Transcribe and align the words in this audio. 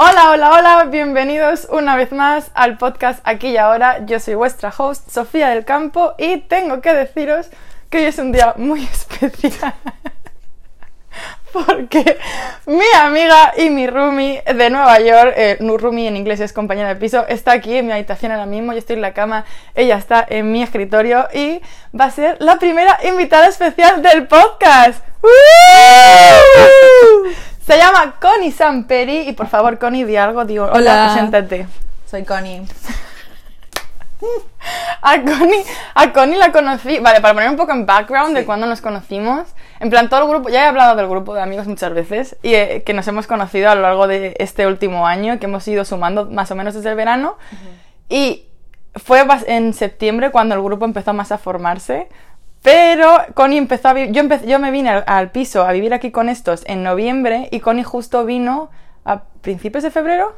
Hola, 0.00 0.30
hola, 0.30 0.52
hola, 0.52 0.84
bienvenidos 0.84 1.66
una 1.72 1.96
vez 1.96 2.12
más 2.12 2.52
al 2.54 2.78
podcast 2.78 3.18
Aquí 3.24 3.48
y 3.48 3.56
Ahora. 3.56 4.06
Yo 4.06 4.20
soy 4.20 4.36
vuestra 4.36 4.72
host, 4.78 5.10
Sofía 5.10 5.48
del 5.48 5.64
Campo, 5.64 6.14
y 6.18 6.36
tengo 6.36 6.80
que 6.80 6.94
deciros 6.94 7.48
que 7.90 7.98
hoy 7.98 8.04
es 8.04 8.16
un 8.18 8.30
día 8.30 8.54
muy 8.56 8.84
especial. 8.92 9.74
Porque 11.52 12.16
mi 12.66 12.84
amiga 12.96 13.52
y 13.56 13.70
mi 13.70 13.88
roomie 13.88 14.44
de 14.44 14.70
Nueva 14.70 15.00
York, 15.00 15.32
eh, 15.36 15.58
roomie 15.58 16.06
en 16.06 16.16
inglés 16.16 16.38
es 16.38 16.52
compañera 16.52 16.90
de 16.90 16.96
piso, 17.00 17.26
está 17.26 17.50
aquí 17.50 17.76
en 17.76 17.86
mi 17.86 17.92
habitación 17.92 18.30
ahora 18.30 18.46
mismo, 18.46 18.72
yo 18.72 18.78
estoy 18.78 18.94
en 18.94 19.02
la 19.02 19.14
cama, 19.14 19.46
ella 19.74 19.96
está 19.96 20.24
en 20.28 20.52
mi 20.52 20.62
escritorio 20.62 21.26
y 21.34 21.60
va 21.98 22.04
a 22.04 22.10
ser 22.12 22.36
la 22.38 22.60
primera 22.60 23.00
invitada 23.02 23.48
especial 23.48 24.00
del 24.00 24.28
podcast. 24.28 25.02
Se 27.68 27.76
llama 27.76 28.16
Connie 28.18 28.50
Samperi 28.50 29.28
y 29.28 29.32
por 29.34 29.46
favor 29.46 29.78
Connie 29.78 30.04
di 30.06 30.16
algo, 30.16 30.44
digo, 30.46 30.64
hola, 30.64 30.76
Hola. 30.76 31.04
preséntate. 31.12 31.66
Soy 32.10 32.24
Connie. 32.24 32.62
A 35.02 35.20
Connie, 35.22 35.62
a 35.94 36.12
Connie 36.12 36.36
la 36.38 36.50
conocí, 36.50 36.98
vale, 36.98 37.20
para 37.20 37.34
poner 37.34 37.48
un 37.48 37.56
poco 37.56 37.70
en 37.70 37.86
background 37.86 38.34
de 38.34 38.40
Sí. 38.40 38.46
cuando 38.46 38.66
nos 38.66 38.80
conocimos. 38.80 39.46
En 39.78 39.90
plan, 39.90 40.08
todo 40.08 40.22
el 40.22 40.28
grupo, 40.28 40.48
ya 40.48 40.64
he 40.64 40.66
hablado 40.66 40.96
del 40.96 41.06
grupo 41.06 41.34
de 41.34 41.40
amigos 41.42 41.68
muchas 41.68 41.94
veces 41.94 42.36
y 42.42 42.54
eh, 42.54 42.82
que 42.84 42.94
nos 42.94 43.06
hemos 43.06 43.28
conocido 43.28 43.70
a 43.70 43.76
lo 43.76 43.82
largo 43.82 44.08
de 44.08 44.34
este 44.40 44.66
último 44.66 45.06
año, 45.06 45.38
que 45.38 45.46
hemos 45.46 45.68
ido 45.68 45.84
sumando 45.84 46.26
más 46.26 46.50
o 46.50 46.56
menos 46.56 46.74
desde 46.74 46.88
el 46.90 46.96
verano. 46.96 47.36
Y 48.08 48.46
fue 48.96 49.24
en 49.46 49.72
septiembre 49.72 50.30
cuando 50.32 50.56
el 50.56 50.62
grupo 50.62 50.84
empezó 50.84 51.12
más 51.12 51.30
a 51.30 51.38
formarse. 51.38 52.08
Pero 52.70 53.16
Connie 53.34 53.58
empezó 53.58 53.88
a 53.88 53.92
vivir. 53.94 54.12
Yo, 54.12 54.22
yo 54.46 54.58
me 54.58 54.70
vine 54.70 54.90
al, 54.90 55.04
al 55.06 55.30
piso 55.30 55.62
a 55.66 55.72
vivir 55.72 55.94
aquí 55.94 56.10
con 56.10 56.28
estos 56.28 56.62
en 56.66 56.82
noviembre 56.82 57.48
y 57.50 57.60
Connie 57.60 57.84
justo 57.84 58.24
vino 58.24 58.70
a 59.04 59.22
principios 59.40 59.82
de 59.84 59.90
febrero. 59.90 60.34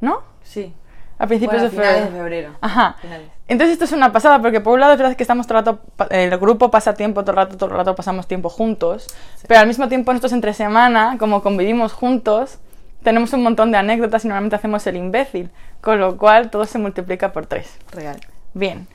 ¿No? 0.00 0.22
Sí. 0.42 0.74
A 1.18 1.26
principios 1.26 1.60
Bueno, 1.62 1.70
de 1.76 1.82
febrero. 1.82 2.04
de 2.06 2.10
febrero. 2.18 2.50
Ajá. 2.60 2.96
Finales. 3.00 3.28
Entonces 3.48 3.72
esto 3.72 3.86
es 3.86 3.92
una 3.92 4.12
pasada 4.12 4.40
porque 4.40 4.60
por 4.60 4.74
un 4.74 4.80
lado 4.80 4.92
es 4.92 4.98
verdad 4.98 5.16
que 5.16 5.22
estamos 5.24 5.46
todo 5.46 5.58
el 5.58 5.64
rato, 5.64 5.80
pa- 5.96 6.06
el 6.10 6.36
grupo 6.38 6.70
pasa 6.70 6.94
tiempo 6.94 7.22
todo 7.22 7.32
el 7.32 7.36
rato, 7.38 7.56
todo 7.56 7.70
el 7.70 7.76
rato 7.76 7.94
pasamos 7.96 8.26
tiempo 8.28 8.50
juntos, 8.50 9.06
pero 9.48 9.60
al 9.60 9.66
mismo 9.66 9.88
tiempo 9.88 10.12
nosotros 10.12 10.32
entre 10.32 10.52
semana, 10.52 11.16
como 11.18 11.42
convivimos 11.42 11.92
juntos, 11.94 12.58
tenemos 13.02 13.32
un 13.32 13.42
montón 13.42 13.72
de 13.72 13.78
anécdotas 13.78 14.24
y 14.24 14.28
normalmente 14.28 14.54
hacemos 14.56 14.86
el 14.86 14.96
imbécil, 14.96 15.50
con 15.80 15.98
lo 15.98 16.18
cual 16.18 16.50
todo 16.50 16.66
se 16.66 16.78
multiplica 16.78 17.32
por 17.32 17.46
tres. 17.46 17.78
Real. 17.90 18.20
Bien. 18.52 18.86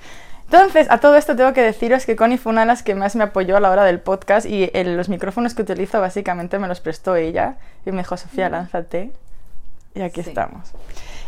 Entonces, 0.53 0.85
a 0.91 0.99
todo 0.99 1.15
esto 1.17 1.35
tengo 1.35 1.51
que 1.53 1.63
deciros 1.63 2.05
que 2.05 2.15
Connie 2.15 2.37
fue 2.37 2.51
una 2.51 2.61
de 2.61 2.67
las 2.67 2.83
que 2.83 2.93
más 2.93 3.15
me 3.15 3.23
apoyó 3.23 3.57
a 3.57 3.59
la 3.59 3.71
hora 3.71 3.83
del 3.85 3.99
podcast 3.99 4.45
y 4.45 4.69
el- 4.75 4.95
los 4.95 5.09
micrófonos 5.09 5.55
que 5.55 5.63
utilizo 5.63 5.99
básicamente 5.99 6.59
me 6.59 6.67
los 6.67 6.79
prestó 6.79 7.15
ella 7.15 7.55
y 7.87 7.91
me 7.91 7.97
dijo, 7.99 8.15
Sofía, 8.17 8.49
lánzate. 8.49 9.11
Y 9.95 10.01
aquí 10.01 10.21
Sí. 10.21 10.29
estamos. 10.29 10.71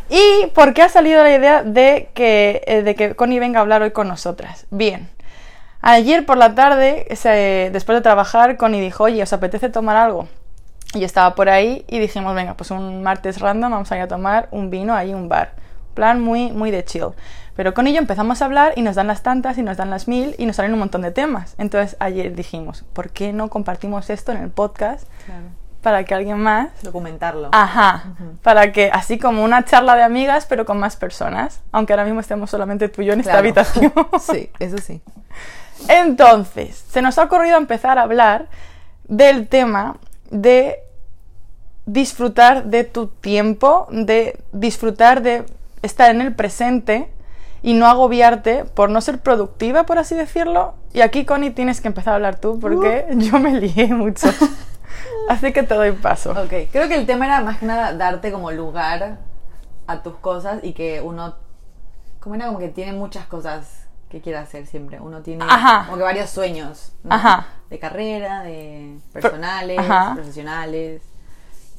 ¿Y 0.10 0.46
por 0.54 0.76
qué 0.76 0.84
ha 0.84 0.90
salido 0.90 1.24
la 1.24 1.36
idea 1.36 1.64
de 1.64 2.10
que, 2.14 2.62
eh, 2.68 2.84
de 2.84 2.94
que 2.94 3.16
Connie 3.16 3.40
venga 3.40 3.58
a 3.58 3.62
hablar 3.64 3.82
hoy 3.82 3.90
con 3.92 4.08
nosotras? 4.08 4.68
Bien. 4.70 5.10
Ayer 5.82 6.24
por 6.26 6.38
la 6.38 6.54
tarde, 6.54 7.08
se- 7.16 7.72
después 7.74 7.98
de 7.98 8.02
trabajar, 8.04 8.58
Connie 8.58 8.80
dijo, 8.82 9.06
oye, 9.06 9.24
¿os 9.24 9.34
apetece 9.34 9.70
tomar 9.70 9.98
algo? 9.98 10.28
Y 10.94 11.00
yo 11.00 11.06
estaba 11.08 11.34
por 11.34 11.50
ahí 11.50 11.84
y 11.88 11.98
dijimos, 11.98 12.36
venga, 12.36 12.54
pues 12.54 12.70
un 12.70 13.02
martes 13.02 13.40
random 13.40 13.72
vamos 13.72 13.92
a 13.92 13.96
ir 13.98 14.04
a 14.04 14.08
tomar 14.08 14.48
un 14.52 14.70
vino 14.70 14.94
ahí 14.94 15.16
un 15.16 15.30
bar. 15.30 15.54
Plan 15.96 16.22
muy, 16.22 16.52
muy 16.52 16.70
de 16.70 16.84
chill. 16.86 17.08
Pero 17.56 17.74
con 17.74 17.88
ello 17.88 18.00
empezamos 18.00 18.42
a 18.42 18.46
hablar 18.46 18.74
y 18.76 18.82
nos 18.82 18.96
dan 18.96 19.08
las 19.08 19.24
tantas 19.24 19.58
y 19.58 19.64
nos 19.64 19.78
dan 19.78 19.90
las 19.90 20.08
mil 20.08 20.36
y 20.38 20.46
nos 20.46 20.58
salen 20.58 20.74
un 20.74 20.80
montón 20.80 21.02
de 21.02 21.12
temas. 21.12 21.56
Entonces 21.58 21.96
ayer 22.00 22.36
dijimos, 22.36 22.84
¿por 22.94 23.10
qué 23.12 23.32
no 23.34 23.50
compartimos 23.50 24.10
esto 24.10 24.32
en 24.34 24.40
el 24.40 24.50
podcast 24.50 25.08
Claro. 25.26 25.44
para 25.82 26.04
que 26.04 26.14
alguien 26.16 26.38
más 26.40 26.70
Documentarlo. 26.84 27.50
Ajá, 27.54 28.16
para 28.42 28.72
que 28.72 28.90
así 28.92 29.18
como 29.20 29.44
una 29.44 29.64
charla 29.66 29.96
de 29.96 30.04
amigas, 30.04 30.46
pero 30.48 30.66
con 30.66 30.80
más 30.80 30.98
personas, 30.98 31.62
aunque 31.72 31.94
ahora 31.94 32.04
mismo 32.06 32.20
estemos 32.20 32.50
solamente 32.50 32.90
tú 32.90 33.02
y 33.04 33.06
yo 33.06 33.14
en 33.14 33.20
esta 33.22 33.38
habitación. 33.38 33.94
Sí, 34.20 34.50
eso 34.60 34.78
sí. 34.80 35.02
Entonces, 35.88 36.84
se 36.90 37.02
nos 37.02 37.18
ha 37.18 37.24
ocurrido 37.24 37.58
empezar 37.58 37.98
a 38.00 38.04
hablar 38.04 38.48
del 39.08 39.48
tema 39.48 39.98
de 40.32 40.80
disfrutar 41.86 42.66
de 42.66 42.84
tu 42.84 43.08
tiempo, 43.08 43.88
de 43.92 44.40
disfrutar 44.52 45.22
de 45.22 45.46
estar 45.82 46.10
en 46.10 46.22
el 46.22 46.34
presente 46.34 47.10
y 47.66 47.74
no 47.74 47.88
agobiarte 47.88 48.64
por 48.64 48.92
no 48.92 49.02
ser 49.02 49.18
productiva, 49.18 49.88
por 49.88 49.98
así 49.98 50.14
decirlo. 50.14 50.76
Y 50.94 51.02
aquí, 51.02 51.26
Connie, 51.26 51.50
tienes 51.50 51.82
que 51.82 51.88
empezar 51.88 52.12
a 52.12 52.16
hablar 52.18 52.40
tú 52.40 52.60
porque 52.60 53.08
yo 53.16 53.40
me 53.40 53.60
lié 53.60 53.88
mucho. 53.88 54.28
Así 55.30 55.52
que 55.52 55.64
te 55.64 55.74
doy 55.74 55.94
paso. 55.94 56.30
Ok, 56.34 56.70
creo 56.72 56.88
que 56.88 56.94
el 56.94 57.08
tema 57.08 57.26
era 57.26 57.42
más 57.42 57.58
que 57.58 57.66
nada 57.66 57.94
darte 57.94 58.32
como 58.32 58.52
lugar 58.52 59.18
a 59.88 60.04
tus 60.04 60.14
cosas 60.18 60.60
y 60.62 60.74
que 60.74 61.02
uno, 61.02 61.34
como 62.20 62.36
era 62.36 62.46
como 62.46 62.60
que 62.60 62.68
tiene 62.70 62.94
muchas 62.94 63.26
cosas 63.26 63.88
que 64.10 64.22
quiere 64.22 64.38
hacer 64.38 64.68
siempre. 64.68 65.00
Uno 65.00 65.22
tiene 65.22 65.44
Ajá. 65.50 65.86
como 65.86 65.98
que 65.98 66.04
varios 66.04 66.30
sueños. 66.30 66.94
¿no? 67.04 67.16
Ajá. 67.16 67.48
De 67.72 67.80
carrera, 67.80 68.44
de 68.44 69.00
personales, 69.12 69.80
Ajá. 69.80 70.14
profesionales. 70.14 71.02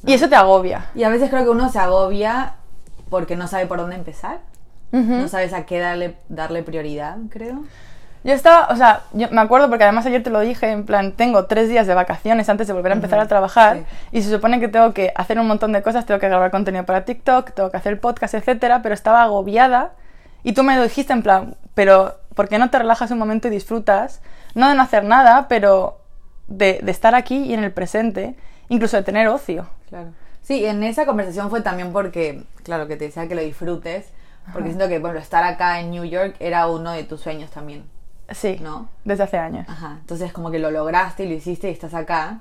Y 0.05 0.11
eso 0.11 0.27
te 0.27 0.35
agobia. 0.35 0.89
Y 0.95 1.03
a 1.03 1.09
veces 1.09 1.29
creo 1.29 1.45
que 1.45 1.49
uno 1.49 1.69
se 1.69 1.79
agobia 1.79 2.55
porque 3.09 3.37
no 3.37 3.47
sabe 3.47 3.67
por 3.67 3.77
dónde 3.77 3.95
empezar. 3.95 4.41
No 4.91 5.27
sabes 5.27 5.53
a 5.53 5.65
qué 5.65 5.79
darle, 5.79 6.15
darle 6.29 6.63
prioridad, 6.63 7.17
creo. 7.29 7.63
Yo 8.23 8.33
estaba, 8.33 8.67
o 8.69 8.75
sea, 8.75 9.03
yo 9.13 9.29
me 9.31 9.39
acuerdo 9.41 9.69
porque 9.69 9.83
además 9.83 10.05
ayer 10.05 10.21
te 10.21 10.29
lo 10.29 10.39
dije, 10.41 10.69
en 10.69 10.85
plan, 10.85 11.13
tengo 11.13 11.45
tres 11.45 11.69
días 11.69 11.87
de 11.87 11.93
vacaciones 11.93 12.49
antes 12.49 12.67
de 12.67 12.73
volver 12.73 12.91
a 12.91 12.95
empezar 12.95 13.19
a 13.19 13.27
trabajar 13.27 13.85
y 14.11 14.21
se 14.21 14.29
supone 14.29 14.59
que 14.59 14.67
tengo 14.67 14.93
que 14.93 15.13
hacer 15.15 15.39
un 15.39 15.47
montón 15.47 15.71
de 15.71 15.81
cosas, 15.81 16.05
tengo 16.05 16.19
que 16.19 16.27
grabar 16.27 16.51
contenido 16.51 16.83
para 16.85 17.05
TikTok, 17.05 17.51
tengo 17.51 17.71
que 17.71 17.77
hacer 17.77 17.99
podcast, 18.01 18.33
etcétera, 18.33 18.81
pero 18.81 18.93
estaba 18.93 19.23
agobiada 19.23 19.93
y 20.43 20.53
tú 20.53 20.63
me 20.63 20.75
lo 20.75 20.83
dijiste 20.83 21.13
en 21.13 21.23
plan, 21.23 21.55
pero 21.73 22.15
¿por 22.35 22.49
qué 22.49 22.57
no 22.57 22.69
te 22.69 22.79
relajas 22.79 23.11
un 23.11 23.17
momento 23.17 23.47
y 23.47 23.51
disfrutas? 23.51 24.21
No 24.55 24.67
de 24.67 24.75
no 24.75 24.81
hacer 24.81 25.03
nada, 25.03 25.47
pero 25.47 25.99
de, 26.47 26.79
de 26.81 26.91
estar 26.91 27.15
aquí 27.15 27.37
y 27.37 27.53
en 27.53 27.63
el 27.63 27.71
presente, 27.71 28.35
incluso 28.67 28.97
de 28.97 29.03
tener 29.03 29.27
ocio. 29.27 29.67
Claro. 29.89 30.09
Sí, 30.41 30.65
en 30.65 30.83
esa 30.83 31.05
conversación 31.05 31.49
fue 31.49 31.61
también 31.61 31.91
porque, 31.93 32.43
claro, 32.63 32.87
que 32.87 32.97
te 32.97 33.05
decía 33.05 33.27
que 33.27 33.35
lo 33.35 33.41
disfrutes, 33.41 34.05
porque 34.53 34.69
siento 34.69 34.87
que, 34.87 34.99
bueno, 34.99 35.19
estar 35.19 35.43
acá 35.43 35.79
en 35.79 35.91
New 35.91 36.05
York 36.05 36.35
era 36.39 36.67
uno 36.67 36.91
de 36.91 37.03
tus 37.03 37.21
sueños 37.21 37.49
también, 37.51 37.85
Sí, 38.31 38.57
¿no? 38.61 38.89
desde 39.05 39.23
hace 39.23 39.37
años. 39.37 39.65
Ajá, 39.69 39.97
entonces 40.01 40.31
como 40.33 40.51
que 40.51 40.59
lo 40.59 40.71
lograste 40.71 41.25
y 41.25 41.29
lo 41.29 41.35
hiciste 41.35 41.69
y 41.69 41.73
estás 41.73 41.93
acá. 41.93 42.39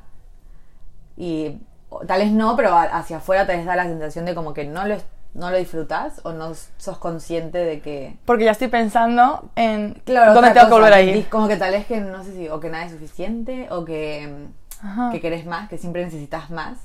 Y 1.17 1.59
tal 2.07 2.21
vez 2.21 2.33
no, 2.33 2.57
pero 2.57 2.77
hacia 2.77 3.19
afuera 3.19 3.47
te 3.47 3.65
da 3.65 3.77
la 3.77 3.85
sensación 3.85 4.25
de 4.25 4.35
como 4.35 4.53
que 4.53 4.65
no 4.65 4.87
lo, 4.87 4.97
no 5.35 5.51
lo 5.51 5.57
disfrutas 5.57 6.21
o 6.25 6.33
no 6.33 6.53
sos 6.77 6.99
consciente 6.99 7.59
de 7.59 7.81
que... 7.81 8.17
Porque 8.25 8.45
ya 8.45 8.51
estoy 8.51 8.69
pensando 8.69 9.51
en 9.57 9.95
Claro, 10.05 10.35
dónde 10.35 10.51
tengo 10.51 10.67
que 10.67 10.71
cosa, 10.71 10.75
volver 10.81 10.93
a 10.93 11.01
ir. 11.03 11.29
Como 11.29 11.49
que 11.49 11.57
tal 11.57 11.73
vez 11.73 11.87
que 11.87 12.01
no 12.01 12.23
sé 12.25 12.33
si, 12.33 12.49
o 12.49 12.61
que 12.61 12.69
nada 12.69 12.85
es 12.85 12.93
suficiente, 12.93 13.69
o 13.71 13.85
que, 13.85 14.49
Ajá. 14.83 15.11
que 15.11 15.21
querés 15.21 15.47
más, 15.47 15.69
que 15.69 15.79
siempre 15.79 16.05
necesitas 16.05 16.51
más. 16.51 16.79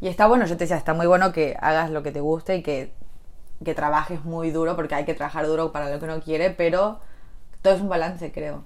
Y 0.00 0.06
está 0.08 0.28
bueno, 0.28 0.46
yo 0.46 0.56
te 0.56 0.64
decía, 0.64 0.76
está 0.76 0.94
muy 0.94 1.06
bueno 1.08 1.32
que 1.32 1.56
hagas 1.60 1.90
lo 1.90 2.04
que 2.04 2.12
te 2.12 2.20
guste 2.20 2.56
y 2.56 2.62
que, 2.62 2.92
que 3.64 3.74
trabajes 3.74 4.24
muy 4.24 4.50
duro, 4.50 4.76
porque 4.76 4.94
hay 4.94 5.04
que 5.04 5.14
trabajar 5.14 5.46
duro 5.46 5.72
para 5.72 5.90
lo 5.90 5.98
que 5.98 6.04
uno 6.04 6.20
quiere, 6.20 6.50
pero 6.50 7.00
todo 7.62 7.74
es 7.74 7.80
un 7.80 7.88
balance, 7.88 8.30
creo. 8.32 8.62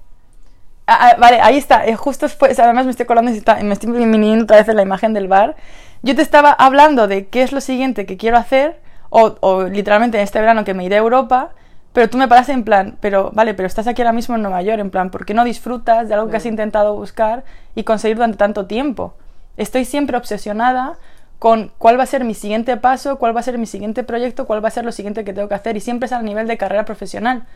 Ah, 0.86 1.10
ah, 1.12 1.16
vale, 1.18 1.40
ahí 1.40 1.56
está. 1.56 1.86
eh, 1.86 1.94
justo 1.96 2.26
después, 2.26 2.58
además 2.58 2.84
me 2.84 2.90
estoy 2.90 3.06
colando 3.06 3.30
y 3.30 3.36
está- 3.38 3.56
me 3.62 3.72
estoy 3.72 3.90
viniendo 3.92 4.44
otra 4.44 4.56
vez 4.58 4.68
en 4.68 4.76
la 4.76 4.82
imagen 4.82 5.14
del 5.14 5.28
bar. 5.28 5.56
Yo 6.02 6.16
te 6.16 6.22
estaba 6.22 6.50
hablando 6.52 7.06
de 7.06 7.28
qué 7.28 7.42
es 7.42 7.52
lo 7.52 7.60
siguiente 7.60 8.04
que 8.06 8.16
quiero 8.16 8.36
hacer, 8.36 8.80
o, 9.10 9.36
o 9.40 9.64
literalmente 9.64 10.18
en 10.18 10.24
este 10.24 10.40
verano 10.40 10.64
que 10.64 10.74
me 10.74 10.84
iré 10.84 10.96
a 10.96 10.98
Europa, 10.98 11.50
pero 11.92 12.08
tú 12.10 12.16
me 12.18 12.26
paraste 12.28 12.52
en 12.52 12.64
plan, 12.64 12.96
pero 13.00 13.30
vale, 13.34 13.54
pero 13.54 13.66
estás 13.66 13.86
aquí 13.86 14.02
ahora 14.02 14.12
mismo 14.12 14.34
en 14.34 14.42
Nueva 14.42 14.62
York, 14.62 14.80
en 14.80 14.90
plan, 14.90 15.10
¿por 15.10 15.24
qué 15.26 15.34
no 15.34 15.44
disfrutas 15.44 16.08
de 16.08 16.14
algo 16.14 16.28
que 16.30 16.36
has 16.36 16.42
Claro. 16.42 16.52
intentado 16.54 16.96
buscar 16.96 17.44
y 17.74 17.84
conseguir 17.84 18.16
durante 18.16 18.38
tanto 18.38 18.66
tiempo? 18.66 19.14
Estoy 19.56 19.84
siempre 19.84 20.16
obsesionada 20.16 20.94
con 21.42 21.72
cuál 21.76 21.98
va 21.98 22.04
a 22.04 22.06
ser 22.06 22.22
mi 22.22 22.34
siguiente 22.34 22.76
paso, 22.76 23.18
cuál 23.18 23.34
va 23.34 23.40
a 23.40 23.42
ser 23.42 23.58
mi 23.58 23.66
siguiente 23.66 24.04
proyecto, 24.04 24.46
cuál 24.46 24.62
va 24.64 24.68
a 24.68 24.70
ser 24.70 24.84
lo 24.84 24.92
siguiente 24.92 25.24
que 25.24 25.32
tengo 25.32 25.48
que 25.48 25.56
hacer, 25.56 25.76
y 25.76 25.80
siempre 25.80 26.06
es 26.06 26.12
a 26.12 26.22
nivel 26.22 26.46
de 26.46 26.56
carrera 26.56 26.84
profesional. 26.84 27.46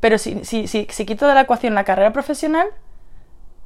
Pero 0.00 0.18
si, 0.18 0.44
si, 0.44 0.66
si, 0.68 0.86
si 0.90 1.06
quito 1.06 1.26
de 1.26 1.32
la 1.34 1.40
ecuación 1.40 1.74
la 1.74 1.84
carrera 1.84 2.12
profesional 2.12 2.66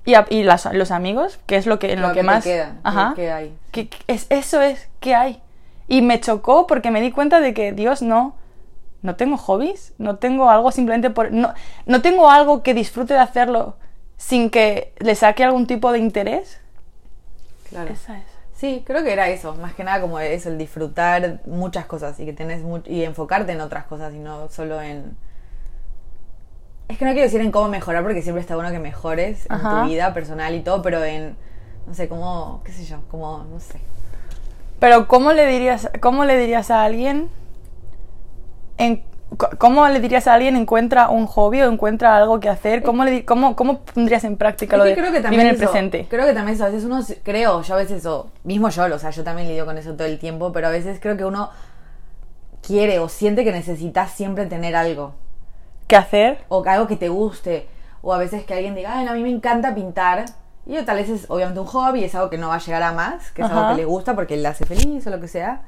y, 0.05 0.15
a- 0.15 0.27
y 0.31 0.45
las- 0.45 0.73
los 0.73 0.93
amigos, 0.93 1.41
que 1.47 1.57
es 1.57 1.67
lo 1.67 1.81
que, 1.81 1.93
en 1.95 2.01
lo 2.01 2.09
Lo 2.11 2.15
que, 2.15 2.23
más... 2.23 2.45
queda, 2.45 2.77
Ajá. 2.85 3.15
que- 3.17 3.33
hay. 3.33 3.59
Que- 3.73 3.89
que 3.89 3.97
es, 4.07 4.27
eso 4.31 4.63
es, 4.63 4.89
¿qué 5.01 5.17
hay? 5.17 5.43
Y 5.89 6.01
me 6.03 6.21
chocó 6.21 6.69
porque 6.69 6.93
me 6.93 7.01
di 7.01 7.11
cuenta 7.11 7.41
de 7.41 7.55
que, 7.55 7.73
Dios, 7.73 8.03
no, 8.03 8.37
no 9.03 9.17
tengo 9.17 9.37
hobbies, 9.37 9.95
no 9.99 10.15
tengo 10.15 10.49
algo 10.49 10.71
simplemente 10.71 11.11
por... 11.11 11.33
No, 11.33 11.55
no 11.87 12.03
tengo 12.03 12.31
algo 12.31 12.63
que 12.63 12.73
disfrute 12.73 13.15
de 13.15 13.21
hacerlo 13.21 13.77
sin 14.17 14.49
que 14.49 14.93
le 14.99 15.17
saque 15.17 15.43
algún 15.43 15.67
tipo 15.67 15.91
de 15.91 15.99
interés. 15.99 16.61
Claro. 17.69 17.93
Esa 17.93 18.17
es. 18.19 18.25
Sí, 18.55 18.83
creo 18.87 19.03
que 19.03 19.13
era 19.13 19.29
eso, 19.29 19.55
más 19.57 19.75
que 19.75 19.85
nada 19.85 20.01
como 20.01 20.19
eso, 20.21 20.49
el 20.49 20.59
disfrutar 20.59 21.41
muchas 21.45 21.87
cosas 21.87 22.19
y 22.21 22.25
que 22.25 22.33
tenés 22.33 22.63
y 22.87 23.03
enfocarte 23.03 23.53
en 23.53 23.61
otras 23.61 23.85
cosas 23.85 24.15
y 24.15 24.19
no 24.19 24.49
solo 24.49 24.81
en 24.81 25.17
es 26.89 26.99
que 26.99 27.05
no 27.05 27.13
quiero 27.13 27.25
decir 27.25 27.41
en 27.41 27.51
cómo 27.51 27.69
mejorar 27.69 28.03
porque 28.03 28.23
siempre 28.23 28.43
está 28.43 28.55
bueno 28.55 28.71
que 28.71 28.79
mejores 28.79 29.47
en 29.51 29.61
tu 29.61 29.89
vida 29.89 30.13
personal 30.13 30.55
y 30.55 30.61
todo, 30.61 30.83
pero 30.83 31.03
en 31.03 31.37
no 31.87 31.95
sé, 31.95 32.09
cómo, 32.09 32.63
qué 32.65 32.73
sé 32.73 32.85
yo, 32.85 33.01
como 33.11 33.45
no 33.45 33.61
sé. 33.61 33.79
Pero 34.79 35.09
¿cómo 35.09 35.33
le 35.33 35.47
dirías, 35.47 35.91
cómo 36.01 36.25
le 36.25 36.39
dirías 36.39 36.71
a 36.71 36.85
alguien 36.85 37.29
en, 38.79 39.03
¿Cómo 39.59 39.89
le 39.89 40.01
dirías 40.01 40.27
a 40.27 40.35
alguien 40.35 40.57
encuentra 40.57 41.09
un 41.09 41.27
hobby 41.27 41.63
o 41.63 41.71
encuentra 41.71 42.17
algo 42.17 42.41
que 42.41 42.49
hacer? 42.49 42.83
¿Cómo, 42.83 43.05
le, 43.05 43.25
cómo, 43.25 43.57
cómo 43.57 43.81
pondrías 43.81 44.25
en 44.25 44.37
práctica 44.37 44.77
lo 44.77 44.85
de 44.85 44.95
creo 44.95 45.07
que 45.07 45.11
vivir 45.11 45.23
también 45.23 45.43
en 45.43 45.49
el 45.49 45.57
presente? 45.57 46.07
Creo 46.09 46.27
que 46.27 46.33
también 46.33 46.55
eso, 46.57 46.65
a 46.65 46.69
veces 46.69 46.85
uno, 46.85 47.01
creo, 47.23 47.63
yo 47.63 47.75
a 47.75 47.77
veces, 47.77 48.05
o 48.07 48.31
mismo 48.45 48.69
yo, 48.69 48.85
o 48.85 48.99
sea, 48.99 49.11
yo 49.11 49.25
también 49.25 49.49
lidio 49.49 49.65
con 49.65 49.79
eso 49.79 49.95
todo 49.95 50.07
el 50.07 50.19
tiempo, 50.19 50.53
pero 50.53 50.67
a 50.67 50.71
veces 50.71 50.99
creo 51.01 51.17
que 51.17 51.25
uno 51.25 51.51
quiere 52.67 52.99
o 52.99 53.09
siente 53.09 53.45
que 53.45 53.53
necesitas 53.53 54.11
siempre 54.11 54.47
tener 54.47 54.77
algo, 54.77 55.15
¿Qué 55.87 55.97
hacer? 55.97 56.45
o 56.49 56.65
algo 56.67 56.87
que 56.87 56.97
te 56.97 57.09
guste, 57.09 57.69
o 58.03 58.13
a 58.13 58.19
veces 58.19 58.45
que 58.45 58.55
alguien 58.55 58.75
diga, 58.75 58.99
ay, 58.99 59.07
a 59.07 59.13
mí 59.13 59.23
me 59.23 59.31
encanta 59.31 59.75
pintar, 59.75 60.25
y 60.67 60.81
tal 60.83 60.97
vez 60.97 61.09
es 61.11 61.27
obviamente 61.29 61.61
un 61.61 61.67
hobby, 61.67 62.05
es 62.05 62.15
algo 62.15 62.31
que 62.31 62.39
no 62.39 62.49
va 62.49 62.55
a 62.55 62.59
llegar 62.59 62.83
a 62.83 62.93
más, 62.93 63.31
que 63.33 63.43
es 63.43 63.49
algo 63.49 63.61
Ajá. 63.61 63.71
que 63.71 63.77
le 63.77 63.85
gusta 63.85 64.15
porque 64.15 64.37
le 64.37 64.49
hace 64.49 64.65
feliz 64.65 65.07
o 65.07 65.11
lo 65.11 65.21
que 65.21 65.29
sea. 65.29 65.63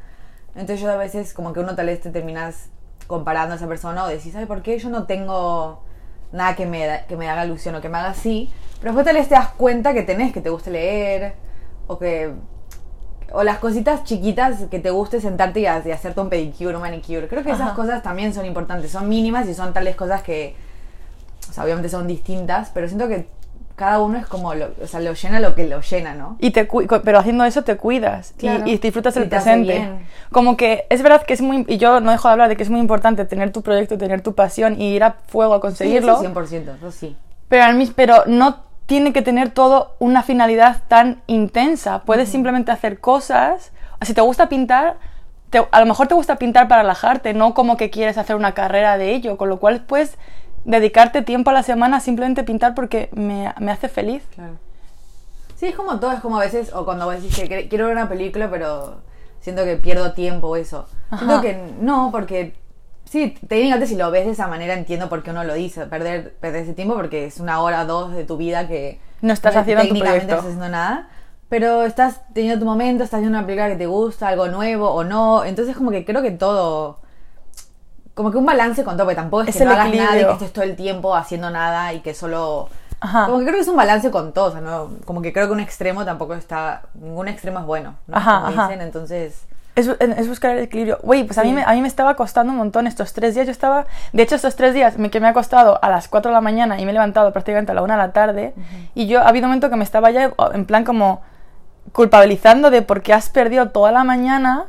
Entonces 0.55 0.81
yo 0.81 0.91
a 0.91 0.97
veces 0.97 1.35
como 1.35 1.53
que 1.53 1.61
uno 1.61 1.75
tal 1.75 1.87
vez 1.87 2.01
te 2.01 2.11
terminas 2.11 2.71
comparando 3.07 3.55
a 3.55 3.57
esa 3.57 3.67
persona 3.67 4.05
o 4.05 4.09
decís, 4.09 4.35
ay, 4.37 4.47
¿por 4.47 4.63
qué 4.63 4.79
yo 4.79 4.89
no 4.91 5.05
tengo 5.05 5.81
nada 6.33 6.55
que 6.57 6.67
me, 6.67 6.87
da- 6.87 7.07
que 7.07 7.17
me 7.17 7.29
haga 7.29 7.45
ilusión 7.47 7.75
o 7.75 7.81
que 7.81 7.89
me 7.89 7.99
haga 7.99 8.11
así? 8.11 8.51
Pero 8.81 8.93
después 8.93 9.05
tal 9.07 9.17
vez 9.17 9.29
te 9.29 9.35
das 9.35 9.49
cuenta 9.51 9.95
que 9.95 10.03
tenés, 10.03 10.33
que 10.33 10.41
te 10.41 10.51
guste 10.51 10.71
leer, 10.71 11.35
o 11.87 11.99
que... 11.99 12.33
O 13.33 13.43
las 13.43 13.59
cositas 13.59 14.05
chiquitas 14.05 14.65
que 14.71 14.79
te 14.79 14.91
guste 14.91 15.21
sentarte 15.21 15.61
y, 15.61 15.67
ha- 15.67 15.83
y 15.85 15.91
hacerte 15.91 16.21
un 16.21 16.29
pedicure, 16.29 16.77
un 16.77 16.83
manicure. 16.83 17.27
Creo 17.27 17.43
que 17.43 17.51
esas 17.51 17.69
Ajá. 17.69 17.75
cosas 17.75 18.03
también 18.03 18.33
son 18.33 18.47
importantes. 18.47 18.93
Son 18.93 19.09
mínimas 19.09 19.49
y 19.49 19.55
son 19.55 19.73
tales 19.73 19.97
cosas 19.97 20.23
que, 20.23 20.55
o 21.51 21.53
sea, 21.53 21.65
obviamente 21.65 21.89
son 21.89 22.07
distintas, 22.07 22.71
pero 22.73 22.87
siento 22.87 23.09
que 23.09 23.27
cada 23.77 24.01
uno 24.01 24.19
es 24.19 24.27
como, 24.27 24.55
lo, 24.55 24.71
o 24.83 24.87
sea, 24.87 25.01
lo 25.01 25.13
llena 25.13 25.39
lo 25.39 25.55
que 25.55 25.67
lo 25.69 25.81
llena, 25.83 26.15
¿no? 26.15 26.37
Y 26.41 26.51
te 26.51 26.67
pero 27.05 27.19
haciendo 27.19 27.45
eso 27.45 27.63
te 27.63 27.77
cuidas 27.77 28.33
y- 28.39 28.41
Claro. 28.41 28.63
y, 28.67 28.79
disfrutas 28.79 29.17
el 29.19 29.29
presente. 29.29 29.89
Como 30.33 30.57
que 30.57 30.87
es 30.91 31.03
verdad 31.03 31.23
que 31.25 31.35
es 31.35 31.43
muy, 31.43 31.65
y 31.69 31.77
yo 31.77 32.01
no 32.01 32.11
dejo 32.11 32.27
de 32.29 32.33
hablar 32.33 32.49
de 32.49 32.57
que 32.57 32.63
es 32.63 32.71
muy 32.71 32.81
importante 32.81 33.25
tener 33.27 33.53
tu 33.53 33.63
proyecto, 33.63 33.99
tener 33.99 34.23
tu 34.23 34.35
pasión 34.35 34.81
y 34.81 34.95
ir 34.95 35.05
a 35.05 35.17
fuego 35.29 35.55
a 35.55 35.61
conseguirlo. 35.61 36.19
Sí, 36.19 36.25
eso 36.27 36.35
100%, 36.35 36.75
eso 36.77 36.91
sí. 36.91 37.17
Pero, 37.49 37.65
al 37.65 37.75
mis- 37.77 37.93
pero 37.93 38.25
no 38.27 38.65
tiene 38.87 39.13
que 39.13 39.21
tener 39.23 39.51
todo 39.51 39.95
una 39.99 40.23
finalidad 40.23 40.83
tan 40.89 41.21
intensa. 41.27 42.01
Puedes 42.03 42.29
simplemente 42.29 42.71
hacer 42.73 42.99
cosas. 42.99 43.73
Si 44.03 44.15
te 44.15 44.21
gusta 44.23 44.49
pintar, 44.49 44.97
te- 45.51 45.67
a 45.71 45.81
lo 45.81 45.87
mejor 45.87 46.07
te 46.09 46.15
gusta 46.15 46.37
pintar 46.37 46.67
para 46.67 46.83
relajarte, 46.83 47.35
no 47.35 47.53
como 47.53 47.77
que 47.77 47.91
quieres 47.91 48.17
hacer 48.17 48.37
una 48.37 48.53
carrera 48.53 48.97
de 48.97 49.13
ello. 49.15 49.37
Con 49.37 49.49
lo 49.49 49.59
cual 49.59 49.83
puedes 49.83 50.17
dedicarte 50.67 51.23
tiempo 51.23 51.51
a 51.51 51.53
la 51.55 51.63
semana 51.63 51.99
a 51.99 52.01
simplemente 52.01 52.45
pintar 52.45 52.75
porque 52.75 53.09
me, 53.13 53.55
me 53.59 53.71
hace 53.71 53.89
feliz. 53.89 54.23
Claro. 54.35 54.59
Sí, 55.55 55.67
es 55.67 55.75
como 55.75 55.99
todo, 55.99 56.13
es 56.13 56.21
como 56.21 56.37
a 56.37 56.41
veces, 56.41 56.75
o 56.75 56.85
cuando 56.85 57.07
vos 57.07 57.15
decís 57.15 57.39
que 57.39 57.69
quiero 57.69 57.87
ver 57.87 57.95
una 57.95 58.09
película, 58.09 58.51
pero 58.51 59.01
siento 59.41 59.65
que 59.65 59.77
pierdo 59.77 60.13
tiempo 60.13 60.49
o 60.49 60.57
eso. 60.57 60.87
Siento 61.09 61.35
Ajá. 61.35 61.41
que 61.41 61.73
no, 61.81 62.11
porque 62.13 62.55
sí, 63.05 63.39
técnicamente 63.49 63.87
si 63.87 63.97
lo 63.97 64.11
ves 64.11 64.27
de 64.27 64.33
esa 64.33 64.49
manera 64.49 64.75
entiendo 64.75 65.09
por 65.09 65.23
qué 65.23 65.31
uno 65.31 65.45
lo 65.45 65.55
dice, 65.55 65.87
perder, 65.87 66.35
perder 66.35 66.65
ese 66.65 66.75
tiempo 66.75 66.95
porque 66.95 67.27
es 67.27 67.41
una 67.41 67.63
hora 67.63 67.83
o 67.83 67.87
dos 67.87 68.13
de 68.13 68.25
tu 68.25 68.37
vida 68.37 68.69
que 68.69 69.01
No 69.23 69.33
estás 69.33 69.57
haciendo 69.57 69.85
técnicamente 69.85 70.27
no 70.27 70.33
estás 70.33 70.45
haciendo 70.45 70.69
nada. 70.69 71.09
Pero 71.49 71.85
estás 71.85 72.23
teniendo 72.35 72.59
tu 72.59 72.67
momento, 72.67 73.05
estás 73.05 73.21
viendo 73.21 73.39
una 73.39 73.47
película 73.47 73.69
que 73.69 73.77
te 73.77 73.87
gusta, 73.87 74.29
algo 74.29 74.49
nuevo 74.49 74.91
o 74.91 75.05
no. 75.05 75.45
Entonces 75.45 75.77
como 75.77 75.93
que 75.93 76.05
creo 76.05 76.21
que 76.21 76.33
todo... 76.33 76.99
Como 78.17 78.31
que 78.31 78.39
un 78.39 78.47
balance 78.47 78.83
con 78.83 78.97
todo, 78.97 79.05
porque 79.05 79.15
tampoco 79.17 79.43
es, 79.43 79.51
Es 79.51 79.59
que 79.59 79.65
no 79.67 79.73
hagas 79.73 79.93
nada 79.95 80.19
y 80.19 80.25
que 80.25 80.33
estés 80.33 80.53
todo 80.55 80.65
el 80.65 80.75
tiempo 80.75 81.15
haciendo 81.15 81.51
nada 81.51 81.93
y 81.93 82.01
que 82.01 82.15
solo... 82.15 82.71
Ajá. 82.99 83.27
Como 83.27 83.41
que 83.41 83.45
creo 83.45 83.57
que 83.57 83.61
es 83.61 83.69
un 83.69 83.77
balance 83.77 84.11
con 84.11 84.33
todo, 84.33 84.47
o 84.47 84.53
sea, 84.53 84.63
¿no? 84.63 84.89
Como 85.05 85.21
que 85.21 85.35
creo 85.35 85.47
que 85.49 85.53
un 85.53 85.61
extremo 85.61 86.03
tampoco 86.07 86.33
está... 86.33 86.81
Ningún 86.95 87.29
extremo 87.29 87.59
es 87.61 87.67
bueno, 87.67 87.95
¿no? 88.07 88.17
Ajá, 88.17 88.41
Como 88.47 88.47
ajá. 88.59 88.69
dicen, 88.69 88.81
entonces... 88.81 89.45
Es, 89.75 89.87
es 90.01 90.29
buscar 90.29 90.53
el 90.53 90.65
equilibrio. 90.65 90.99
Güey, 91.03 91.25
pues 91.25 91.37
a, 91.37 91.43
mí 91.43 91.51
Sí. 91.51 91.55
me, 91.57 91.63
a 91.63 91.73
mí 91.75 91.83
me 91.83 91.89
estaba 91.89 92.17
costando 92.17 92.51
un 92.53 92.57
montón 92.57 92.87
estos 92.87 93.13
tres 93.13 93.35
días. 93.35 93.45
Yo 93.45 93.53
estaba. 93.53 93.85
De 94.15 94.23
hecho, 94.23 94.35
estos 94.35 94.57
tres 94.57 94.73
días 94.73 94.97
me, 94.97 95.11
que 95.11 95.21
me 95.21 95.29
ha 95.29 95.35
costado 95.35 95.79
a 95.85 95.91
las 95.91 96.09
4 96.09 96.31
de 96.31 96.35
la 96.35 96.41
mañana 96.41 96.81
y 96.81 96.87
me 96.87 96.93
he 96.93 96.95
levantado 96.95 97.31
prácticamente 97.35 97.73
a 97.73 97.75
la 97.75 97.83
1 97.83 97.93
de 97.93 97.99
la 97.99 98.13
tarde. 98.13 98.55
Y 98.95 99.07
yo 99.07 99.21
ha 99.21 99.29
habido 99.29 99.45
un 99.45 99.51
momento 99.51 99.69
que 99.69 99.77
me 99.77 99.85
estaba 99.85 100.11
ya 100.11 100.33
en 100.55 100.65
plan 100.65 100.85
como 100.85 101.21
culpabilizando 101.93 102.71
de 102.71 102.81
por 102.81 103.03
qué 103.03 103.13
has 103.13 103.29
perdido 103.29 103.69
toda 103.69 103.93
la 103.93 104.03
mañana 104.05 104.65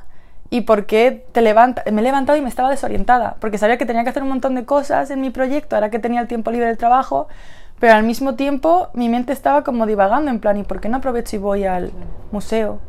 y 0.50 0.62
por 0.62 0.86
qué 0.86 1.26
te 1.32 1.42
levantas. 1.42 1.86
Me 1.92 2.02
he 2.02 2.04
levantado 2.04 2.38
y 2.38 2.42
me 2.42 2.50
estaba 2.50 2.70
desorientada. 2.70 3.36
Porque 3.40 3.58
sabía 3.58 3.78
que 3.78 3.86
tenía 3.86 4.04
que 4.04 4.10
hacer 4.10 4.24
un 4.24 4.30
montón 4.30 4.56
de 4.56 4.66
cosas 4.66 5.12
en 5.12 5.22
mi 5.22 5.30
proyecto, 5.30 5.76
ahora 5.76 5.90
que 5.90 6.00
tenía 6.00 6.22
el 6.22 6.28
tiempo 6.28 6.52
libre 6.52 6.68
del 6.68 6.78
trabajo. 6.78 7.28
Pero 7.80 7.94
al 7.94 8.04
mismo 8.04 8.36
tiempo 8.36 8.90
mi 8.94 9.10
mente 9.10 9.34
estaba 9.34 9.64
como 9.64 9.86
divagando 9.86 10.32
en 10.32 10.40
plan, 10.40 10.58
¿y 10.58 10.64
por 10.64 10.80
qué 10.80 10.90
no 10.90 10.98
aprovecho 10.98 11.36
y 11.36 11.40
voy 11.40 11.66
al 11.66 11.92
museo? 12.32 12.80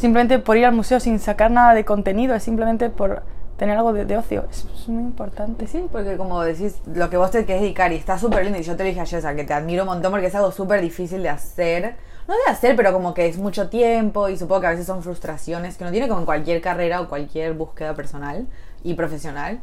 simplemente 0.00 0.38
por 0.38 0.56
ir 0.56 0.64
al 0.64 0.72
museo 0.72 0.98
sin 0.98 1.18
sacar 1.18 1.50
nada 1.50 1.74
de 1.74 1.84
contenido, 1.84 2.34
es 2.34 2.42
simplemente 2.42 2.88
por 2.88 3.22
tener 3.58 3.76
algo 3.76 3.92
de, 3.92 4.16
ocio. 4.16 4.46
Es, 4.50 4.88
muy 4.88 5.02
importante. 5.02 5.66
Sí, 5.66 5.84
porque 5.92 6.16
como 6.16 6.42
decís, 6.42 6.80
lo 6.94 7.10
que 7.10 7.18
vos 7.18 7.30
te 7.30 7.44
querés 7.44 7.60
dedicar 7.60 7.92
y 7.92 7.96
está 7.96 8.18
súper 8.18 8.44
lindo, 8.44 8.58
y 8.58 8.62
yo 8.62 8.76
te 8.76 8.82
dije 8.82 9.00
ayer, 9.00 9.18
o 9.18 9.22
sea, 9.22 9.34
que 9.34 9.44
te 9.44 9.52
admiro 9.52 9.82
un 9.82 9.90
montón 9.90 10.10
porque 10.10 10.28
es 10.28 10.34
algo 10.34 10.50
súper 10.50 10.80
difícil 10.80 11.22
de 11.22 11.28
hacer. 11.28 11.96
No 12.30 12.36
de 12.46 12.52
hacer, 12.52 12.76
pero 12.76 12.92
como 12.92 13.12
que 13.12 13.26
es 13.26 13.38
mucho 13.38 13.68
tiempo 13.68 14.28
y 14.28 14.38
supongo 14.38 14.60
que 14.62 14.66
a 14.68 14.70
veces 14.70 14.86
son 14.86 15.02
frustraciones 15.02 15.76
que 15.76 15.84
uno 15.84 15.90
tiene 15.90 16.06
como 16.08 16.20
en 16.20 16.26
cualquier 16.26 16.60
carrera 16.62 17.00
o 17.00 17.08
cualquier 17.08 17.54
búsqueda 17.54 17.94
personal 17.94 18.46
y 18.84 18.94
profesional. 18.94 19.60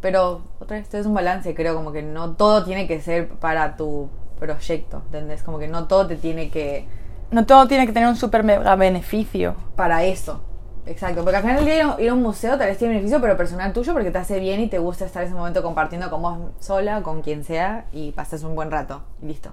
Pero 0.00 0.42
otra 0.60 0.76
vez, 0.76 0.84
esto 0.84 0.98
es 0.98 1.06
un 1.06 1.14
balance, 1.14 1.54
creo, 1.54 1.74
como 1.74 1.90
que 1.92 2.02
no 2.02 2.32
todo 2.34 2.64
tiene 2.64 2.86
que 2.86 3.00
ser 3.00 3.28
para 3.28 3.76
tu 3.76 4.08
proyecto, 4.38 5.02
¿entendés? 5.06 5.42
Como 5.42 5.58
que 5.58 5.68
no 5.68 5.86
todo 5.88 6.06
te 6.06 6.16
tiene 6.16 6.50
que... 6.50 6.86
No 7.30 7.46
todo 7.46 7.66
tiene 7.66 7.86
que 7.86 7.92
tener 7.92 8.08
un 8.08 8.16
super 8.16 8.44
mega 8.44 8.76
beneficio. 8.76 9.56
para 9.74 10.04
eso. 10.04 10.40
Exacto, 10.84 11.22
porque 11.24 11.36
al 11.38 11.42
final 11.42 11.56
del 11.56 11.64
día 11.64 11.76
ir 11.78 11.82
a- 11.82 12.00
ir 12.00 12.10
a 12.10 12.14
un 12.14 12.22
museo 12.22 12.56
tal 12.56 12.68
vez 12.68 12.78
tiene 12.78 12.94
beneficio, 12.94 13.20
pero 13.20 13.36
personal 13.36 13.72
tuyo 13.72 13.92
porque 13.92 14.12
te 14.12 14.18
hace 14.18 14.38
bien 14.38 14.60
y 14.60 14.68
te 14.68 14.78
gusta 14.78 15.04
estar 15.04 15.24
ese 15.24 15.34
momento 15.34 15.60
compartiendo 15.64 16.08
con 16.10 16.22
vos 16.22 16.38
sola, 16.60 17.02
con 17.02 17.22
quien 17.22 17.42
sea 17.42 17.86
y 17.92 18.12
pasas 18.12 18.44
un 18.44 18.54
buen 18.54 18.70
rato 18.70 19.02
y 19.20 19.26
listo, 19.26 19.50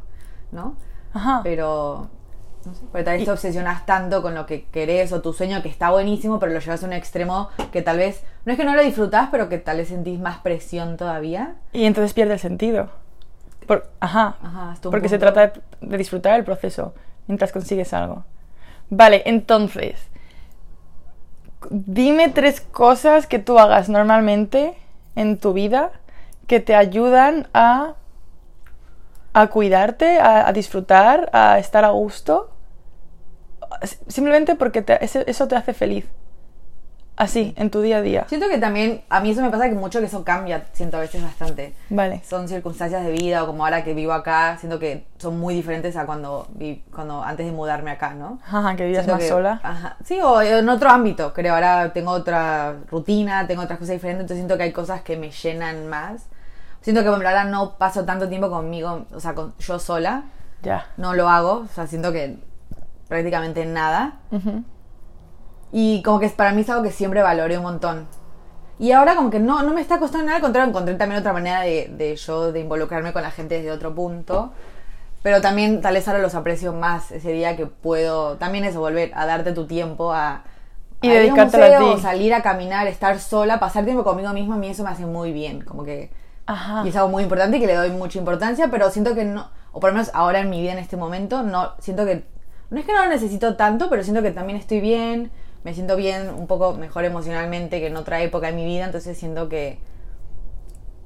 ¿no? 0.51 0.75
Ajá. 1.13 1.41
Pero, 1.43 2.09
no 2.65 2.73
sé, 2.73 2.81
porque 2.91 3.03
tal 3.03 3.13
vez 3.13 3.21
Y- 3.23 3.25
te 3.25 3.31
obsesionas 3.31 3.85
tanto 3.85 4.21
con 4.21 4.35
lo 4.35 4.45
que 4.45 4.65
querés 4.65 5.11
o 5.13 5.21
tu 5.21 5.33
sueño 5.33 5.61
que 5.61 5.69
está 5.69 5.89
buenísimo, 5.91 6.39
pero 6.39 6.51
lo 6.53 6.59
llevas 6.59 6.83
a 6.83 6.85
un 6.87 6.93
extremo 6.93 7.49
que 7.71 7.81
tal 7.81 7.97
vez, 7.97 8.23
no 8.45 8.51
es 8.53 8.57
que 8.57 8.65
no 8.65 8.75
lo 8.75 8.81
disfrutás, 8.83 9.29
pero 9.31 9.49
que 9.49 9.57
tal 9.57 9.77
vez 9.77 9.89
sentís 9.89 10.19
más 10.19 10.39
presión 10.39 10.97
todavía. 10.97 11.55
Y 11.71 11.85
entonces 11.85 12.13
pierde 12.13 12.33
el 12.33 12.39
sentido. 12.39 12.89
Por- 13.67 13.87
ajá. 13.99 14.35
Ajá, 14.43 14.75
Porque 14.89 15.07
se 15.09 15.17
trata 15.19 15.47
de, 15.47 15.61
de 15.81 15.97
disfrutar 15.97 16.37
el 16.37 16.43
proceso 16.43 16.93
mientras 17.27 17.51
consigues 17.51 17.93
algo. 17.93 18.23
Vale, 18.89 19.23
entonces. 19.25 20.09
Dime 21.69 22.27
tres 22.29 22.59
cosas 22.59 23.25
que 23.25 23.39
tú 23.39 23.57
hagas 23.57 23.87
normalmente 23.87 24.75
en 25.15 25.37
tu 25.37 25.53
vida 25.53 25.91
que 26.47 26.59
te 26.59 26.75
ayudan 26.75 27.47
a, 27.53 27.93
a 29.33 29.47
cuidarte, 29.47 30.19
a, 30.19 30.47
a 30.47 30.53
disfrutar, 30.53 31.29
a 31.33 31.59
estar 31.59 31.83
a 31.85 31.89
gusto. 31.89 32.49
Simplemente 34.07 34.55
porque 34.55 34.81
te- 34.81 35.03
eso 35.03 35.47
te 35.47 35.55
hace 35.55 35.73
feliz. 35.73 36.05
Así, 37.15 37.53
en 37.57 37.69
tu 37.69 37.81
día 37.81 37.97
a 37.97 38.01
día. 38.01 38.25
Siento 38.27 38.49
que 38.49 38.57
también, 38.57 39.03
a 39.07 39.19
mí 39.19 39.29
eso 39.29 39.41
me 39.43 39.51
pasa 39.51 39.69
que 39.69 39.75
mucho 39.75 39.99
que 39.99 40.07
eso 40.07 40.23
cambia, 40.23 40.65
siento 40.73 40.97
a 40.97 40.99
veces 41.01 41.21
bastante. 41.21 41.75
Vale. 41.89 42.23
son 42.27 42.47
circunstancias 42.47 43.03
de 43.05 43.11
vida 43.11 43.43
o 43.43 43.45
como 43.47 43.63
ahora 43.65 43.83
que 43.83 43.93
vivo 43.93 44.13
acá, 44.13 44.57
siento 44.59 44.79
que 44.79 45.05
son 45.19 45.39
muy 45.39 45.53
diferentes 45.53 45.95
a 45.95 46.07
cuando 46.07 46.47
vi, 46.55 46.83
cuando 46.91 47.21
antes 47.23 47.45
de 47.45 47.51
mudarme 47.51 47.91
acá, 47.91 48.15
¿no? 48.15 48.39
Ajá, 48.47 48.75
que 48.75 48.91
Siento 48.91 49.11
más 49.11 49.21
que- 49.21 49.29
sola. 49.29 49.59
ajá. 49.61 49.97
Sí, 50.03 50.19
o 50.21 50.41
en 50.41 50.67
otro 50.67 50.89
ámbito, 50.89 51.33
creo. 51.33 51.53
Ahora 51.53 51.93
tengo 51.93 52.09
otra 52.11 52.77
rutina, 52.89 53.45
tengo 53.45 53.61
otras 53.61 53.77
cosas 53.77 53.93
diferentes, 53.93 54.21
entonces 54.23 54.37
siento 54.39 54.57
que 54.57 54.63
hay 54.63 54.71
cosas 54.73 55.01
que 55.03 55.15
me 55.15 55.29
llenan 55.29 55.87
más. 55.87 56.25
Siento 56.83 57.01
que 57.01 57.05
por 57.05 57.13
ejemplo, 57.15 57.29
ahora 57.29 57.45
no 57.45 57.77
paso 57.79 58.05
tanto 58.05 58.29
tiempo 58.29 58.51
conmigo, 58.51 59.05
o 59.11 59.19
sea, 59.19 59.33
con, 59.33 59.55
yo 59.57 59.79
sola, 59.79 60.25
Ya. 60.61 60.85
no 60.97 61.15
lo 61.15 61.27
hago, 61.29 61.63
o 61.65 61.67
sea, 61.73 61.87
siento 61.87 62.11
que 62.11 62.37
prácticamente 63.07 63.65
nada. 63.65 64.19
Y 65.71 66.03
como 66.03 66.19
que 66.19 66.29
para 66.29 66.51
mí 66.51 66.61
es 66.61 66.69
algo 66.69 66.83
que 66.83 66.91
siempre 66.91 67.21
valoré 67.23 67.57
un 67.57 67.63
montón. 67.63 68.07
Y 68.79 68.91
ahora 68.91 69.15
como 69.15 69.29
que 69.29 69.39
no, 69.39 69.63
no 69.63 69.73
me 69.73 69.81
está 69.81 69.97
costando 69.97 70.25
nada, 70.25 70.37
al 70.37 70.41
contrario, 70.43 70.69
encontré 70.69 70.93
también 70.95 71.19
otra 71.19 71.33
manera 71.33 71.61
de, 71.61 71.91
de 71.95 72.15
yo 72.15 72.51
de 72.51 72.59
involucrarme 72.59 73.13
con 73.13 73.21
la 73.23 73.31
gente 73.31 73.55
desde 73.55 73.71
otro 73.71 73.95
punto. 73.95 74.51
Pero 75.21 75.39
también 75.41 75.79
tal 75.81 75.93
vez 75.93 76.05
ahora 76.07 76.19
los 76.19 76.35
aprecio 76.35 76.73
más 76.73 77.11
ese 77.11 77.31
día 77.31 77.55
que 77.55 77.65
puedo, 77.65 78.35
también 78.37 78.65
eso, 78.65 78.81
volver 78.81 79.11
a 79.15 79.25
darte 79.25 79.53
tu 79.53 79.67
tiempo, 79.67 80.11
a, 80.11 80.43
Y 81.01 81.07
a 81.09 81.23
ir 81.23 81.31
a 81.31 81.43
a 81.43 81.95
ti. 81.95 82.01
salir 82.01 82.33
a 82.33 82.41
caminar, 82.41 82.87
estar 82.87 83.17
sola, 83.19 83.59
pasar 83.59 83.85
tiempo 83.85 84.03
conmigo 84.03 84.33
misma, 84.33 84.55
a 84.55 84.57
mí 84.57 84.67
eso 84.67 84.83
me 84.83 84.89
hace 84.89 85.05
muy 85.05 85.31
bien, 85.31 85.61
como 85.61 85.85
que... 85.85 86.11
Ajá. 86.45 86.83
Y 86.85 86.89
es 86.89 86.95
algo 86.95 87.09
muy 87.09 87.23
importante 87.23 87.57
y 87.57 87.59
que 87.59 87.67
le 87.67 87.75
doy 87.75 87.89
mucha 87.91 88.19
importancia, 88.19 88.67
pero 88.69 88.89
siento 88.91 89.15
que 89.15 89.23
no, 89.25 89.49
o 89.71 89.79
por 89.79 89.89
lo 89.91 89.95
menos 89.95 90.11
ahora 90.13 90.39
en 90.39 90.49
mi 90.49 90.61
vida 90.61 90.73
en 90.73 90.77
este 90.79 90.97
momento, 90.97 91.43
no, 91.43 91.71
siento 91.79 92.05
que, 92.05 92.25
no 92.69 92.79
es 92.79 92.85
que 92.85 92.93
no 92.93 93.03
lo 93.03 93.09
necesito 93.09 93.55
tanto, 93.55 93.89
pero 93.89 94.03
siento 94.03 94.21
que 94.21 94.31
también 94.31 94.57
estoy 94.59 94.81
bien, 94.81 95.31
me 95.63 95.73
siento 95.73 95.95
bien, 95.95 96.29
un 96.29 96.47
poco 96.47 96.73
mejor 96.73 97.05
emocionalmente 97.05 97.79
que 97.79 97.87
en 97.87 97.95
otra 97.95 98.21
época 98.21 98.47
de 98.47 98.53
mi 98.53 98.65
vida, 98.65 98.85
entonces 98.85 99.17
siento 99.17 99.47
que, 99.47 99.79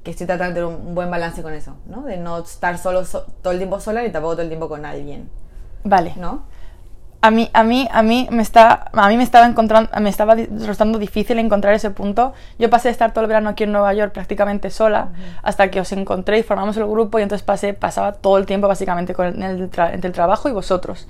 que 0.02 0.10
estoy 0.10 0.26
tratando 0.26 0.54
de 0.54 0.66
tener 0.66 0.80
un, 0.80 0.88
un 0.88 0.94
buen 0.94 1.10
balance 1.10 1.42
con 1.42 1.52
eso, 1.52 1.76
¿no? 1.86 2.02
De 2.02 2.16
no 2.16 2.38
estar 2.38 2.76
solo 2.78 3.04
so- 3.04 3.26
todo 3.42 3.52
el 3.52 3.58
tiempo 3.58 3.78
sola 3.80 4.02
ni 4.02 4.10
tampoco 4.10 4.34
todo 4.34 4.42
el 4.42 4.48
tiempo 4.48 4.68
con 4.68 4.84
alguien, 4.84 5.30
Vale. 5.84 6.14
¿no? 6.16 6.44
A 7.20 7.30
mí, 7.32 7.50
a 7.52 7.64
mí, 7.64 7.88
a 7.90 8.02
mí 8.02 8.28
me 8.30 8.42
está, 8.42 8.90
a 8.92 9.08
mí 9.08 9.16
me 9.16 9.24
estaba 9.24 9.46
encontrando, 9.46 9.90
me 10.00 10.08
estaba 10.08 10.36
resultando 10.36 11.00
difícil 11.00 11.38
encontrar 11.40 11.74
ese 11.74 11.90
punto. 11.90 12.32
Yo 12.58 12.70
pasé 12.70 12.88
de 12.88 12.92
estar 12.92 13.12
todo 13.12 13.22
el 13.22 13.28
verano 13.28 13.50
aquí 13.50 13.64
en 13.64 13.72
Nueva 13.72 13.92
York 13.92 14.12
prácticamente 14.12 14.70
sola 14.70 15.08
hasta 15.42 15.68
que 15.70 15.80
os 15.80 15.90
encontré 15.90 16.38
y 16.38 16.42
formamos 16.44 16.76
el 16.76 16.86
grupo 16.86 17.18
y 17.18 17.22
entonces 17.22 17.44
pasé, 17.44 17.74
pasaba 17.74 18.12
todo 18.12 18.38
el 18.38 18.46
tiempo 18.46 18.68
básicamente 18.68 19.14
con 19.14 19.42
el, 19.42 19.62
entre 19.62 20.08
el 20.08 20.12
trabajo 20.12 20.48
y 20.48 20.52
vosotros. 20.52 21.08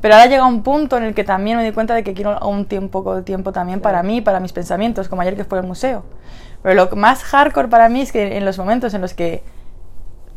Pero 0.00 0.14
ahora 0.14 0.26
llega 0.26 0.46
un 0.46 0.62
punto 0.62 0.96
en 0.96 1.04
el 1.04 1.14
que 1.14 1.24
también 1.24 1.58
me 1.58 1.64
di 1.64 1.72
cuenta 1.72 1.94
de 1.94 2.02
que 2.02 2.14
quiero 2.14 2.38
un 2.48 2.64
tiempo, 2.64 3.00
poco 3.00 3.16
de 3.16 3.22
tiempo 3.22 3.52
también 3.52 3.82
para 3.82 4.02
mí, 4.02 4.22
para 4.22 4.40
mis 4.40 4.54
pensamientos, 4.54 5.08
como 5.08 5.20
ayer 5.20 5.36
que 5.36 5.44
fue 5.44 5.58
al 5.58 5.66
museo. 5.66 6.04
Pero 6.62 6.74
lo 6.74 6.96
más 6.96 7.22
hardcore 7.22 7.68
para 7.68 7.90
mí 7.90 8.00
es 8.00 8.12
que 8.12 8.38
en 8.38 8.46
los 8.46 8.56
momentos 8.56 8.94
en 8.94 9.02
los 9.02 9.12
que 9.12 9.42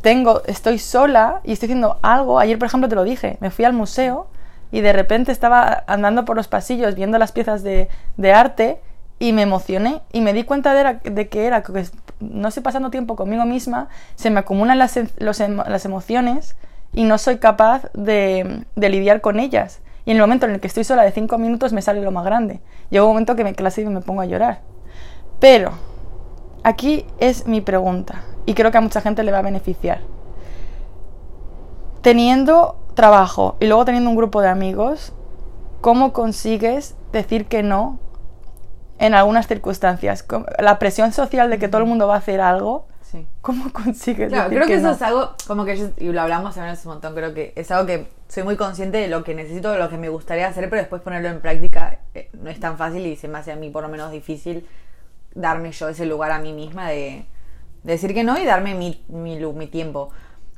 tengo, 0.02 0.42
estoy 0.44 0.78
sola 0.78 1.40
y 1.44 1.52
estoy 1.52 1.68
haciendo 1.68 1.98
algo. 2.02 2.38
Ayer, 2.38 2.58
por 2.58 2.66
ejemplo, 2.66 2.90
te 2.90 2.94
lo 2.94 3.04
dije, 3.04 3.38
me 3.40 3.50
fui 3.50 3.64
al 3.64 3.72
museo 3.72 4.26
y 4.74 4.80
de 4.80 4.92
repente 4.92 5.30
estaba 5.30 5.84
andando 5.86 6.24
por 6.24 6.34
los 6.36 6.48
pasillos 6.48 6.96
viendo 6.96 7.16
las 7.16 7.30
piezas 7.30 7.62
de, 7.62 7.88
de 8.16 8.32
arte 8.32 8.80
y 9.20 9.32
me 9.32 9.42
emocioné 9.42 10.02
y 10.12 10.20
me 10.20 10.32
di 10.32 10.42
cuenta 10.42 10.74
de, 10.74 11.28
que 11.28 11.46
era 11.46 11.62
que 11.62 11.86
no 12.18 12.48
estoy 12.48 12.64
pasando 12.64 12.90
tiempo 12.90 13.14
conmigo 13.14 13.44
misma, 13.44 13.88
se 14.16 14.30
me 14.30 14.40
acumulan 14.40 14.76
las, 14.76 14.96
em- 14.96 15.06
las 15.16 15.84
emociones 15.84 16.56
y 16.92 17.04
no 17.04 17.18
soy 17.18 17.38
capaz 17.38 17.84
de, 17.94 18.64
de 18.74 18.88
lidiar 18.88 19.20
con 19.20 19.38
ellas. 19.38 19.80
Y 20.06 20.10
en 20.10 20.16
el 20.16 20.22
momento 20.24 20.46
en 20.46 20.54
el 20.54 20.60
que 20.60 20.66
estoy 20.66 20.82
sola 20.82 21.04
de 21.04 21.12
cinco 21.12 21.38
minutos 21.38 21.72
me 21.72 21.80
sale 21.80 22.02
lo 22.02 22.10
más 22.10 22.24
grande. 22.24 22.58
Llega 22.90 23.04
un 23.04 23.10
momento 23.10 23.36
que 23.36 23.44
me 23.44 23.54
clase 23.54 23.82
y 23.82 23.86
me 23.86 24.00
pongo 24.00 24.22
a 24.22 24.26
llorar. 24.26 24.62
Pero 25.38 25.70
aquí 26.64 27.06
es 27.18 27.46
mi 27.46 27.60
pregunta 27.60 28.24
y 28.44 28.54
creo 28.54 28.72
que 28.72 28.78
a 28.78 28.80
mucha 28.80 29.00
gente 29.00 29.22
le 29.22 29.30
va 29.30 29.38
a 29.38 29.42
beneficiar. 29.42 30.00
Teniendo 32.02 32.83
trabajo 32.94 33.56
y 33.60 33.66
luego 33.66 33.84
teniendo 33.84 34.10
un 34.10 34.16
grupo 34.16 34.40
de 34.40 34.48
amigos, 34.48 35.12
¿cómo 35.80 36.12
consigues 36.12 36.94
decir 37.12 37.46
que 37.46 37.62
no 37.62 37.98
en 38.98 39.14
algunas 39.14 39.46
circunstancias? 39.48 40.22
¿Cómo- 40.22 40.46
La 40.58 40.78
presión 40.78 41.12
social 41.12 41.50
de 41.50 41.58
que 41.58 41.68
todo 41.68 41.80
el 41.82 41.88
mundo 41.88 42.06
va 42.06 42.14
a 42.14 42.18
hacer 42.18 42.40
algo, 42.40 42.86
Sí. 43.02 43.26
¿cómo 43.42 43.72
consigues 43.72 44.28
Claro, 44.30 44.44
decir 44.50 44.58
creo 44.58 44.66
que, 44.66 44.72
que 44.74 44.78
eso 44.78 44.88
no? 44.88 44.94
es 44.94 45.02
algo, 45.02 45.30
como 45.46 45.64
que 45.64 45.76
yo, 45.76 45.86
y 45.98 46.10
lo 46.10 46.20
hablamos 46.20 46.54
también 46.54 46.72
hace 46.72 46.88
un 46.88 46.94
montón, 46.94 47.14
creo 47.14 47.32
que 47.34 47.52
es 47.54 47.70
algo 47.70 47.86
que 47.86 48.08
soy 48.28 48.42
muy 48.42 48.56
consciente 48.56 48.98
de 48.98 49.08
lo 49.08 49.22
que 49.22 49.34
necesito, 49.34 49.70
de 49.70 49.78
lo 49.78 49.88
que 49.88 49.98
me 49.98 50.08
gustaría 50.08 50.48
hacer, 50.48 50.68
pero 50.70 50.80
después 50.82 51.02
ponerlo 51.02 51.28
en 51.28 51.40
práctica 51.40 51.98
eh, 52.14 52.28
no 52.40 52.50
es 52.50 52.58
tan 52.58 52.76
fácil 52.78 53.06
y 53.06 53.16
se 53.16 53.28
me 53.28 53.38
hace 53.38 53.52
a 53.52 53.56
mí 53.56 53.70
por 53.70 53.82
lo 53.82 53.88
menos 53.88 54.10
difícil 54.10 54.66
darme 55.34 55.70
yo 55.72 55.88
ese 55.88 56.06
lugar 56.06 56.30
a 56.32 56.38
mí 56.38 56.52
misma 56.52 56.88
de, 56.88 57.26
de 57.82 57.92
decir 57.92 58.14
que 58.14 58.24
no 58.24 58.38
y 58.38 58.44
darme 58.44 58.74
mi, 58.74 59.04
mi, 59.08 59.36
mi 59.38 59.66
tiempo. 59.66 60.10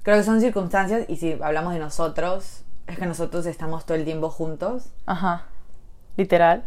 Creo 0.07 0.19
que 0.19 0.23
son 0.23 0.41
circunstancias 0.41 1.05
y 1.09 1.17
si 1.17 1.37
hablamos 1.43 1.73
de 1.73 1.81
nosotros, 1.81 2.63
es 2.87 2.97
que 2.97 3.07
nosotros 3.07 3.45
estamos 3.45 3.85
todo 3.85 3.97
el 3.97 4.05
tiempo 4.05 4.31
juntos 4.31 4.85
Ajá. 5.05 5.47
Literal. 6.17 6.63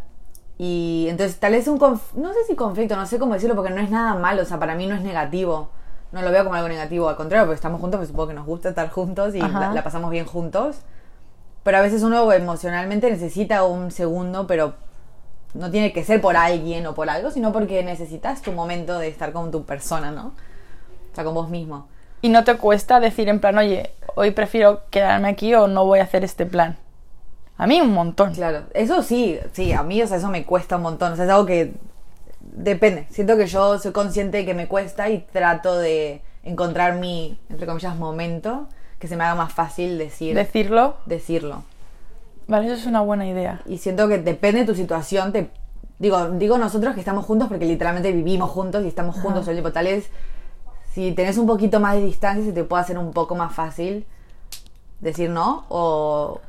y 0.57 1.07
entonces 1.09 1.39
tal 1.39 1.53
vez 1.53 1.65
un 1.69 1.79
conf- 1.79 2.11
no 2.15 2.33
sé 2.33 2.39
si 2.47 2.57
conflicto, 2.57 2.97
no 2.97 3.05
sé 3.05 3.17
cómo 3.17 3.35
decirlo 3.35 3.55
porque 3.55 3.71
no 3.71 3.79
es 3.79 3.89
nada 3.89 4.15
malo, 4.15 4.41
o 4.41 4.45
sea, 4.45 4.59
para 4.59 4.75
mí 4.75 4.87
no 4.87 4.95
es 4.95 5.01
negativo. 5.03 5.69
No 6.11 6.21
lo 6.21 6.31
veo 6.31 6.43
como 6.43 6.55
algo 6.55 6.67
negativo, 6.67 7.07
al 7.07 7.15
contrario, 7.15 7.45
porque 7.45 7.55
estamos 7.55 7.79
juntos, 7.79 7.99
pues 7.99 8.09
supongo 8.09 8.27
que 8.27 8.33
nos 8.33 8.45
gusta 8.45 8.67
estar 8.69 8.89
juntos 8.89 9.35
y 9.35 9.39
la, 9.39 9.71
la 9.73 9.83
pasamos 9.85 10.11
bien 10.11 10.25
juntos. 10.25 10.79
Pero 11.63 11.77
a 11.77 11.81
veces 11.81 12.03
uno 12.03 12.29
emocionalmente 12.33 13.09
necesita 13.09 13.63
un 13.63 13.89
segundo, 13.89 14.47
pero 14.47 14.73
no 15.53 15.71
tiene 15.71 15.93
que 15.93 16.03
ser 16.03 16.19
por 16.19 16.35
alguien 16.35 16.85
o 16.87 16.93
por 16.93 17.09
algo, 17.09 17.31
sino 17.31 17.53
porque 17.53 17.83
necesitas 17.83 18.41
tu 18.41 18.51
momento 18.51 18.99
de 18.99 19.07
estar 19.07 19.31
con 19.31 19.49
tu 19.51 19.63
persona, 19.65 20.11
¿no? 20.11 20.33
O 21.11 21.15
sea, 21.15 21.23
con 21.23 21.33
vos 21.35 21.49
mismo. 21.49 21.87
Y 22.21 22.29
no 22.29 22.43
te 22.43 22.55
cuesta 22.57 22.99
decir 22.99 23.29
en 23.29 23.39
plan, 23.39 23.57
oye, 23.57 23.91
hoy 24.15 24.31
prefiero 24.31 24.81
quedarme 24.89 25.29
aquí 25.29 25.53
o 25.55 25.67
no 25.67 25.85
voy 25.85 25.99
a 25.99 26.03
hacer 26.03 26.23
este 26.23 26.45
plan. 26.45 26.77
A 27.57 27.67
mí 27.67 27.79
un 27.81 27.93
montón. 27.93 28.33
Claro, 28.33 28.63
eso 28.73 29.03
sí, 29.03 29.39
sí, 29.53 29.73
a 29.73 29.83
mí, 29.83 30.01
o 30.01 30.07
sea, 30.07 30.17
eso 30.17 30.29
me 30.29 30.45
cuesta 30.45 30.77
un 30.77 30.81
montón. 30.83 31.13
O 31.13 31.15
sea, 31.15 31.25
es 31.25 31.31
algo 31.31 31.45
que 31.45 31.73
depende. 32.41 33.05
Siento 33.09 33.37
que 33.37 33.47
yo 33.47 33.77
soy 33.79 33.91
consciente 33.91 34.37
de 34.37 34.45
que 34.45 34.53
me 34.53 34.67
cuesta 34.67 35.09
y 35.09 35.19
trato 35.31 35.77
de 35.77 36.21
encontrar 36.43 36.95
mi, 36.95 37.37
entre 37.49 37.65
comillas, 37.67 37.95
momento 37.97 38.67
que 38.97 39.07
se 39.07 39.15
me 39.15 39.23
haga 39.23 39.35
más 39.35 39.53
fácil 39.53 39.97
decir, 39.97 40.35
Decirlo, 40.35 40.97
decirlo. 41.05 41.63
vale, 42.47 42.65
eso 42.65 42.75
es 42.75 42.85
una 42.85 43.01
buena 43.01 43.25
idea. 43.27 43.61
Y 43.65 43.77
siento 43.77 44.07
que 44.09 44.17
depende 44.17 44.61
de 44.61 44.65
tu 44.65 44.75
situación. 44.75 45.31
Te, 45.31 45.49
digo, 45.99 46.31
digo 46.31 46.57
nosotros 46.57 46.93
que 46.95 46.99
estamos 46.99 47.25
juntos 47.25 47.47
porque 47.47 47.65
literalmente 47.65 48.11
vivimos 48.11 48.49
juntos 48.49 48.83
y 48.83 48.87
estamos 48.89 49.15
juntos 49.15 49.41
todo 49.41 49.51
el 49.51 49.57
tiempo. 49.57 49.71
Tal 49.71 49.85
vez 49.85 50.09
si 50.93 51.11
tenés 51.11 51.37
un 51.37 51.47
poquito 51.47 51.79
más 51.79 51.95
de 51.95 52.01
distancia 52.01 52.43
se 52.43 52.53
te 52.53 52.63
puede 52.63 52.83
hacer 52.83 52.97
un 52.97 53.11
poco 53.11 53.35
más 53.35 53.53
fácil 53.53 54.05
decir 54.99 55.29
no 55.29 55.65
o, 55.69 56.39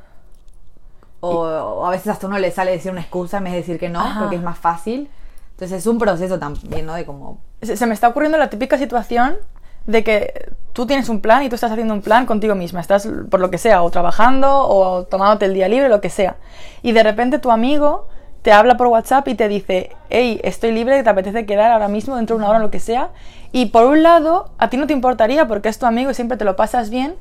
o, 1.21 1.29
o 1.29 1.85
a 1.85 1.89
veces 1.91 2.07
hasta 2.07 2.27
uno 2.27 2.37
le 2.39 2.51
sale 2.51 2.71
decir 2.71 2.91
una 2.91 3.01
excusa 3.01 3.37
en 3.37 3.45
vez 3.45 3.53
de 3.53 3.59
decir 3.59 3.79
que 3.79 3.89
no 3.89 4.01
Ajá. 4.01 4.19
porque 4.19 4.35
es 4.35 4.43
más 4.43 4.57
fácil. 4.57 5.09
Entonces 5.51 5.79
es 5.79 5.87
un 5.87 5.99
proceso 5.99 6.39
también, 6.39 6.87
¿no? 6.87 6.95
De 6.95 7.05
como... 7.05 7.37
Se, 7.61 7.77
se 7.77 7.85
me 7.85 7.93
está 7.93 8.07
ocurriendo 8.07 8.37
la 8.39 8.49
típica 8.49 8.79
situación 8.79 9.37
de 9.85 10.03
que 10.03 10.51
tú 10.73 10.87
tienes 10.87 11.07
un 11.09 11.21
plan 11.21 11.43
y 11.43 11.49
tú 11.49 11.55
estás 11.55 11.71
haciendo 11.71 11.93
un 11.93 12.01
plan 12.01 12.25
contigo 12.25 12.55
misma. 12.55 12.81
Estás, 12.81 13.07
por 13.29 13.39
lo 13.39 13.51
que 13.51 13.59
sea, 13.59 13.83
o 13.83 13.91
trabajando 13.91 14.67
o 14.67 15.03
tomándote 15.03 15.45
el 15.45 15.53
día 15.53 15.67
libre, 15.67 15.87
lo 15.87 16.01
que 16.01 16.09
sea. 16.09 16.37
Y 16.81 16.93
de 16.93 17.03
repente 17.03 17.37
tu 17.37 17.51
amigo 17.51 18.07
te 18.41 18.51
habla 18.51 18.77
por 18.77 18.87
WhatsApp 18.87 19.27
y 19.27 19.35
te 19.35 19.47
dice, 19.47 19.95
hey, 20.09 20.41
estoy 20.43 20.71
libre, 20.71 21.03
te 21.03 21.09
apetece 21.09 21.45
quedar 21.45 21.71
ahora 21.71 21.87
mismo, 21.87 22.15
dentro 22.15 22.35
de 22.35 22.39
una 22.41 22.49
hora, 22.49 22.59
lo 22.59 22.71
que 22.71 22.79
sea. 22.79 23.09
Y 23.51 23.67
por 23.67 23.85
un 23.85 24.01
lado, 24.03 24.51
a 24.57 24.69
ti 24.69 24.77
no 24.77 24.87
te 24.87 24.93
importaría 24.93 25.47
porque 25.47 25.69
es 25.69 25.77
tu 25.77 25.85
amigo 25.85 26.11
y 26.11 26.13
siempre 26.13 26.37
te 26.37 26.45
lo 26.45 26.55
pasas 26.55 26.89
bien, 26.89 27.15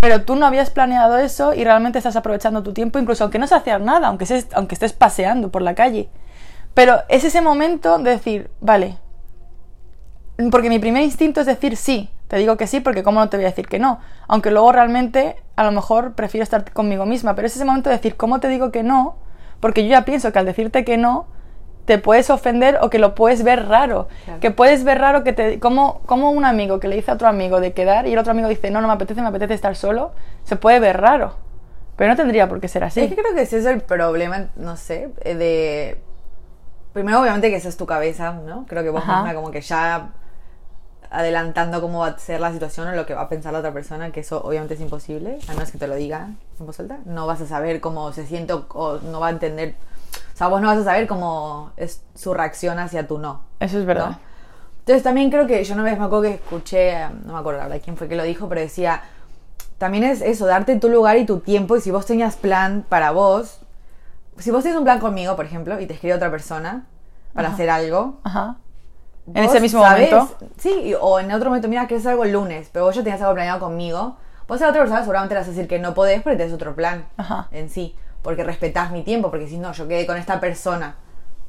pero 0.00 0.22
tú 0.22 0.36
no 0.36 0.46
habías 0.46 0.70
planeado 0.70 1.16
eso 1.18 1.54
y 1.54 1.64
realmente 1.64 1.98
estás 1.98 2.16
aprovechando 2.16 2.62
tu 2.62 2.72
tiempo, 2.72 2.98
incluso 2.98 3.24
aunque 3.24 3.38
no 3.38 3.46
se 3.46 3.54
hacer 3.54 3.80
nada, 3.80 4.08
aunque, 4.08 4.24
estés- 4.26 4.48
aunque 4.54 4.74
estés 4.74 4.92
paseando 4.92 5.50
por 5.50 5.62
la 5.62 5.74
calle. 5.74 6.08
Pero 6.74 6.98
es 7.08 7.24
ese 7.24 7.40
momento 7.40 7.96
de 7.98 8.10
decir, 8.10 8.50
vale, 8.60 8.98
porque 10.50 10.68
mi 10.68 10.78
primer 10.78 11.02
instinto 11.02 11.40
es 11.40 11.46
decir 11.46 11.76
sí. 11.76 12.10
Te 12.28 12.36
digo 12.36 12.56
que 12.56 12.66
sí 12.66 12.80
porque 12.80 13.02
cómo 13.02 13.20
no 13.20 13.28
te 13.28 13.36
voy 13.36 13.46
a 13.46 13.50
decir 13.50 13.68
que 13.68 13.78
no. 13.78 14.00
Aunque 14.26 14.50
luego 14.50 14.72
realmente 14.72 15.36
a 15.54 15.64
lo 15.64 15.72
mejor 15.72 16.14
prefiero 16.14 16.42
estar 16.42 16.70
conmigo 16.72 17.06
misma. 17.06 17.34
Pero 17.34 17.46
es 17.46 17.54
ese 17.54 17.64
momento 17.64 17.88
de 17.88 17.96
decir 17.96 18.16
cómo 18.16 18.40
te 18.40 18.48
digo 18.48 18.72
que 18.72 18.82
no. 18.82 19.16
Porque 19.60 19.84
yo 19.84 19.90
ya 19.90 20.04
pienso 20.04 20.32
que 20.32 20.38
al 20.38 20.46
decirte 20.46 20.84
que 20.84 20.96
no 20.96 21.26
te 21.86 21.98
puedes 21.98 22.30
ofender 22.30 22.78
o 22.82 22.90
que 22.90 22.98
lo 22.98 23.14
puedes 23.14 23.44
ver 23.44 23.66
raro. 23.68 24.08
Claro. 24.24 24.40
Que 24.40 24.50
puedes 24.50 24.84
ver 24.84 24.98
raro 24.98 25.24
que 25.24 25.32
te... 25.32 25.60
Como, 25.60 26.00
como 26.06 26.30
un 26.30 26.44
amigo 26.44 26.80
que 26.80 26.88
le 26.88 26.96
dice 26.96 27.12
a 27.12 27.14
otro 27.14 27.28
amigo 27.28 27.60
de 27.60 27.72
quedar 27.72 28.06
y 28.06 28.12
el 28.12 28.18
otro 28.18 28.32
amigo 28.32 28.48
dice 28.48 28.70
no, 28.70 28.80
no 28.80 28.88
me 28.88 28.94
apetece, 28.94 29.22
me 29.22 29.28
apetece 29.28 29.54
estar 29.54 29.76
solo. 29.76 30.12
Se 30.44 30.56
puede 30.56 30.80
ver 30.80 31.00
raro. 31.00 31.36
Pero 31.96 32.10
no 32.10 32.16
tendría 32.16 32.48
por 32.48 32.60
qué 32.60 32.68
ser 32.68 32.84
así. 32.84 33.00
Es 33.00 33.08
que 33.08 33.16
creo 33.16 33.34
que 33.34 33.42
ese 33.42 33.58
es 33.58 33.66
el 33.66 33.80
problema, 33.80 34.48
no 34.56 34.76
sé, 34.76 35.10
eh, 35.22 35.34
de... 35.34 35.98
Primero, 36.92 37.20
obviamente, 37.20 37.50
que 37.50 37.56
esa 37.56 37.68
es 37.68 37.76
tu 37.76 37.86
cabeza, 37.86 38.32
¿no? 38.32 38.66
Creo 38.66 38.82
que 38.82 38.90
vos 38.90 39.06
misma 39.06 39.34
como 39.34 39.50
que 39.50 39.60
ya 39.60 40.10
adelantando 41.10 41.80
cómo 41.80 42.00
va 42.00 42.08
a 42.08 42.18
ser 42.18 42.40
la 42.40 42.52
situación 42.52 42.88
o 42.88 42.92
lo 42.92 43.06
que 43.06 43.14
va 43.14 43.22
a 43.22 43.28
pensar 43.28 43.52
la 43.52 43.60
otra 43.60 43.72
persona, 43.72 44.10
que 44.12 44.20
eso 44.20 44.42
obviamente 44.42 44.74
es 44.74 44.80
imposible, 44.80 45.38
a 45.48 45.52
menos 45.52 45.70
que 45.70 45.78
te 45.78 45.86
lo 45.86 45.94
diga 45.94 46.30
en 46.58 46.66
voz 46.66 46.78
alta. 46.80 46.98
No 47.04 47.26
vas 47.26 47.40
a 47.40 47.46
saber 47.46 47.80
cómo 47.80 48.12
se 48.12 48.26
siente 48.26 48.52
o, 48.54 48.98
no 48.98 49.20
va 49.20 49.28
a 49.28 49.30
entender... 49.30 49.74
O 50.34 50.36
sea, 50.36 50.48
vos 50.48 50.60
no 50.60 50.68
vas 50.68 50.78
a 50.78 50.84
saber 50.84 51.06
cómo 51.06 51.72
es 51.76 52.02
su 52.14 52.34
reacción 52.34 52.78
hacia 52.78 53.06
tu 53.06 53.18
no. 53.18 53.42
Eso 53.60 53.78
es 53.78 53.86
verdad. 53.86 54.10
¿no? 54.10 54.18
Entonces 54.80 55.02
también 55.02 55.30
creo 55.30 55.46
que 55.46 55.64
yo 55.64 55.74
una 55.74 55.82
vez 55.82 55.98
me 55.98 56.04
acuerdo 56.04 56.22
que 56.22 56.34
escuché, 56.34 57.08
no 57.24 57.32
me 57.32 57.38
acuerdo 57.38 57.58
la 57.58 57.66
verdad 57.66 57.82
quién 57.82 57.96
fue 57.96 58.08
que 58.08 58.14
lo 58.14 58.22
dijo, 58.22 58.48
pero 58.48 58.60
decía, 58.60 59.02
también 59.78 60.04
es 60.04 60.22
eso, 60.22 60.46
darte 60.46 60.76
tu 60.76 60.88
lugar 60.88 61.16
y 61.16 61.26
tu 61.26 61.40
tiempo 61.40 61.76
y 61.76 61.80
si 61.80 61.90
vos 61.90 62.06
tenías 62.06 62.36
plan 62.36 62.84
para 62.88 63.10
vos, 63.10 63.60
si 64.38 64.50
vos 64.50 64.62
tienes 64.62 64.78
un 64.78 64.84
plan 64.84 65.00
conmigo, 65.00 65.34
por 65.36 65.44
ejemplo, 65.44 65.80
y 65.80 65.86
te 65.86 65.94
escribe 65.94 66.14
otra 66.14 66.30
persona 66.30 66.86
para 67.34 67.48
hacer 67.48 67.68
algo, 67.68 68.20
Ajá. 68.22 68.58
En 69.34 69.44
ese 69.44 69.60
mismo 69.60 69.82
momento. 69.82 70.36
Sí, 70.58 70.94
o 71.00 71.18
en 71.18 71.32
otro 71.32 71.50
momento, 71.50 71.68
mira, 71.68 71.86
que 71.86 71.96
es 71.96 72.06
algo 72.06 72.24
el 72.24 72.32
lunes, 72.32 72.68
pero 72.72 72.84
vos 72.84 72.94
ya 72.94 73.02
tenías 73.02 73.20
algo 73.20 73.34
planeado 73.34 73.60
conmigo, 73.60 74.16
vos 74.46 74.62
a 74.62 74.68
otra 74.68 74.80
persona 74.80 75.00
seguramente 75.00 75.34
le 75.34 75.40
vas 75.40 75.48
a 75.48 75.50
decir 75.50 75.66
que 75.66 75.78
no 75.78 75.94
podés 75.94 76.22
porque 76.22 76.36
tenés 76.36 76.52
otro 76.52 76.74
plan 76.74 77.06
Ajá. 77.16 77.48
en 77.50 77.68
sí, 77.68 77.96
porque 78.22 78.44
respetás 78.44 78.92
mi 78.92 79.02
tiempo, 79.02 79.30
porque 79.30 79.48
si 79.48 79.58
no, 79.58 79.72
yo 79.72 79.88
quedé 79.88 80.06
con 80.06 80.16
esta 80.16 80.38
persona, 80.38 80.96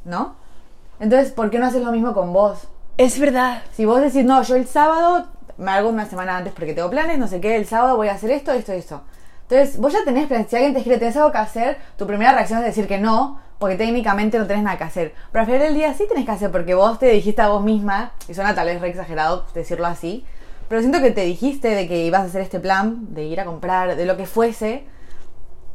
¿no? 0.06 0.36
Entonces, 1.00 1.32
¿por 1.32 1.52
qué 1.52 1.60
no 1.60 1.68
haces 1.68 1.84
lo 1.84 1.92
mismo 1.92 2.14
con 2.14 2.34
vos? 2.34 2.68
Es 2.98 3.20
verdad. 3.20 3.62
Si 3.74 3.86
vos 3.86 4.02
decís, 4.02 4.26
no, 4.26 4.42
yo 4.42 4.56
el 4.56 4.66
sábado 4.68 5.28
me 5.58 5.72
hago 5.72 5.90
una 5.90 6.06
semana 6.08 6.38
antes 6.38 6.54
porque 6.54 6.74
tengo 6.74 6.90
planes, 6.90 7.20
no 7.20 7.28
sé 7.28 7.40
qué, 7.40 7.56
el 7.56 7.68
sábado 7.68 7.96
voy 7.98 8.08
a 8.08 8.14
hacer 8.14 8.32
esto, 8.32 8.52
esto, 8.52 8.74
esto. 8.74 9.02
Entonces, 9.44 9.80
vos 9.80 9.94
ya 9.94 10.04
tenés 10.04 10.28
planes. 10.28 10.48
Si 10.50 10.56
alguien 10.56 10.74
te 10.74 10.80
escribe, 10.80 10.98
tenés 10.98 11.16
algo 11.16 11.32
que 11.32 11.38
hacer, 11.38 11.78
tu 11.98 12.08
primera 12.08 12.34
reacción 12.34 12.60
es 12.60 12.66
decir 12.66 12.88
que 12.88 12.98
no, 12.98 13.40
porque 13.60 13.76
técnicamente 13.76 14.38
no 14.38 14.48
tenés 14.48 14.64
nada 14.64 14.78
que 14.78 14.84
hacer. 14.84 15.14
Pero 15.32 15.42
al 15.42 15.46
final 15.48 15.62
del 15.62 15.74
día 15.74 15.94
sí 15.94 16.06
tenés 16.08 16.26
que 16.26 16.32
hacer 16.32 16.52
porque 16.52 16.74
vos 16.74 17.00
te 17.00 17.08
dijiste 17.08 17.42
a 17.42 17.50
vos 17.50 17.64
misma, 17.64 18.12
y 18.28 18.34
suena 18.34 18.54
tal 18.56 18.68
vez 18.68 18.82
re 18.82 18.90
exagerado 18.90 19.46
decirlo 19.54 19.88
así, 19.88 20.26
pero 20.68 20.82
siento 20.82 21.02
que 21.02 21.12
te 21.12 21.22
dijiste 21.22 21.70
de 21.70 21.88
que 21.88 22.06
ibas 22.06 22.22
a 22.22 22.26
hacer 22.26 22.42
este 22.42 22.60
plan, 22.60 23.14
de 23.14 23.24
ir 23.24 23.40
a 23.40 23.46
comprar, 23.46 23.96
de 23.96 24.06
lo 24.06 24.18
que 24.18 24.26
fuese, 24.26 24.84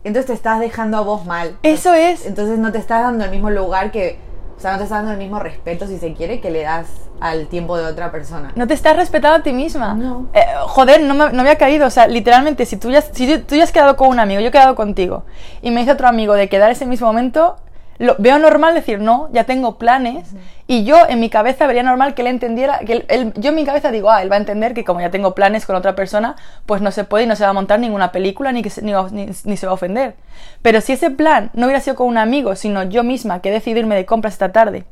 entonces 0.05 0.27
te 0.27 0.33
estás 0.33 0.61
dejando 0.61 0.97
a 0.97 1.01
vos 1.03 1.25
mal. 1.27 1.57
Eso 1.63 1.95
es. 1.95 2.27
Entonces 2.27 2.59
no 2.59 2.73
te 2.73 2.79
estás 2.79 3.03
dando 3.03 3.25
el 3.25 3.31
mismo 3.31 3.51
lugar 3.51 3.91
que. 3.91 4.19
O 4.57 4.61
sea, 4.61 4.73
no 4.73 4.79
te 4.79 4.85
estás 4.85 4.99
dando 4.99 5.13
el 5.13 5.19
mismo 5.19 5.41
respeto, 5.41 5.87
si 5.87 5.99
se 5.99 6.13
quiere, 6.15 6.41
que 6.41 6.51
le 6.51 6.63
das 6.63 6.87
al 7.21 7.49
tiempo 7.49 7.77
de 7.77 7.85
otra 7.85 8.13
persona. 8.13 8.53
No 8.55 8.67
te 8.67 8.75
estás 8.75 8.97
respetando 8.97 9.39
a 9.39 9.43
ti 9.43 9.53
misma. 9.53 9.95
No. 9.95 10.29
Eh, 10.35 10.45
joder, 10.67 11.03
no 11.03 11.15
me, 11.15 11.33
no 11.33 11.41
había 11.41 11.57
caído. 11.57 11.87
O 11.87 11.91
sea, 11.91 12.07
literalmente, 12.07 12.67
si 12.67 12.77
tú, 12.77 12.91
ya, 12.91 13.01
si 13.01 13.39
tú 13.39 13.57
ya 13.57 13.65
has 13.65 13.73
quedado 13.73 13.97
con 13.97 14.09
un 14.09 14.21
amigo, 14.21 14.41
yo 14.41 14.49
he 14.49 14.53
quedado 14.53 14.75
contigo, 14.75 15.25
y 15.63 15.71
me 15.71 15.81
dice 15.81 15.93
otro 15.93 16.07
amigo 16.07 16.35
de 16.35 16.49
quedar 16.49 16.71
ese 16.71 16.87
mismo 16.87 17.07
momento, 17.07 17.57
lo, 18.03 18.17
veo 18.19 18.39
normal 18.39 18.75
decir 18.75 19.01
no, 19.01 19.29
ya 19.33 19.45
tengo 19.45 19.79
planes, 19.79 20.29
y 20.67 20.85
yo 20.85 20.97
en 21.09 21.21
mi 21.21 21.31
cabeza 21.31 21.67
vería 21.67 21.83
normal 21.83 22.15
que 22.15 22.23
él 22.23 22.29
entendiera, 22.29 22.81
que 22.81 22.93
él- 22.93 23.05
él- 23.09 23.33
yo 23.37 23.51
en 23.51 23.55
mi 23.57 23.65
cabeza 23.65 23.91
digo, 23.91 24.11
ah, 24.11 24.23
él 24.23 24.31
va 24.31 24.37
a 24.37 24.39
entender 24.39 24.75
que 24.75 24.85
como 24.85 25.01
ya 25.01 25.11
tengo 25.11 25.35
planes 25.35 25.67
con 25.67 25.77
otra 25.77 25.95
persona, 25.95 26.37
pues 26.67 26.81
no 26.83 26.91
se 26.91 27.05
puede 27.05 27.25
y 27.25 27.27
no 27.27 27.37
se 27.37 27.45
va 27.45 27.51
a 27.51 27.53
montar 27.53 27.79
ninguna 27.81 28.11
película 28.13 28.53
ni, 28.53 28.63
que 28.63 28.71
se, 28.71 28.83
ni, 28.83 28.93
ni- 29.13 29.29
ni 29.45 29.57
se 29.57 29.67
va 29.67 29.71
a 29.73 29.75
ofender. 29.75 30.15
Pero 30.63 30.81
si 30.81 30.93
ese 30.93 31.11
plan 31.11 31.51
no 31.55 31.67
hubiera 31.67 31.81
sido 31.81 31.97
con 31.97 32.09
un 32.09 32.19
amigo, 32.19 32.57
sino 32.57 32.83
yo 32.83 33.03
misma 33.05 33.41
que 33.41 33.49
he 33.51 33.53
decidido 33.53 33.81
irme 33.81 33.95
de 33.95 34.05
compras 34.07 34.35
esta 34.35 34.53
tarde, 34.53 34.85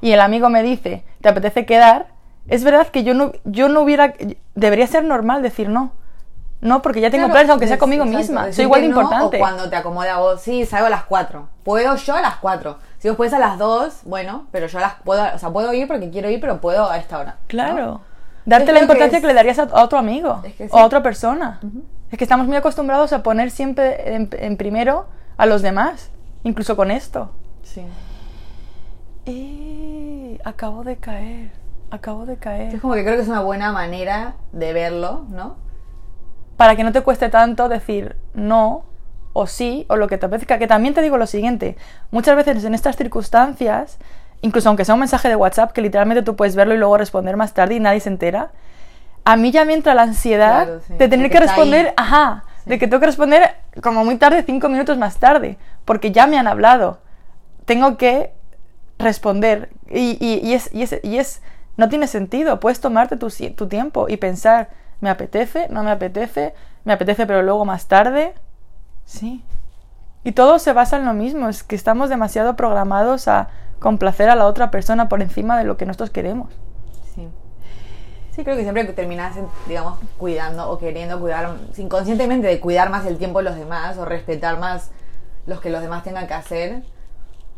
y 0.00 0.12
el 0.12 0.20
amigo 0.20 0.48
me 0.50 0.62
dice, 0.62 1.02
¿te 1.20 1.28
apetece 1.28 1.66
quedar? 1.66 2.06
Es 2.48 2.64
verdad 2.64 2.86
que 2.88 3.02
yo 3.04 3.14
no, 3.14 3.32
yo 3.44 3.68
no 3.68 3.80
hubiera, 3.82 4.14
debería 4.54 4.86
ser 4.86 5.04
normal 5.04 5.42
decir 5.42 5.68
no. 5.68 5.92
No, 6.60 6.82
porque 6.82 7.00
ya 7.00 7.10
tengo 7.10 7.26
Claro, 7.26 7.34
planes, 7.34 7.50
aunque 7.50 7.68
sea 7.68 7.78
conmigo 7.78 8.02
exacto, 8.04 8.18
misma. 8.18 8.52
Soy 8.52 8.64
igual 8.64 8.80
de 8.82 8.88
no, 8.88 9.00
importante. 9.00 9.36
O 9.36 9.40
cuando 9.40 9.70
te 9.70 9.76
acomoda 9.76 10.14
a 10.16 10.18
vos, 10.18 10.40
sí, 10.40 10.66
salgo 10.66 10.86
a 10.86 10.90
las 10.90 11.04
4. 11.04 11.48
Puedo 11.62 11.94
yo 11.94 12.14
a 12.14 12.20
las 12.20 12.36
4. 12.36 12.78
Si 12.98 13.08
vos 13.08 13.16
puedes 13.16 13.32
a 13.32 13.38
las 13.38 13.58
2, 13.58 14.00
bueno, 14.04 14.46
pero 14.50 14.66
yo 14.66 14.78
a 14.78 14.80
las 14.80 14.94
puedo, 15.04 15.22
o 15.34 15.38
sea, 15.38 15.50
puedo 15.50 15.72
ir 15.72 15.86
porque 15.86 16.10
quiero 16.10 16.28
ir, 16.30 16.40
pero 16.40 16.60
puedo 16.60 16.90
a 16.90 16.98
esta 16.98 17.18
hora. 17.18 17.30
¿no? 17.32 17.46
Claro. 17.46 18.00
Darte 18.44 18.72
la 18.72 18.80
que 18.80 18.84
importancia 18.86 19.18
es- 19.18 19.22
que, 19.22 19.28
le 19.28 19.34
darías 19.34 19.58
a, 19.58 19.64
otro 19.82 19.98
amigo 19.98 20.40
Es 20.42 20.54
que 20.54 20.64
sí. 20.68 20.70
o 20.74 20.78
a 20.78 20.84
otra 20.84 21.02
persona. 21.02 21.60
Es 22.10 22.18
que 22.18 22.24
estamos 22.24 22.46
muy 22.46 22.56
acostumbrados 22.56 23.12
a 23.12 23.22
poner 23.22 23.50
siempre 23.50 24.14
en, 24.14 24.28
en 24.32 24.56
primero 24.56 25.06
a 25.36 25.46
los 25.46 25.62
demás, 25.62 26.10
incluso 26.42 26.74
con 26.76 26.90
esto. 26.90 27.30
Sí. 27.62 27.82
Eh, 29.26 30.38
acabo 30.44 30.84
de 30.84 30.96
caer, 30.96 31.50
acabo 31.90 32.26
de 32.26 32.36
caer. 32.36 32.74
Es 32.74 32.80
como 32.80 32.94
que 32.94 33.04
creo 33.04 33.16
que 33.16 33.22
es 33.22 33.28
una 33.28 33.40
buena 33.42 33.70
manera 33.72 34.34
de 34.52 34.72
verlo, 34.72 35.26
¿no? 35.28 35.56
Para 36.58 36.76
que 36.76 36.84
no 36.84 36.92
te 36.92 37.00
cueste 37.00 37.30
tanto 37.30 37.70
decir 37.70 38.16
no 38.34 38.84
o 39.32 39.46
sí 39.46 39.86
o 39.88 39.96
lo 39.96 40.08
que 40.08 40.18
te 40.18 40.26
apetezca. 40.26 40.58
Que 40.58 40.66
también 40.66 40.92
te 40.92 41.00
digo 41.00 41.16
lo 41.16 41.26
siguiente, 41.26 41.76
muchas 42.10 42.36
veces 42.36 42.62
en 42.64 42.74
estas 42.74 42.96
circunstancias, 42.96 43.96
incluso 44.42 44.68
aunque 44.68 44.84
sea 44.84 44.94
un 44.94 45.00
mensaje 45.00 45.28
de 45.28 45.36
WhatsApp 45.36 45.72
que 45.72 45.80
literalmente 45.80 46.22
tú 46.22 46.36
puedes 46.36 46.54
verlo 46.56 46.74
y 46.74 46.78
luego 46.78 46.98
responder 46.98 47.36
más 47.38 47.54
tarde 47.54 47.76
y 47.76 47.80
nadie 47.80 48.00
se 48.00 48.10
entera, 48.10 48.50
a 49.24 49.36
mí 49.36 49.50
ya 49.50 49.64
me 49.64 49.72
entra 49.74 49.94
la 49.94 50.02
ansiedad 50.02 50.64
Claro, 50.64 50.80
sí, 50.86 50.92
de 50.94 50.98
de 50.98 51.08
tener 51.08 51.26
que 51.30 51.38
que 51.38 51.44
está 51.44 51.52
responder, 51.54 51.86
ahí. 51.88 51.94
ajá, 51.96 52.44
de 52.66 52.78
que 52.78 52.86
tengo 52.88 53.00
que 53.00 53.06
responder 53.06 53.54
como 53.82 54.04
muy 54.04 54.16
tarde, 54.16 54.42
cinco 54.44 54.68
minutos 54.68 54.98
más 54.98 55.16
tarde, 55.18 55.56
porque 55.84 56.12
ya 56.12 56.26
me 56.26 56.38
han 56.38 56.46
hablado. 56.48 56.98
Tengo 57.66 57.96
que 57.96 58.32
responder 58.98 59.68
y, 59.90 60.16
y- 60.20 60.40
y 60.46 60.54
es, 60.54 60.72
y, 60.74 60.82
es, 60.82 60.98
y 61.02 61.18
es- 61.18 61.40
no 61.76 61.88
tiene 61.88 62.06
sentido. 62.08 62.58
Puedes 62.60 62.80
tomarte 62.80 63.16
tu, 63.16 63.28
tu 63.54 63.68
tiempo 63.68 64.08
y 64.08 64.16
pensar, 64.16 64.70
¿me 65.00 65.10
apetece? 65.10 65.68
¿No 65.68 65.82
me 65.82 65.90
apetece? 65.90 66.54
¿Me 66.84 66.92
apetece 66.92 67.26
pero 67.26 67.42
luego 67.42 67.64
más 67.64 67.86
tarde? 67.86 68.34
Sí. 69.04 69.42
Y 70.24 70.32
todo 70.32 70.58
se 70.58 70.72
basa 70.72 70.96
en 70.96 71.04
lo 71.04 71.14
mismo, 71.14 71.48
es 71.48 71.62
que 71.62 71.76
estamos 71.76 72.10
demasiado 72.10 72.56
programados 72.56 73.28
a 73.28 73.48
complacer 73.78 74.28
a 74.28 74.34
la 74.34 74.46
otra 74.46 74.70
persona 74.70 75.08
por 75.08 75.22
encima 75.22 75.56
de 75.58 75.64
lo 75.64 75.76
que 75.76 75.86
nosotros 75.86 76.10
queremos. 76.10 76.52
Sí. 77.14 77.28
Sí, 78.32 78.44
creo 78.44 78.56
que 78.56 78.62
siempre 78.62 78.86
que 78.86 78.92
terminas, 78.92 79.36
digamos, 79.66 79.98
cuidando 80.16 80.70
o 80.70 80.78
queriendo 80.78 81.18
cuidar, 81.18 81.56
inconscientemente 81.76 82.46
de 82.46 82.60
cuidar 82.60 82.90
más 82.90 83.06
el 83.06 83.18
tiempo 83.18 83.38
de 83.38 83.44
los 83.44 83.56
demás 83.56 83.96
o 83.98 84.04
respetar 84.04 84.58
más 84.58 84.90
los 85.46 85.60
que 85.60 85.70
los 85.70 85.80
demás 85.80 86.04
tengan 86.04 86.26
que 86.26 86.34
hacer, 86.34 86.82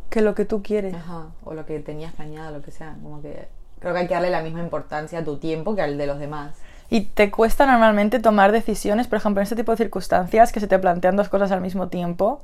Que 0.09 0.23
lo 0.23 0.35
que 0.35 0.45
tú 0.45 0.63
quieres. 0.63 0.95
Ajá, 0.95 1.27
o 1.45 1.55
lo 1.55 1.67
que 1.67 1.79
tenías 1.81 2.13
planeado, 2.15 2.51
lo 2.51 2.63
que 2.63 2.71
sea. 2.71 2.97
Como 3.03 3.23
que 3.23 3.49
creo 3.79 3.93
que 3.93 4.01
hay 4.01 4.09
que 4.09 4.15
darle 4.15 4.31
la 4.31 4.43
misma 4.43 4.61
importancia 4.61 5.21
a 5.21 5.25
tu 5.25 5.39
tiempo 5.39 5.75
que 5.75 5.83
al 5.83 5.99
de 5.99 6.07
los 6.07 6.19
demás. 6.19 6.57
Y 6.91 7.03
te 7.03 7.31
cuesta 7.31 7.67
normalmente 7.67 8.19
tomar 8.19 8.51
decisiones, 8.53 9.07
por 9.07 9.19
ejemplo, 9.19 9.41
en 9.41 9.45
este 9.45 9.57
tipo 9.57 9.71
de 9.73 9.79
circunstancias 9.79 10.51
que 10.53 10.59
se 10.61 10.67
te 10.67 10.79
plantean 10.79 11.17
dos 11.17 11.29
cosas 11.29 11.53
al 11.53 11.61
mismo 11.61 11.89
tiempo. 11.89 12.43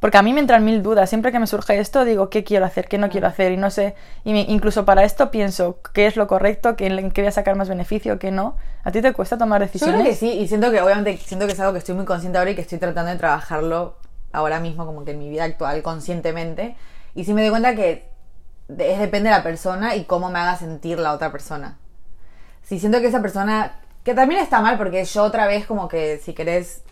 Porque 0.00 0.18
a 0.18 0.22
mí 0.22 0.34
me 0.34 0.40
entran 0.40 0.62
mil 0.66 0.82
dudas. 0.82 1.08
Siempre 1.08 1.32
que 1.32 1.38
me 1.38 1.46
surge 1.46 1.78
esto, 1.78 2.04
digo, 2.04 2.28
¿qué 2.28 2.44
quiero 2.44 2.66
hacer? 2.66 2.88
¿Qué 2.88 2.98
no 2.98 3.08
quiero 3.08 3.26
hacer? 3.26 3.52
Y 3.52 3.56
no 3.56 3.70
sé. 3.70 3.94
Y 4.22 4.32
me- 4.34 4.42
incluso 4.42 4.84
para 4.84 5.02
esto 5.04 5.30
pienso, 5.30 5.78
¿qué 5.94 6.06
es 6.06 6.16
lo 6.16 6.26
correcto? 6.26 6.76
¿Qué, 6.76 6.86
¿En 6.88 7.10
qué 7.10 7.22
voy 7.22 7.28
a 7.28 7.32
sacar 7.32 7.56
más 7.56 7.70
beneficio? 7.70 8.18
¿Qué 8.18 8.30
no? 8.30 8.56
¿A 8.82 8.90
ti 8.92 9.00
te 9.00 9.14
cuesta 9.14 9.38
tomar 9.38 9.62
Yo 9.62 9.66
decisiones? 9.66 9.94
creo 10.02 10.04
que 10.10 10.14
sí, 10.14 10.30
y 10.30 10.46
siento 10.46 10.70
que 10.70 10.82
obviamente 10.82 11.16
siento 11.16 11.46
que 11.46 11.52
es 11.54 11.60
algo 11.60 11.72
que 11.72 11.78
estoy 11.78 11.94
muy 11.94 12.04
consciente 12.04 12.36
ahora 12.36 12.50
y 12.50 12.54
que 12.54 12.60
estoy 12.60 12.76
tratando 12.78 13.12
de 13.12 13.16
trabajarlo 13.16 13.96
ahora 14.32 14.60
mismo, 14.60 14.84
como 14.84 15.06
que 15.06 15.12
en 15.12 15.18
mi 15.20 15.30
vida 15.30 15.44
actual, 15.44 15.82
conscientemente. 15.82 16.76
Y 17.14 17.24
sí 17.24 17.32
me 17.32 17.40
doy 17.40 17.48
cuenta 17.50 17.74
que 17.74 18.04
es 18.76 18.98
depende 18.98 19.30
de 19.30 19.36
la 19.36 19.42
persona 19.42 19.96
y 19.96 20.04
cómo 20.04 20.28
me 20.28 20.38
haga 20.38 20.56
sentir 20.56 20.98
la 20.98 21.14
otra 21.14 21.32
persona. 21.32 21.78
Si 22.64 22.80
siento 22.80 23.00
que 23.00 23.08
esa 23.08 23.20
persona, 23.20 23.72
que 24.02 24.14
también 24.14 24.40
está 24.40 24.60
mal, 24.60 24.78
porque 24.78 25.04
yo 25.04 25.22
otra 25.22 25.46
vez 25.46 25.66
como 25.66 25.88
que 25.88 26.18
si 26.18 26.32
querés, 26.32 26.82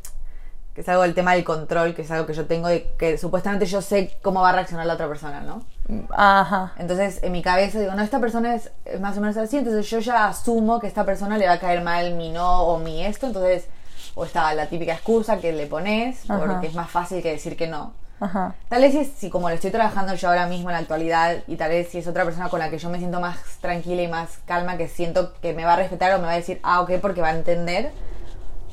que 0.75 0.83
es 0.83 0.89
algo 0.89 1.03
del 1.03 1.15
tema 1.15 1.35
del 1.35 1.45
control, 1.45 1.95
que 1.95 2.03
es 2.03 2.11
algo 2.11 2.27
que 2.27 2.35
yo 2.35 2.47
tengo, 2.47 2.69
de 2.69 2.91
que 2.99 3.19
supuestamente 3.19 3.67
yo 3.67 3.83
sé 3.83 4.17
cómo 4.23 4.41
va 4.41 4.51
a 4.51 4.53
reaccionar 4.53 4.87
la 4.87 4.95
otra 4.95 5.09
persona, 5.09 5.41
¿no? 5.41 5.65
Ajá. 6.11 6.73
Entonces, 6.79 7.23
en 7.23 7.33
mi 7.33 7.43
cabeza 7.43 7.81
digo, 7.81 7.95
no, 7.95 8.03
esta 8.03 8.21
persona 8.21 8.55
es, 8.55 8.71
es 8.85 9.01
más 9.01 9.17
o 9.17 9.21
menos 9.21 9.37
así, 9.37 9.59
entonces 9.59 9.89
yo 9.91 9.99
ya 9.99 10.29
asumo 10.29 10.79
que 10.81 10.87
a 10.87 10.89
esta 10.89 11.05
persona 11.05 11.37
le 11.39 11.47
va 11.47 11.55
a 11.55 11.59
caer 11.59 11.83
mal 11.83 12.15
mi 12.15 12.31
no 12.31 12.63
o 12.63 12.79
mi 12.79 13.05
esto, 13.05 13.27
entonces, 13.27 13.67
o 14.15 14.25
está 14.25 14.53
la 14.55 14.67
típica 14.67 14.93
excusa 14.93 15.39
que 15.39 15.53
le 15.53 15.67
pones, 15.67 16.31
Ajá. 16.31 16.47
porque 16.47 16.67
es 16.67 16.75
más 16.75 16.91
fácil 16.91 17.23
que 17.23 17.33
decir 17.33 17.57
que 17.57 17.67
no. 17.67 17.95
Ajá. 18.25 18.55
Tal 18.69 18.83
vez 18.83 19.11
si, 19.17 19.31
como 19.31 19.49
lo 19.49 19.55
estoy 19.57 19.71
trabajando 19.73 20.15
yo 20.15 20.29
ahora 20.29 20.47
mismo 20.47 20.71
en 20.71 20.75
la 20.75 20.79
actualidad, 20.81 21.39
y 21.49 21.57
tal 21.57 21.71
vez 21.71 21.89
si 21.89 21.99
es 21.99 22.07
otra 22.07 22.25
persona 22.25 22.49
con 22.49 22.61
la 22.61 22.71
que 22.71 22.79
yo 22.79 22.89
me 22.89 22.99
siento 22.99 23.21
más 23.21 23.37
tranquila 23.61 24.03
y 24.03 24.09
más 24.09 24.39
calma, 24.47 24.77
que 24.77 24.87
siento 24.89 25.33
que 25.43 25.53
me 25.55 25.65
va 25.65 25.73
a 25.75 25.77
respetar 25.77 26.13
o 26.15 26.19
me 26.19 26.27
va 26.27 26.33
a 26.33 26.37
decir, 26.37 26.61
ah, 26.63 26.81
ok, 26.83 26.93
porque 27.01 27.21
va 27.21 27.29
a 27.29 27.35
entender, 27.37 27.91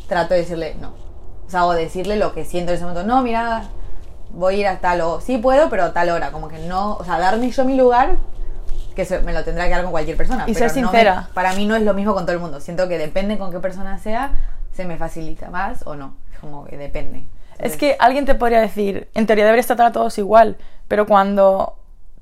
trato 0.07 0.33
de 0.35 0.41
decirle 0.41 0.75
no. 0.79 0.89
O 1.47 1.49
sea, 1.49 1.65
o 1.65 1.73
decirle 1.73 2.15
lo 2.15 2.33
que 2.33 2.45
siento 2.45 2.71
en 2.71 2.75
ese 2.75 2.85
momento, 2.85 3.03
no, 3.07 3.23
mira, 3.23 3.63
voy 4.31 4.55
a 4.55 4.59
ir 4.59 4.67
a 4.67 4.79
tal 4.79 5.01
o 5.01 5.19
sí 5.19 5.37
puedo, 5.39 5.69
pero 5.69 5.83
a 5.85 5.93
tal 5.93 6.09
hora, 6.09 6.31
como 6.31 6.47
que 6.47 6.59
no, 6.59 6.93
o 6.97 7.03
sea, 7.03 7.17
darme 7.17 7.49
yo 7.49 7.65
mi 7.65 7.75
lugar, 7.75 8.17
que 8.95 9.03
se- 9.05 9.19
me 9.21 9.33
lo 9.33 9.43
tendrá 9.43 9.63
que 9.65 9.71
dar 9.71 9.81
con 9.81 9.91
cualquier 9.91 10.15
persona. 10.17 10.43
Y 10.47 10.53
pero 10.53 10.69
ser 10.69 10.83
no 10.83 10.91
me- 10.91 10.97
sincera. 10.99 11.29
para 11.33 11.53
mí 11.53 11.65
no 11.65 11.75
es 11.75 11.81
lo 11.81 11.93
mismo 11.95 12.13
con 12.13 12.25
todo 12.25 12.33
el 12.33 12.39
mundo. 12.39 12.59
Siento 12.61 12.87
que 12.87 12.97
depende 12.99 13.37
con 13.39 13.49
qué 13.51 13.59
persona 13.59 13.97
sea, 13.97 14.31
se 14.73 14.85
me 14.85 14.97
facilita 14.97 15.49
más 15.49 15.87
o 15.87 15.95
no. 15.95 16.13
Como 16.39 16.65
que 16.65 16.77
depende. 16.77 17.25
Es 17.59 17.77
que 17.77 17.97
alguien 17.99 18.25
te 18.25 18.35
podría 18.35 18.61
decir, 18.61 19.09
en 19.13 19.27
teoría 19.27 19.45
deberías 19.45 19.67
tratar 19.67 19.87
a 19.87 19.91
todos 19.91 20.17
igual, 20.17 20.57
pero 20.87 21.05
cuando 21.05 21.77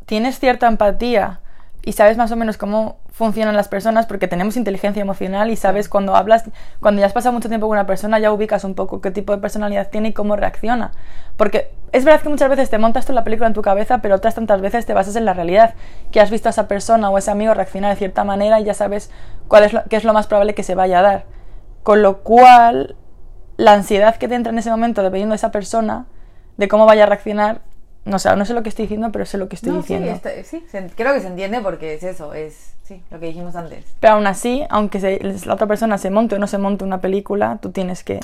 tienes 0.06 0.40
cierta 0.40 0.68
empatía 0.68 1.42
y 1.84 1.94
sabes 1.94 2.18
más 2.18 2.32
o 2.32 2.36
menos 2.36 2.58
cómo 2.58 2.98
funcionan 3.18 3.56
las 3.56 3.68
personas, 3.68 4.06
porque 4.06 4.28
tenemos 4.28 4.58
inteligencia 4.58 5.02
emocional 5.02 5.50
y 5.50 5.56
sabes 5.56 5.90
cuando 5.90 6.16
hablas, 6.16 6.44
cuando 6.80 7.00
ya 7.00 7.08
has 7.08 7.14
pasado 7.14 7.34
mucho 7.34 7.50
tiempo 7.50 7.68
con 7.68 7.76
una 7.76 7.88
persona, 7.88 8.20
ya 8.20 8.32
ubicas 8.32 8.64
un 8.64 8.76
poco 8.76 9.02
qué 9.02 9.10
tipo 9.10 9.34
de 9.34 9.42
personalidad 9.42 9.90
tiene 9.90 10.10
y 10.10 10.14
cómo 10.14 10.36
reacciona. 10.36 10.92
Porque 11.36 11.72
es 11.92 12.06
verdad 12.06 12.22
que 12.22 12.30
muchas 12.30 12.48
veces 12.50 12.70
te 12.70 12.78
montas 12.78 13.08
tú 13.08 13.14
la 13.14 13.24
película 13.24 13.48
en 13.48 13.56
tu 13.56 13.64
cabeza, 13.64 14.00
pero 14.04 14.16
otras 14.16 14.36
tantas 14.36 14.62
veces 14.62 14.86
te 14.86 14.94
basas 14.94 15.16
en 15.16 15.26
la 15.26 15.34
realidad, 15.34 15.74
que 16.12 16.22
has 16.22 16.30
visto 16.30 16.50
a 16.50 16.52
esa 16.52 16.68
persona 16.68 17.10
o 17.10 17.18
ese 17.18 17.32
amigo 17.32 17.56
reaccionar 17.56 17.92
de 17.92 17.98
cierta 17.98 18.24
manera 18.24 18.60
y 18.60 18.66
ya 18.66 18.76
sabes 18.76 19.10
cuál 19.48 19.64
es 19.64 19.74
lo, 19.74 19.84
qué 19.90 19.96
es 19.96 20.04
lo 20.04 20.14
más 20.14 20.28
probable 20.28 20.54
que 20.54 20.62
se 20.62 20.76
vaya 20.76 21.00
a 21.00 21.02
dar. 21.02 21.26
Con 21.82 22.04
lo 22.04 22.20
cual, 22.20 22.96
la 23.58 23.74
ansiedad 23.74 24.16
que 24.18 24.28
te 24.28 24.36
entra 24.36 24.52
en 24.52 24.60
ese 24.60 24.70
momento 24.70 25.02
dependiendo 25.04 25.34
de 25.34 25.38
esa 25.38 25.52
persona, 25.52 26.06
de 26.58 26.68
cómo 26.68 26.86
vaya 26.86 27.04
a 27.04 27.08
reaccionar, 27.08 27.62
no 28.06 28.20
sé, 28.20 28.34
no 28.36 28.46
sé 28.46 28.54
lo 28.54 28.64
que 28.64 28.70
estoy 28.70 28.84
diciendo, 28.84 29.12
pero 29.12 29.26
sé 29.26 29.38
lo 29.38 29.50
que 29.50 29.56
estoy 29.56 29.74
No, 29.74 29.82
sí, 29.82 29.94
diciendo. 29.94 30.12
está- 30.14 30.32
sí, 30.44 30.66
se- 30.70 30.90
creo 30.96 31.14
que 31.14 31.20
se 31.22 31.28
entiende 31.28 31.60
porque 31.62 31.96
es 31.96 32.04
eso, 32.04 32.34
es 32.34 32.74
sí, 32.84 33.02
lo 33.12 33.20
que 33.20 33.28
dijimos 33.28 33.56
antes. 33.56 33.86
Pero 34.00 34.14
aún 34.14 34.28
así, 34.28 34.64
aunque 34.70 35.00
se- 35.00 35.20
la 35.46 35.54
otra 35.54 35.68
persona 35.68 35.98
se 35.98 36.10
monte 36.10 36.36
o 36.36 36.40
no 36.40 36.48
se 36.48 36.58
monte 36.58 36.84
una 36.86 37.02
película, 37.02 37.58
tú 37.62 37.72
tienes 37.72 38.04
que 38.04 38.20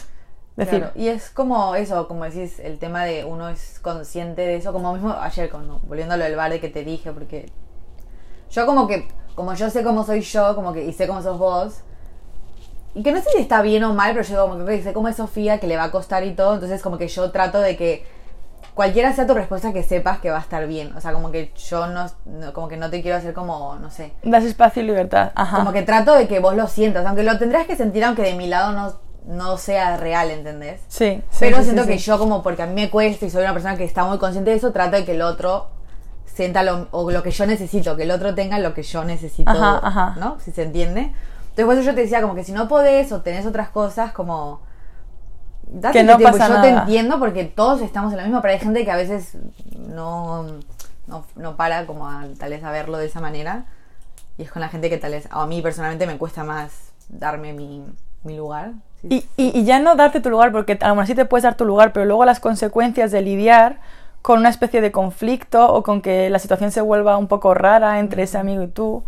decir, 0.56 0.80
Claro, 0.80 0.92
Y 0.96 1.08
es 1.08 1.30
como 1.32 1.76
eso, 1.76 2.08
como 2.08 2.24
decís, 2.26 2.60
el 2.60 2.78
tema 2.78 3.04
de 3.06 3.26
uno 3.26 3.50
es 3.50 3.80
consciente 3.82 4.44
de 4.44 4.56
eso, 4.56 4.72
como 4.72 4.94
mismo 4.94 5.12
ayer, 5.20 5.50
cuando, 5.50 5.80
volviendo 5.88 6.14
a 6.14 6.18
lo 6.18 6.24
del 6.24 6.36
bar 6.36 6.52
de 6.52 6.60
que 6.60 6.70
te 6.70 6.84
dije, 6.84 7.12
porque 7.12 7.48
yo 8.52 8.66
como 8.66 8.88
que, 8.88 9.08
como 9.36 9.54
yo 9.56 9.70
sé 9.70 9.84
cómo 9.84 10.04
soy 10.06 10.22
yo, 10.22 10.56
como 10.56 10.74
que, 10.74 10.84
y 10.86 10.94
sé 10.94 11.08
cómo 11.08 11.22
sos 11.22 11.38
vos, 11.40 11.82
que 13.02 13.12
no 13.12 13.22
sé 13.22 13.30
si 13.36 13.42
está 13.42 13.62
bien 13.62 13.84
o 13.84 13.94
mal, 13.94 14.12
pero 14.14 14.24
yo 14.26 14.48
como 14.48 14.66
que 14.66 14.84
sé 14.84 14.94
cómo 14.94 15.08
es 15.08 15.16
Sofía, 15.16 15.60
que 15.60 15.68
le 15.68 15.78
va 15.78 15.86
a 15.86 15.92
costar 15.92 16.24
y 16.24 16.34
todo, 16.34 16.54
entonces 16.56 16.82
como 16.82 16.98
que 16.98 17.08
yo 17.08 17.32
trato 17.32 17.60
de 17.60 17.76
que 17.76 18.06
cualquiera 18.76 19.14
sea 19.14 19.28
tu 19.28 19.34
respuesta, 19.34 19.72
que 19.74 19.84
sepas 19.84 20.20
que 20.20 20.30
va 20.32 20.38
a 20.38 20.42
estar 20.42 20.66
bien, 20.68 20.96
o 20.96 21.02
sea, 21.02 21.14
como 21.14 21.32
que 21.32 21.52
yo 21.70 21.88
no, 21.88 22.08
no- 22.26 22.54
como 22.54 22.68
que 22.68 22.78
no 22.78 22.90
te 22.90 23.02
quiero 23.02 23.18
hacer 23.18 23.34
como, 23.34 23.76
no 23.76 23.90
sé, 23.92 24.14
das 24.24 24.44
espacio 24.44 24.82
y 24.84 24.86
libertad. 24.88 25.32
Ajá. 25.36 25.58
como 25.58 25.72
que 25.72 25.84
trato 25.84 26.14
de 26.16 26.28
que 26.28 26.40
vos 26.40 26.56
lo 26.56 26.68
sientas, 26.68 27.06
aunque 27.06 27.24
lo 27.24 27.38
tendrás 27.38 27.68
que 27.68 27.76
sentir 27.76 28.04
aunque 28.04 28.24
de 28.24 28.34
mi 28.34 28.48
lado 28.48 28.72
no, 28.74 28.94
no 29.28 29.58
sea 29.58 29.98
real, 29.98 30.32
¿entendés? 30.32 30.82
Sí, 30.88 31.22
sí, 31.30 31.38
Pero 31.40 31.58
sí, 31.60 31.64
siento 31.66 31.84
sí, 31.84 31.90
que 31.90 31.98
yo 31.98 32.18
como 32.18 32.42
porque 32.44 32.64
a 32.64 32.66
mí 32.68 32.74
me 32.74 32.90
cuesta 32.90 33.26
y 33.26 33.30
soy 33.30 33.44
una 33.44 33.54
persona 33.54 33.78
que 33.78 33.84
está 33.86 34.04
muy 34.06 34.18
consciente 34.18 34.50
de 34.52 34.58
eso, 34.58 34.72
trato 34.72 34.96
de 34.98 35.06
que 35.06 35.14
el 35.14 35.22
otro 35.22 35.68
sienta 36.26 36.64
lo, 36.64 36.88
o 36.92 37.12
lo 37.12 37.22
que 37.22 37.30
yo 37.32 37.46
necesito, 37.46 37.96
que 37.96 38.04
el 38.04 38.12
otro 38.12 38.34
tenga 38.34 38.58
lo 38.58 38.74
que 38.74 38.82
yo 38.82 39.04
necesito, 39.04 39.52
Ajá, 39.52 39.80
ajá. 39.84 40.16
¿no? 40.20 40.40
Si 40.40 40.52
se 40.52 40.64
entiende. 40.64 41.14
Entonces 41.54 41.66
por 41.66 41.76
eso 41.76 41.84
yo 41.84 41.94
te 41.94 42.02
decía 42.02 42.20
como 42.22 42.34
que 42.34 42.44
si 42.44 42.52
no 42.52 42.68
podés 42.68 43.12
o 43.12 43.22
tenés 43.22 43.46
otras 43.46 43.70
cosas 43.70 44.12
como... 44.12 44.62
Date 45.68 46.00
Que 46.00 46.04
no 46.04 46.18
tiempo. 46.18 46.38
pasa 46.38 46.56
yo 46.56 46.62
te 46.62 46.70
nada. 46.72 46.82
entiendo 46.82 47.20
porque 47.20 47.46
todos 47.46 47.82
estamos 47.82 48.12
en 48.12 48.18
lo 48.18 48.24
mismo, 48.26 48.42
pero 48.42 48.54
hay 48.56 48.60
gente 48.60 48.84
que 48.84 48.92
a 48.92 48.96
veces 48.96 49.38
no... 49.88 50.46
no, 51.06 51.26
no 51.36 51.56
para 51.56 51.86
como 51.86 52.08
a, 52.08 52.26
tal 52.40 52.50
vez 52.50 52.64
a 52.64 52.72
verlo 52.72 52.98
de 52.98 53.06
esa 53.06 53.22
manera. 53.22 53.66
Y 54.38 54.44
es 54.44 54.52
con 54.52 54.62
la 54.62 54.70
gente 54.70 54.90
que 54.90 54.98
tal 54.98 55.12
vez, 55.12 55.28
a 55.30 55.46
mí 55.46 55.62
personalmente 55.62 56.08
me 56.08 56.18
cuesta 56.18 56.44
más 56.44 56.72
darme 57.08 57.54
mi, 57.54 57.86
mi 58.24 58.36
lugar. 58.36 58.72
Y, 59.04 59.18
y, 59.38 59.60
y, 59.60 59.64
ya 59.64 59.80
no 59.80 59.96
darte 59.96 60.22
tu 60.22 60.32
lugar, 60.32 60.52
porque 60.52 60.80
aún 60.82 61.00
así 61.00 61.14
te 61.14 61.26
puedes 61.26 61.44
dar 61.44 61.56
tu 61.56 61.66
lugar, 61.66 61.94
pero 61.94 62.06
luego 62.08 62.26
las 62.26 62.40
consecuencias 62.40 63.12
de 63.12 63.22
lidiar 63.22 63.80
con 64.24 64.40
una 64.40 64.50
especie 64.50 64.82
de 64.82 64.92
conflicto 64.92 65.72
o 65.72 65.84
con 65.84 66.02
que 66.02 66.30
la 66.32 66.40
situación 66.40 66.72
se 66.72 66.82
vuelva 66.82 67.18
un 67.18 67.28
poco 67.28 67.54
rara 67.54 68.00
entre 68.00 68.24
ese 68.24 68.38
amigo 68.40 68.64
y 68.64 68.68
tú. 68.68 69.04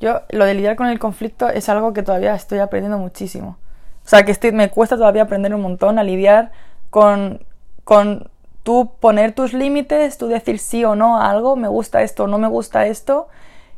Yo, 0.00 0.22
lo 0.30 0.44
de 0.44 0.54
lidiar 0.54 0.76
con 0.76 0.88
el 0.88 0.98
conflicto 0.98 1.48
es 1.48 1.68
algo 1.68 1.92
que 1.92 2.02
todavía 2.02 2.34
estoy 2.34 2.58
aprendiendo 2.58 2.98
muchísimo. 2.98 3.58
O 4.04 4.08
sea, 4.08 4.24
que 4.24 4.32
estoy, 4.32 4.52
me 4.52 4.70
cuesta 4.70 4.96
todavía 4.96 5.22
aprender 5.22 5.54
un 5.54 5.62
montón 5.62 5.98
a 5.98 6.02
lidiar 6.02 6.52
con, 6.90 7.44
con 7.84 8.28
tú 8.62 8.92
poner 9.00 9.32
tus 9.32 9.52
límites, 9.52 10.18
tú 10.18 10.26
decir 10.26 10.58
sí 10.58 10.84
o 10.84 10.94
no 10.94 11.18
a 11.18 11.30
algo, 11.30 11.56
me 11.56 11.68
gusta 11.68 12.02
esto 12.02 12.24
o 12.24 12.26
no 12.26 12.38
me 12.38 12.48
gusta 12.48 12.86
esto, 12.86 13.28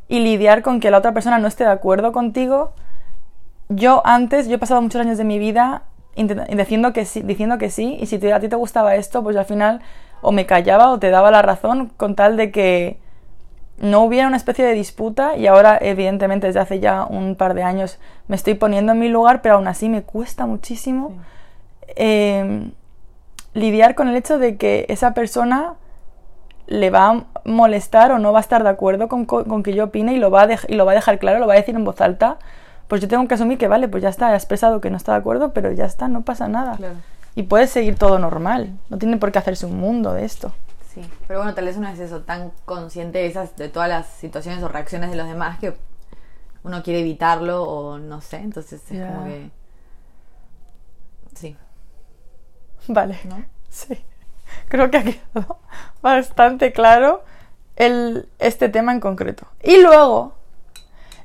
y 0.07 0.19
lidiar 0.19 0.63
con 0.63 0.79
que 0.79 0.91
la 0.91 0.97
otra 0.97 1.13
persona 1.13 1.37
no 1.37 1.47
esté 1.47 1.65
de 1.65 1.71
acuerdo 1.71 2.11
contigo. 2.11 2.73
Yo 3.69 4.01
antes, 4.05 4.47
yo 4.47 4.55
he 4.55 4.59
pasado 4.59 4.81
muchos 4.81 5.01
años 5.01 5.17
de 5.17 5.23
mi 5.23 5.39
vida 5.39 5.83
diciendo 6.49 6.93
que 6.93 7.05
sí, 7.05 7.21
diciendo 7.21 7.57
que 7.57 7.69
sí, 7.69 7.97
y 7.99 8.07
si 8.07 8.15
a 8.31 8.39
ti 8.39 8.49
te 8.49 8.55
gustaba 8.55 8.95
esto, 8.95 9.21
pues 9.21 9.35
al 9.35 9.45
final 9.45 9.81
o 10.21 10.31
me 10.31 10.45
callaba 10.45 10.89
o 10.89 10.99
te 10.99 11.09
daba 11.09 11.29
la 11.31 11.41
razón 11.41 11.91
con 11.95 12.15
tal 12.15 12.37
de 12.37 12.51
que 12.51 12.99
no 13.77 14.03
hubiera 14.03 14.27
una 14.27 14.37
especie 14.37 14.65
de 14.65 14.73
disputa 14.73 15.37
y 15.37 15.47
ahora 15.47 15.77
evidentemente 15.79 16.47
desde 16.47 16.59
hace 16.59 16.79
ya 16.79 17.05
un 17.05 17.35
par 17.35 17.53
de 17.53 17.63
años 17.63 17.99
me 18.27 18.35
estoy 18.35 18.55
poniendo 18.55 18.93
en 18.93 18.99
mi 18.99 19.09
lugar, 19.09 19.41
pero 19.41 19.55
aún 19.55 19.67
así 19.67 19.87
me 19.87 20.01
cuesta 20.01 20.45
muchísimo 20.45 21.13
eh, 21.95 22.71
lidiar 23.53 23.95
con 23.95 24.07
el 24.07 24.15
hecho 24.15 24.39
de 24.39 24.57
que 24.57 24.85
esa 24.89 25.13
persona 25.13 25.75
le 26.67 26.89
va 26.89 27.09
a 27.09 27.23
molestar 27.45 28.11
o 28.11 28.19
no 28.19 28.33
va 28.33 28.39
a 28.39 28.41
estar 28.41 28.63
de 28.63 28.69
acuerdo 28.69 29.07
con, 29.07 29.25
con 29.25 29.63
que 29.63 29.73
yo 29.73 29.85
opine 29.85 30.13
y 30.13 30.17
lo, 30.17 30.31
va 30.31 30.43
a 30.43 30.49
y 30.67 30.75
lo 30.75 30.85
va 30.85 30.91
a 30.91 30.95
dejar 30.95 31.17
claro, 31.19 31.39
lo 31.39 31.47
va 31.47 31.53
a 31.53 31.57
decir 31.57 31.75
en 31.75 31.85
voz 31.85 32.01
alta, 32.01 32.37
pues 32.87 33.01
yo 33.01 33.07
tengo 33.07 33.27
que 33.27 33.35
asumir 33.35 33.57
que 33.57 33.67
vale, 33.67 33.87
pues 33.87 34.03
ya 34.03 34.09
está, 34.09 34.29
ha 34.29 34.35
expresado 34.35 34.81
que 34.81 34.89
no 34.89 34.97
está 34.97 35.13
de 35.13 35.19
acuerdo, 35.19 35.53
pero 35.53 35.71
ya 35.71 35.85
está, 35.85 36.07
no 36.07 36.21
pasa 36.21 36.47
nada. 36.47 36.77
Y 37.35 37.43
puede 37.43 37.67
seguir 37.67 37.95
todo 37.95 38.19
normal, 38.19 38.71
no 38.89 38.97
tiene 38.97 39.17
por 39.17 39.31
qué 39.31 39.39
hacerse 39.39 39.65
un 39.65 39.77
mundo 39.77 40.13
de 40.13 40.25
esto. 40.25 40.51
Sí, 40.97 41.07
pero 41.27 41.39
bueno, 41.39 41.53
tal 41.53 41.65
vez 41.65 41.77
uno 41.77 41.87
es 41.89 41.99
eso, 41.99 42.21
tan 42.21 42.51
consciente 42.65 43.19
de, 43.19 43.27
esas, 43.27 43.55
de 43.55 43.69
todas 43.69 43.87
las 43.87 44.07
situaciones 44.07 44.63
o 44.63 44.67
reacciones 44.67 45.11
de 45.11 45.15
los 45.15 45.27
demás 45.27 45.59
que 45.59 45.75
uno 46.63 46.81
quiere 46.81 47.01
evitarlo 47.01 47.63
o 47.63 47.99
no 47.99 48.19
sé, 48.21 48.37
entonces 48.37 48.81
es 48.89 49.05
como 49.05 49.25
que... 49.25 49.51
Sí. 51.35 51.55
Vale, 52.87 53.19
¿no? 53.25 53.45
Sí. 53.69 54.03
Creo 54.69 54.89
que 54.89 54.97
ha 54.97 55.03
quedado 55.03 55.59
bastante 56.01 56.71
claro 56.73 57.23
el, 57.75 58.27
este 58.39 58.69
tema 58.69 58.91
en 58.91 58.99
concreto. 58.99 59.45
Y 59.61 59.81
luego, 59.81 60.33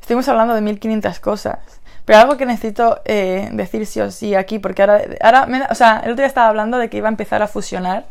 estuvimos 0.02 0.28
hablando 0.28 0.54
de 0.54 0.60
1500 0.60 1.18
cosas. 1.20 1.80
Pero 2.04 2.18
algo 2.18 2.36
que 2.36 2.44
necesito 2.44 3.00
eh, 3.06 3.48
decir 3.52 3.86
sí 3.86 4.00
o 4.00 4.10
sí 4.10 4.34
aquí, 4.34 4.58
porque 4.58 4.82
ahora, 4.82 5.02
ahora 5.22 5.68
o 5.70 5.74
sea, 5.74 6.00
el 6.00 6.12
otro 6.12 6.16
día 6.16 6.26
estaba 6.26 6.48
hablando 6.48 6.76
de 6.76 6.90
que 6.90 6.98
iba 6.98 7.08
a 7.08 7.10
empezar 7.10 7.40
a 7.42 7.48
fusionar 7.48 8.04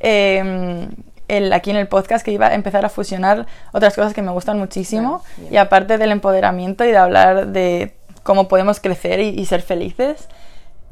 eh, 0.00 0.88
el, 1.28 1.52
aquí 1.52 1.70
en 1.70 1.76
el 1.76 1.88
podcast, 1.88 2.24
que 2.24 2.32
iba 2.32 2.48
a 2.48 2.54
empezar 2.54 2.84
a 2.84 2.88
fusionar 2.88 3.46
otras 3.72 3.94
cosas 3.94 4.14
que 4.14 4.22
me 4.22 4.32
gustan 4.32 4.58
muchísimo, 4.58 5.22
y 5.50 5.56
aparte 5.56 5.98
del 5.98 6.10
empoderamiento 6.10 6.84
y 6.84 6.90
de 6.90 6.96
hablar 6.96 7.48
de 7.48 7.94
cómo 8.22 8.48
podemos 8.48 8.80
crecer 8.80 9.20
y, 9.20 9.28
y 9.28 9.46
ser 9.46 9.62
felices, 9.62 10.28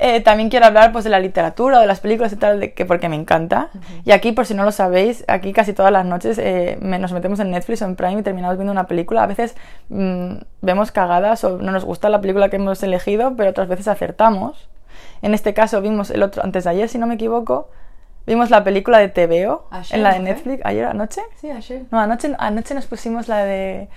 eh, 0.00 0.20
también 0.20 0.48
quiero 0.48 0.64
hablar 0.64 0.92
pues 0.92 1.02
de 1.02 1.10
la 1.10 1.18
literatura 1.18 1.80
de 1.80 1.86
las 1.86 1.98
películas 1.98 2.32
y 2.32 2.36
tal, 2.36 2.60
de 2.60 2.72
que, 2.72 2.86
porque 2.86 3.08
me 3.08 3.16
encanta. 3.16 3.70
Y 4.04 4.12
aquí, 4.12 4.30
por 4.30 4.46
si 4.46 4.54
no 4.54 4.64
lo 4.64 4.70
sabéis, 4.70 5.24
aquí 5.26 5.52
casi 5.52 5.72
todas 5.72 5.90
las 5.90 6.06
noches 6.06 6.38
eh, 6.38 6.78
nos 6.80 7.12
metemos 7.12 7.40
en 7.40 7.50
Netflix 7.50 7.82
o 7.82 7.86
en 7.86 7.96
Prime 7.96 8.20
y 8.20 8.22
terminamos 8.22 8.56
viendo 8.56 8.70
una 8.70 8.86
película. 8.86 9.24
A 9.24 9.26
veces 9.26 9.56
mm, 9.88 10.34
vemos 10.62 10.92
cagadas 10.92 11.42
o 11.42 11.58
no 11.58 11.72
nos 11.72 11.84
gusta 11.84 12.08
la 12.10 12.20
película 12.20 12.48
que 12.48 12.56
hemos 12.56 12.80
elegido, 12.84 13.34
pero 13.36 13.50
otras 13.50 13.66
veces 13.66 13.88
acertamos. 13.88 14.68
En 15.20 15.34
este 15.34 15.52
caso 15.52 15.80
vimos 15.80 16.10
el 16.10 16.22
otro, 16.22 16.44
antes 16.44 16.64
de 16.64 16.70
ayer, 16.70 16.88
si 16.88 16.98
no 16.98 17.08
me 17.08 17.14
equivoco, 17.14 17.68
vimos 18.28 18.50
la 18.50 18.62
película 18.62 18.98
de 18.98 19.08
TVO 19.08 19.68
en 19.90 20.02
la 20.02 20.12
de 20.12 20.20
Netflix. 20.20 20.64
¿Ayer 20.64 20.84
anoche? 20.84 21.22
Sí, 21.40 21.50
ayer. 21.50 21.82
No, 21.90 21.98
anoche, 21.98 22.34
anoche 22.38 22.74
nos 22.74 22.86
pusimos 22.86 23.26
la 23.26 23.44
de 23.44 23.88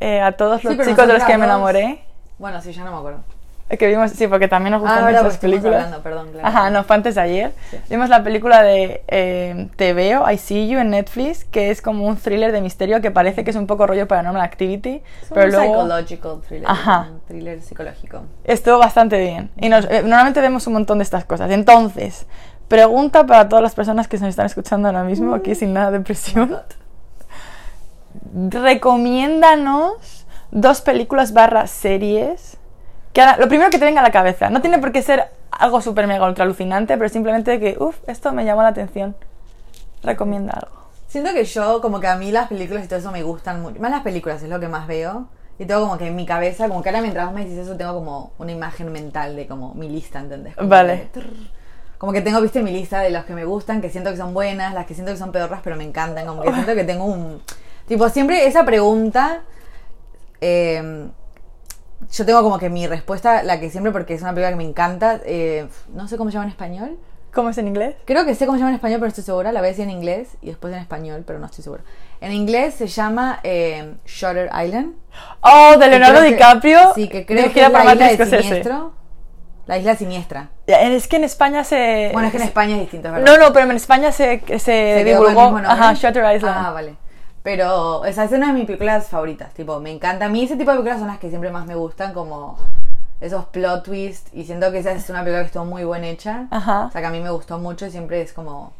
eh, 0.00 0.20
A 0.22 0.32
todos 0.32 0.64
los 0.64 0.72
chicos 0.78 1.06
de 1.06 1.12
los 1.12 1.24
que 1.24 1.36
me 1.36 1.44
enamoré. 1.44 2.02
Bueno, 2.38 2.62
sí, 2.62 2.72
ya 2.72 2.84
no 2.84 2.92
me 2.92 2.96
acuerdo. 2.96 3.20
Que 3.78 3.86
vimos, 3.86 4.10
sí, 4.10 4.26
porque 4.26 4.48
también 4.48 4.72
nos 4.72 4.80
gustan 4.80 5.04
ah, 5.04 5.10
esas 5.10 5.22
pues 5.22 5.38
películas. 5.38 5.84
Hablando, 5.84 6.02
perdón, 6.02 6.32
claro. 6.32 6.48
Ajá, 6.48 6.70
no, 6.70 6.82
fue 6.82 6.96
antes 6.96 7.14
de 7.14 7.20
ayer. 7.20 7.52
Sí. 7.70 7.76
Vimos 7.88 8.08
la 8.08 8.24
película 8.24 8.64
de 8.64 9.04
eh, 9.06 9.68
Te 9.76 9.92
veo, 9.92 10.28
I 10.28 10.38
See 10.38 10.68
You 10.68 10.80
en 10.80 10.90
Netflix, 10.90 11.44
que 11.44 11.70
es 11.70 11.80
como 11.80 12.04
un 12.04 12.16
thriller 12.16 12.50
de 12.50 12.62
misterio 12.62 13.00
que 13.00 13.12
parece 13.12 13.44
que 13.44 13.50
es 13.50 13.56
un 13.56 13.68
poco 13.68 13.86
rollo 13.86 14.08
Paranormal 14.08 14.42
Activity. 14.42 15.02
Es 15.22 15.28
pero 15.28 15.46
un 15.46 15.52
luego... 15.52 15.74
psychological 15.74 16.40
thriller. 16.48 16.68
Ajá. 16.68 17.08
Un 17.12 17.20
thriller 17.20 17.62
psicológico. 17.62 18.22
Estuvo 18.42 18.78
bastante 18.78 19.20
bien. 19.20 19.50
Y 19.56 19.68
nos, 19.68 19.84
eh, 19.84 20.02
normalmente 20.02 20.40
vemos 20.40 20.66
un 20.66 20.72
montón 20.72 20.98
de 20.98 21.04
estas 21.04 21.24
cosas. 21.24 21.48
Entonces, 21.52 22.26
pregunta 22.70 23.26
para 23.26 23.48
todas 23.48 23.62
las 23.64 23.74
personas 23.74 24.06
que 24.06 24.16
se 24.16 24.22
nos 24.22 24.30
están 24.30 24.46
escuchando 24.46 24.86
ahora 24.86 25.02
mismo, 25.02 25.34
aquí 25.34 25.56
sin 25.56 25.72
nada 25.72 25.90
de 25.90 25.98
presión. 26.00 26.56
Recomiéndanos 28.32 30.24
dos 30.52 30.80
películas 30.80 31.32
barra 31.32 31.66
series 31.66 32.56
que 33.12 33.22
ahora, 33.22 33.38
lo 33.38 33.48
primero 33.48 33.70
que 33.70 33.78
te 33.80 33.84
venga 33.84 34.00
a 34.00 34.04
la 34.04 34.12
cabeza. 34.12 34.50
No 34.50 34.60
tiene 34.60 34.78
por 34.78 34.92
qué 34.92 35.02
ser 35.02 35.30
algo 35.50 35.80
súper 35.80 36.06
mega 36.06 36.24
ultra 36.28 36.44
alucinante, 36.44 36.96
pero 36.96 37.08
simplemente 37.08 37.58
que, 37.58 37.76
uff, 37.76 37.96
esto 38.06 38.32
me 38.32 38.44
llamó 38.44 38.62
la 38.62 38.68
atención. 38.68 39.16
Recomienda 40.04 40.52
algo. 40.52 40.80
Siento 41.08 41.32
que 41.34 41.44
yo, 41.44 41.80
como 41.80 41.98
que 41.98 42.06
a 42.06 42.14
mí 42.14 42.30
las 42.30 42.46
películas 42.46 42.84
y 42.84 42.88
todo 42.88 43.00
eso 43.00 43.10
me 43.10 43.24
gustan 43.24 43.60
mucho. 43.62 43.80
Más 43.80 43.90
las 43.90 44.02
películas 44.02 44.40
es 44.44 44.48
lo 44.48 44.60
que 44.60 44.68
más 44.68 44.86
veo. 44.86 45.26
Y 45.58 45.64
tengo 45.66 45.80
como 45.80 45.98
que 45.98 46.06
en 46.06 46.14
mi 46.14 46.24
cabeza, 46.24 46.68
como 46.68 46.82
que 46.82 46.90
ahora 46.90 47.02
mientras 47.02 47.26
vos 47.26 47.34
me 47.34 47.44
dices 47.44 47.66
eso, 47.66 47.76
tengo 47.76 47.94
como 47.94 48.30
una 48.38 48.52
imagen 48.52 48.92
mental 48.92 49.34
de 49.34 49.48
como 49.48 49.74
mi 49.74 49.88
lista, 49.88 50.20
¿entendés? 50.20 50.54
Como 50.54 50.68
vale. 50.68 51.10
Que, 51.12 51.20
como 52.00 52.14
que 52.14 52.22
tengo, 52.22 52.40
viste, 52.40 52.62
mi 52.62 52.72
lista 52.72 53.00
de 53.00 53.10
los 53.10 53.26
que 53.26 53.34
me 53.34 53.44
gustan, 53.44 53.82
que 53.82 53.90
siento 53.90 54.10
que 54.10 54.16
son 54.16 54.32
buenas, 54.32 54.72
las 54.72 54.86
que 54.86 54.94
siento 54.94 55.12
que 55.12 55.18
son 55.18 55.32
pedorras, 55.32 55.60
pero 55.62 55.76
me 55.76 55.84
encantan. 55.84 56.26
Como 56.26 56.40
que 56.40 56.50
siento 56.50 56.74
que 56.74 56.84
tengo 56.84 57.04
un... 57.04 57.42
Tipo, 57.86 58.08
siempre 58.08 58.46
esa 58.46 58.64
pregunta... 58.64 59.42
Eh, 60.40 61.10
yo 62.10 62.24
tengo 62.24 62.42
como 62.42 62.58
que 62.58 62.70
mi 62.70 62.86
respuesta, 62.86 63.42
la 63.42 63.60
que 63.60 63.68
siempre, 63.68 63.92
porque 63.92 64.14
es 64.14 64.22
una 64.22 64.30
película 64.30 64.48
que 64.48 64.56
me 64.56 64.64
encanta, 64.64 65.20
eh, 65.26 65.68
no 65.92 66.08
sé 66.08 66.16
cómo 66.16 66.30
se 66.30 66.36
llama 66.36 66.46
en 66.46 66.52
español. 66.52 66.98
¿Cómo 67.34 67.50
es 67.50 67.58
en 67.58 67.68
inglés? 67.68 67.96
Creo 68.06 68.24
que 68.24 68.34
sé 68.34 68.46
cómo 68.46 68.56
se 68.56 68.60
llama 68.60 68.70
en 68.70 68.76
español, 68.76 68.98
pero 68.98 69.08
no 69.08 69.10
estoy 69.10 69.24
segura. 69.24 69.52
La 69.52 69.60
voy 69.60 69.66
a 69.66 69.70
decir 69.72 69.84
en 69.84 69.90
inglés 69.90 70.38
y 70.40 70.46
después 70.46 70.72
en 70.72 70.80
español, 70.80 71.22
pero 71.26 71.38
no 71.38 71.44
estoy 71.44 71.62
segura. 71.62 71.82
En 72.22 72.32
inglés 72.32 72.76
se 72.76 72.86
llama 72.86 73.40
eh, 73.44 73.92
Shutter 74.06 74.48
Island. 74.64 74.94
Oh, 75.42 75.76
de 75.78 75.88
Leonardo 75.88 76.22
DiCaprio. 76.22 76.94
Que, 76.94 77.02
sí, 77.02 77.08
que 77.10 77.26
creo 77.26 77.52
que 77.52 77.62
es 77.62 77.70
la 77.70 77.92
isla 77.92 78.24
de 78.24 78.42
Siniestro. 78.42 78.99
La 79.70 79.78
isla 79.78 79.94
siniestra. 79.94 80.48
Es 80.66 81.06
que 81.06 81.14
en 81.14 81.22
España 81.22 81.62
se... 81.62 82.10
Bueno, 82.12 82.26
es 82.26 82.32
que 82.32 82.38
en 82.38 82.42
España 82.42 82.74
es 82.74 82.80
distinto, 82.80 83.12
¿verdad? 83.12 83.24
No, 83.24 83.38
no, 83.38 83.52
pero 83.52 83.70
en 83.70 83.76
España 83.76 84.10
se, 84.10 84.42
se, 84.48 84.58
¿Se 84.58 85.04
divulgó... 85.04 85.58
Ajá, 85.58 85.92
Shutter 85.92 86.24
Island. 86.34 86.56
Ah, 86.58 86.72
vale. 86.72 86.96
Pero 87.44 88.04
esa 88.04 88.24
es 88.24 88.32
una 88.32 88.48
de 88.48 88.54
mis 88.54 88.64
películas 88.64 89.06
favoritas. 89.06 89.54
Tipo, 89.54 89.78
me 89.78 89.92
encanta. 89.92 90.24
A 90.24 90.28
mí 90.28 90.42
ese 90.42 90.56
tipo 90.56 90.72
de 90.72 90.78
películas 90.78 90.98
son 90.98 91.06
las 91.06 91.20
que 91.20 91.28
siempre 91.28 91.52
más 91.52 91.66
me 91.66 91.76
gustan, 91.76 92.12
como 92.12 92.58
esos 93.20 93.44
plot 93.44 93.84
twists. 93.84 94.34
Y 94.34 94.42
siento 94.42 94.72
que 94.72 94.80
esa 94.80 94.90
es 94.90 95.08
una 95.08 95.20
película 95.20 95.42
que 95.42 95.46
estuvo 95.46 95.64
muy 95.64 95.84
bien 95.84 96.02
hecha. 96.02 96.48
Ajá. 96.50 96.86
O 96.86 96.90
sea, 96.90 97.00
que 97.00 97.06
a 97.06 97.10
mí 97.10 97.20
me 97.20 97.30
gustó 97.30 97.60
mucho 97.60 97.86
y 97.86 97.92
siempre 97.92 98.22
es 98.22 98.32
como. 98.32 98.72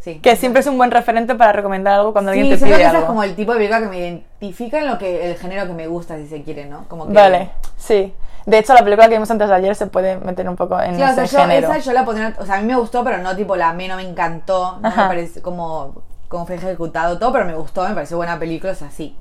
Sí. 0.00 0.20
Que 0.20 0.36
siempre 0.36 0.60
es 0.60 0.66
un 0.66 0.76
buen 0.76 0.90
referente 0.90 1.34
para 1.36 1.52
recomendar 1.52 2.00
algo 2.00 2.12
cuando 2.12 2.34
sí, 2.34 2.40
alguien 2.40 2.58
te 2.58 2.66
pide 2.66 2.76
que 2.76 2.84
algo. 2.84 3.00
es 3.00 3.06
como 3.06 3.22
el 3.22 3.34
tipo 3.34 3.52
de 3.52 3.60
película 3.60 3.80
que 3.80 3.86
me 3.86 3.98
identifica 3.98 4.78
en 4.78 4.88
lo 4.88 4.98
que 4.98 5.30
el 5.30 5.38
género 5.38 5.66
que 5.66 5.72
me 5.72 5.86
gusta, 5.86 6.18
si 6.18 6.28
se 6.28 6.42
quiere, 6.42 6.66
¿no? 6.66 6.86
Como 6.86 7.06
que... 7.06 7.14
Vale, 7.14 7.50
sí. 7.78 8.12
De 8.46 8.58
hecho, 8.58 8.72
la 8.74 8.82
película 8.84 9.08
que 9.08 9.14
vimos 9.14 9.30
antes 9.30 9.48
de 9.48 9.54
ayer 9.54 9.74
se 9.74 9.86
puede 9.88 10.16
meter 10.18 10.48
un 10.48 10.56
poco 10.56 10.80
en 10.80 10.94
sí, 10.96 11.02
ese 11.02 11.12
o 11.12 11.14
sea, 11.14 11.24
yo, 11.26 11.38
género. 11.40 11.68
Esa 11.68 11.78
yo 11.78 11.92
la 11.92 12.04
pondría, 12.04 12.34
o 12.38 12.46
sea, 12.46 12.56
a 12.56 12.60
mí 12.60 12.66
me 12.66 12.76
gustó, 12.76 13.02
pero 13.04 13.18
no 13.18 13.34
tipo 13.36 13.56
la 13.56 13.72
me 13.72 13.88
no 13.88 13.96
me 13.96 14.08
encantó, 14.08 14.78
no 14.80 14.88
Ajá. 14.88 15.02
me 15.02 15.08
parece 15.08 15.42
como 15.42 15.94
cómo 16.28 16.46
fue 16.46 16.54
ejecutado 16.56 17.18
todo, 17.18 17.32
pero 17.32 17.44
me 17.44 17.54
gustó, 17.54 17.86
me 17.88 17.94
pareció 17.94 18.16
buena 18.16 18.38
película, 18.38 18.72
o 18.72 18.76
sea, 18.76 18.90
sí. 18.90 19.16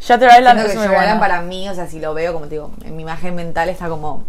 Shutter 0.00 0.28
Island 0.38 0.60
es 0.60 0.72
que 0.72 0.78
muy 0.78 0.88
buena. 0.88 1.18
para 1.18 1.40
mí, 1.40 1.68
o 1.68 1.74
sea, 1.74 1.86
si 1.86 2.00
lo 2.00 2.12
veo, 2.12 2.32
como 2.34 2.44
te 2.46 2.52
digo, 2.56 2.70
en 2.84 2.94
mi 2.96 3.02
imagen 3.02 3.34
mental 3.34 3.68
está 3.70 3.88
como 3.88 4.24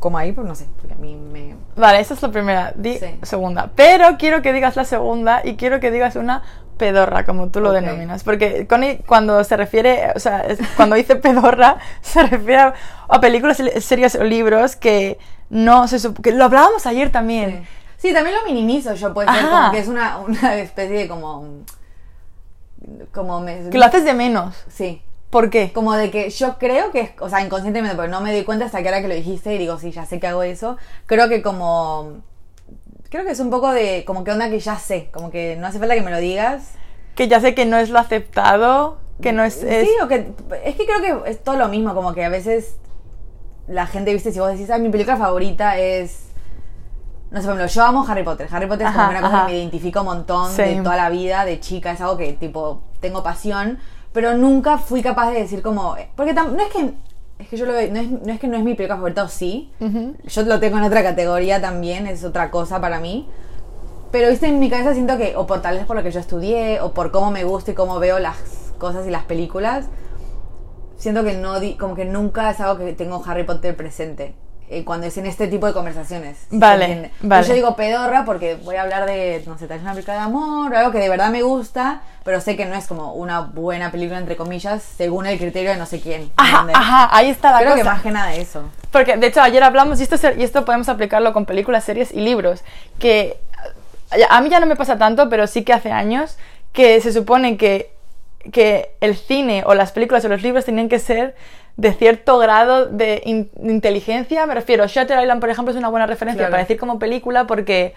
como 0.00 0.18
ahí, 0.18 0.32
pues 0.32 0.46
no 0.46 0.54
sé, 0.54 0.66
porque 0.76 0.92
a 0.92 0.96
mí 0.96 1.14
me 1.16 1.54
Vale, 1.76 1.98
esa 2.00 2.12
es 2.12 2.20
la 2.22 2.28
primera. 2.30 2.72
Di 2.74 2.98
Sí. 2.98 3.18
segunda. 3.22 3.70
Pero 3.74 4.18
quiero 4.18 4.42
que 4.42 4.52
digas 4.52 4.76
la 4.76 4.84
segunda 4.84 5.40
y 5.44 5.56
quiero 5.56 5.80
que 5.80 5.90
digas 5.90 6.16
una 6.16 6.42
pedorra, 6.76 7.24
como 7.24 7.48
tú 7.48 7.60
lo 7.60 7.72
denominas. 7.72 8.24
Porque 8.24 8.66
Connie, 8.66 8.98
cuando 9.06 9.42
se 9.44 9.56
refiere, 9.56 10.12
o 10.14 10.18
sea, 10.18 10.44
cuando 10.76 10.96
dice 10.96 11.16
pedorra, 11.16 11.78
se 12.02 12.22
refiere 12.22 12.58
a, 12.58 12.74
a 13.08 13.20
películas, 13.20 13.62
series 13.80 14.14
o 14.14 14.24
libros 14.24 14.76
que 14.76 15.18
no 15.50 15.88
se 15.88 15.98
que 16.22 16.32
lo 16.32 16.44
hablábamos 16.44 16.86
ayer 16.86 17.10
también. 17.10 17.66
Sí, 17.96 18.12
también 18.12 18.36
lo 18.36 18.44
minimizo 18.44 18.94
yo, 18.94 19.14
puede 19.14 19.28
ser 19.28 19.38
Ajá. 19.38 19.50
como 19.50 19.72
que 19.72 19.78
es 19.78 19.88
una, 19.88 20.18
una 20.18 20.56
especie 20.56 20.98
de 20.98 21.08
como 21.08 21.64
como 23.12 23.40
me 23.40 23.70
Que 23.70 23.78
lo 23.78 23.84
haces 23.84 24.04
de 24.04 24.14
menos. 24.14 24.54
Sí. 24.68 25.02
¿Por 25.30 25.50
qué? 25.50 25.72
Como 25.72 25.94
de 25.94 26.10
que 26.10 26.30
yo 26.30 26.58
creo 26.58 26.92
que 26.92 27.00
es, 27.00 27.10
o 27.18 27.28
sea, 27.28 27.40
inconscientemente, 27.40 27.96
porque 27.96 28.10
no 28.10 28.20
me 28.20 28.32
di 28.32 28.44
cuenta 28.44 28.66
hasta 28.66 28.82
que 28.82 28.88
ahora 28.88 29.00
que 29.02 29.08
lo 29.08 29.14
dijiste 29.14 29.54
y 29.54 29.58
digo, 29.58 29.78
sí, 29.78 29.90
ya 29.90 30.06
sé 30.06 30.20
que 30.20 30.28
hago 30.28 30.42
eso. 30.42 30.76
Creo 31.06 31.28
que 31.28 31.42
como. 31.42 32.22
Creo 33.14 33.24
que 33.24 33.30
es 33.30 33.38
un 33.38 33.48
poco 33.48 33.70
de. 33.70 34.02
Como 34.04 34.24
que 34.24 34.32
onda 34.32 34.50
que 34.50 34.58
ya 34.58 34.76
sé. 34.76 35.08
Como 35.12 35.30
que 35.30 35.54
no 35.56 35.68
hace 35.68 35.78
falta 35.78 35.94
que 35.94 36.02
me 36.02 36.10
lo 36.10 36.18
digas. 36.18 36.72
que 37.14 37.28
ya 37.28 37.38
sé 37.40 37.54
que 37.54 37.64
no 37.64 37.76
es 37.76 37.88
lo 37.88 38.00
aceptado, 38.00 38.98
que 39.22 39.32
no 39.32 39.44
es... 39.44 39.62
es- 39.62 39.86
Sí, 39.86 39.94
o 40.02 40.08
que 40.08 40.32
es 40.64 40.74
que 40.74 40.84
creo 40.84 41.00
que 41.22 41.30
es 41.30 41.40
todo 41.44 41.54
lo 41.54 41.68
mismo, 41.68 41.94
como 41.94 42.12
que 42.12 42.24
a 42.24 42.28
veces 42.28 42.74
la 43.68 43.86
gente, 43.86 44.12
viste, 44.12 44.32
si 44.32 44.40
vos 44.40 44.50
decís, 44.50 44.68
ah, 44.68 44.78
mi 44.78 44.88
película 44.88 45.16
favorita 45.16 45.78
es... 45.78 46.30
No 47.30 47.40
sé, 47.40 47.46
por 47.46 47.54
ejemplo, 47.54 47.66
yo 47.66 47.82
amo 47.84 48.04
Harry 48.08 48.24
Potter. 48.24 48.48
Harry 48.50 48.66
Potter 48.66 48.88
es 48.88 48.92
como 48.92 49.04
Ajá, 49.04 49.10
una 49.12 49.20
cosa 49.20 49.36
ajá. 49.36 49.46
que 49.46 49.52
me 49.52 49.58
identifica 49.60 50.00
un 50.00 50.06
montón 50.06 50.50
Same. 50.50 50.74
de 50.74 50.82
toda 50.82 50.96
la 50.96 51.08
vida, 51.08 51.44
de 51.44 51.60
chica, 51.60 51.92
es 51.92 52.00
algo 52.00 52.16
que, 52.16 52.32
tipo, 52.32 52.82
tengo 52.98 53.22
pasión, 53.22 53.78
pero 54.12 54.34
nunca 54.36 54.76
fui 54.78 55.02
capaz 55.02 55.30
de 55.30 55.38
decir 55.40 55.62
como... 55.62 55.94
Porque 56.16 56.32
no 56.32 56.60
es 56.60 56.72
que... 56.72 56.94
Es 57.38 57.48
que 57.48 57.56
yo 57.56 57.66
lo 57.66 57.72
veo, 57.72 57.90
no 57.92 57.98
es, 58.00 58.10
no 58.10 58.32
es 58.32 58.40
que 58.40 58.46
no 58.48 58.56
es 58.56 58.62
mi 58.62 58.74
película 58.74 58.96
favorita 58.96 59.24
o 59.24 59.28
sí, 59.28 59.70
yo 60.24 60.42
lo 60.42 60.60
tengo 60.60 60.78
en 60.78 60.84
otra 60.84 61.02
categoría 61.02 61.60
también, 61.60 62.06
es 62.06 62.24
otra 62.24 62.50
cosa 62.50 62.80
para 62.80 63.00
mí, 63.00 63.28
pero 64.12 64.30
viste, 64.30 64.46
en 64.46 64.60
mi 64.60 64.70
cabeza 64.70 64.94
siento 64.94 65.16
que, 65.18 65.34
o 65.36 65.46
por 65.46 65.60
tal 65.60 65.76
vez 65.76 65.84
por 65.86 65.96
lo 65.96 66.02
que 66.04 66.12
yo 66.12 66.20
estudié, 66.20 66.80
o 66.80 66.92
por 66.94 67.10
cómo 67.10 67.30
me 67.32 67.42
gusta 67.44 67.72
y 67.72 67.74
cómo 67.74 67.98
veo 67.98 68.18
las 68.20 68.36
cosas 68.78 69.06
y 69.06 69.10
las 69.10 69.24
películas, 69.24 69.86
siento 70.96 71.24
que 71.24 71.34
no, 71.34 71.58
di- 71.58 71.74
como 71.76 71.94
que 71.96 72.04
nunca 72.04 72.50
es 72.50 72.60
algo 72.60 72.78
que 72.78 72.92
tengo 72.92 73.22
Harry 73.26 73.42
Potter 73.44 73.76
presente. 73.76 74.34
Eh, 74.68 74.84
cuando 74.84 75.06
es 75.06 75.16
en 75.18 75.26
este 75.26 75.46
tipo 75.46 75.66
de 75.66 75.72
conversaciones. 75.72 76.36
¿sí 76.38 76.46
se 76.50 76.56
Vale, 76.58 77.10
vale. 77.20 77.46
Yo 77.46 77.54
digo 77.54 77.76
pedorra 77.76 78.24
porque 78.24 78.56
voy 78.56 78.76
a 78.76 78.82
hablar 78.82 79.06
de, 79.06 79.42
no 79.46 79.58
sé, 79.58 79.66
tal 79.66 79.78
vez 79.78 79.82
una 79.82 79.92
película 79.92 80.14
de 80.14 80.22
amor, 80.22 80.72
o 80.72 80.76
algo 80.78 80.90
que 80.90 80.98
de 80.98 81.08
verdad 81.08 81.30
me 81.30 81.42
gusta, 81.42 82.02
pero 82.24 82.40
sé 82.40 82.56
que 82.56 82.64
no 82.64 82.74
es 82.74 82.86
como 82.86 83.12
una 83.12 83.40
buena 83.40 83.90
película, 83.90 84.18
entre 84.18 84.36
comillas, 84.36 84.82
según 84.82 85.26
el 85.26 85.38
criterio 85.38 85.70
de 85.70 85.76
no 85.76 85.86
sé 85.86 86.00
quién. 86.00 86.30
Ajá, 86.36 86.66
ajá, 86.72 87.08
ahí 87.16 87.30
está 87.30 87.52
la 87.52 87.58
Creo 87.58 87.70
cosa. 87.72 87.82
que 87.82 87.88
más 87.88 88.02
que 88.02 88.10
nada 88.10 88.34
eso. 88.34 88.62
Porque 88.90 89.16
de 89.16 89.26
hecho 89.26 89.42
ayer 89.42 89.62
hablamos, 89.62 90.00
y 90.00 90.04
esto, 90.04 90.16
y 90.36 90.42
esto 90.42 90.64
podemos 90.64 90.88
aplicarlo 90.88 91.32
con 91.32 91.44
películas, 91.44 91.84
series 91.84 92.12
y 92.12 92.20
libros, 92.20 92.62
que 92.98 93.36
a 94.30 94.40
mí 94.40 94.48
ya 94.48 94.60
no 94.60 94.66
me 94.66 94.76
pasa 94.76 94.96
tanto, 94.96 95.28
pero 95.28 95.46
sí 95.46 95.64
que 95.64 95.72
hace 95.72 95.90
años 95.90 96.36
que 96.72 97.00
se 97.00 97.12
supone 97.12 97.56
que, 97.56 97.90
que 98.52 98.94
el 99.00 99.16
cine 99.16 99.62
o 99.66 99.74
las 99.74 99.92
películas 99.92 100.24
o 100.24 100.28
los 100.28 100.42
libros 100.42 100.64
tenían 100.64 100.88
que 100.88 100.98
ser 100.98 101.34
de 101.76 101.92
cierto 101.92 102.38
grado 102.38 102.86
de, 102.86 103.22
in- 103.24 103.50
de 103.54 103.72
inteligencia. 103.72 104.46
Me 104.46 104.54
refiero, 104.54 104.86
Shutter 104.86 105.20
Island, 105.20 105.40
por 105.40 105.50
ejemplo, 105.50 105.72
es 105.72 105.78
una 105.78 105.88
buena 105.88 106.06
referencia 106.06 106.38
Claro. 106.42 106.50
para 106.52 106.62
decir 106.62 106.78
como 106.78 106.98
película 106.98 107.46
porque 107.46 107.94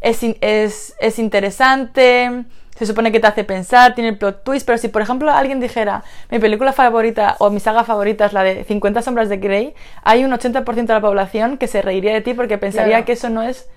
es, 0.00 0.22
in- 0.22 0.36
es, 0.40 0.94
es 1.00 1.18
interesante, 1.18 2.44
se 2.76 2.86
supone 2.86 3.12
que 3.12 3.20
te 3.20 3.26
hace 3.26 3.44
pensar, 3.44 3.94
tiene 3.94 4.10
el 4.10 4.18
plot 4.18 4.42
twist, 4.42 4.66
pero 4.66 4.78
si 4.78 4.88
por 4.88 5.02
ejemplo 5.02 5.30
alguien 5.30 5.60
dijera 5.60 6.02
mi 6.30 6.38
película 6.40 6.72
favorita 6.72 7.36
o 7.38 7.50
mi 7.50 7.60
saga 7.60 7.84
favorita 7.84 8.24
es 8.26 8.32
la 8.32 8.42
de 8.42 8.64
50 8.64 9.02
sombras 9.02 9.28
de 9.28 9.36
Grey, 9.36 9.74
hay 10.02 10.24
un 10.24 10.32
80% 10.32 10.64
de 10.86 10.94
la 10.94 11.00
población 11.00 11.58
que 11.58 11.68
se 11.68 11.82
reiría 11.82 12.12
de 12.12 12.22
ti 12.22 12.34
porque 12.34 12.58
pensaría 12.58 12.88
Claro. 12.94 13.04
que 13.04 13.12
eso 13.12 13.28
no 13.28 13.42
es 13.42 13.68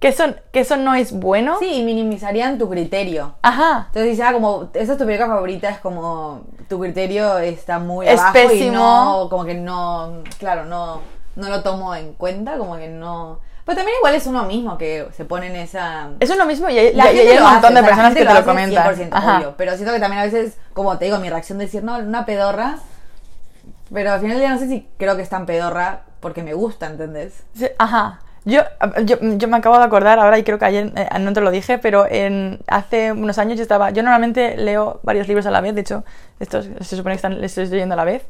que 0.00 0.08
eso, 0.08 0.24
que 0.52 0.60
eso 0.60 0.76
no 0.76 0.94
es 0.94 1.12
bueno. 1.12 1.56
Sí, 1.58 1.72
y 1.80 1.82
minimizarían 1.82 2.56
tu 2.58 2.68
criterio. 2.70 3.34
Ajá. 3.42 3.84
Entonces 3.88 4.12
dice, 4.12 4.22
ah, 4.22 4.32
como, 4.32 4.68
esa 4.74 4.92
es 4.92 4.98
tu 4.98 5.04
película 5.04 5.26
favorita, 5.28 5.68
es 5.70 5.78
como, 5.78 6.42
tu 6.68 6.78
criterio 6.78 7.38
está 7.38 7.78
muy 7.78 8.06
Es 8.08 8.20
abajo 8.20 8.38
y 8.38 8.46
pésimo. 8.48 8.72
no, 8.76 9.26
como 9.30 9.44
que 9.44 9.54
no, 9.54 10.22
claro, 10.38 10.64
no, 10.66 11.00
no 11.36 11.48
lo 11.48 11.62
tomo 11.62 11.94
en 11.94 12.12
cuenta, 12.14 12.56
como 12.58 12.76
que 12.76 12.88
no... 12.88 13.40
Pero 13.64 13.76
también 13.76 13.98
igual 13.98 14.14
es 14.14 14.26
uno 14.26 14.44
mismo 14.44 14.78
que 14.78 15.08
se 15.14 15.24
pone 15.26 15.48
en 15.48 15.56
esa... 15.56 16.10
Es 16.20 16.34
lo 16.34 16.46
mismo 16.46 16.70
y 16.70 16.78
hay, 16.78 16.94
La 16.94 17.12
y- 17.12 17.16
gente 17.16 17.32
hay 17.32 17.36
un 17.38 17.44
lo 17.44 17.50
montón 17.50 17.72
hace, 17.76 17.82
de 17.82 17.86
personas 17.88 18.14
que 18.14 18.24
te 18.24 18.34
lo 18.34 18.44
comentan. 18.44 18.94
100%, 18.96 19.08
Ajá. 19.12 19.36
obvio, 19.38 19.54
pero 19.58 19.72
siento 19.74 19.92
que 19.92 20.00
también 20.00 20.22
a 20.22 20.24
veces, 20.24 20.56
como 20.72 20.96
te 20.96 21.04
digo, 21.06 21.18
mi 21.18 21.28
reacción 21.28 21.58
de 21.58 21.64
decir, 21.66 21.82
no, 21.84 21.98
una 21.98 22.24
pedorra, 22.24 22.78
pero 23.92 24.12
al 24.12 24.20
final 24.20 24.36
del 24.36 24.46
día 24.46 24.54
no 24.54 24.58
sé 24.58 24.68
si 24.68 24.88
creo 24.96 25.16
que 25.16 25.22
es 25.22 25.28
tan 25.28 25.44
pedorra 25.44 26.02
porque 26.20 26.42
me 26.42 26.54
gusta, 26.54 26.86
¿entendés? 26.86 27.42
Sí, 27.54 27.66
ajá. 27.78 28.20
Yo, 28.48 28.62
yo, 29.04 29.16
yo 29.20 29.48
me 29.48 29.56
acabo 29.58 29.78
de 29.78 29.84
acordar 29.84 30.18
ahora 30.18 30.38
y 30.38 30.42
creo 30.42 30.58
que 30.58 30.64
ayer 30.64 30.92
eh, 30.96 31.08
no 31.20 31.32
te 31.34 31.40
lo 31.40 31.50
dije, 31.50 31.76
pero 31.78 32.06
en, 32.08 32.60
hace 32.66 33.12
unos 33.12 33.36
años 33.38 33.56
yo 33.56 33.62
estaba. 33.62 33.90
Yo 33.90 34.02
normalmente 34.02 34.56
leo 34.56 35.00
varios 35.02 35.28
libros 35.28 35.44
a 35.46 35.50
la 35.50 35.60
vez, 35.60 35.74
de 35.74 35.82
hecho, 35.82 36.04
estos 36.40 36.66
se 36.80 36.96
supone 36.96 37.14
que 37.14 37.16
están, 37.16 37.40
les 37.40 37.58
estoy 37.58 37.66
leyendo 37.74 37.92
a 37.94 37.96
la 37.96 38.04
vez. 38.04 38.22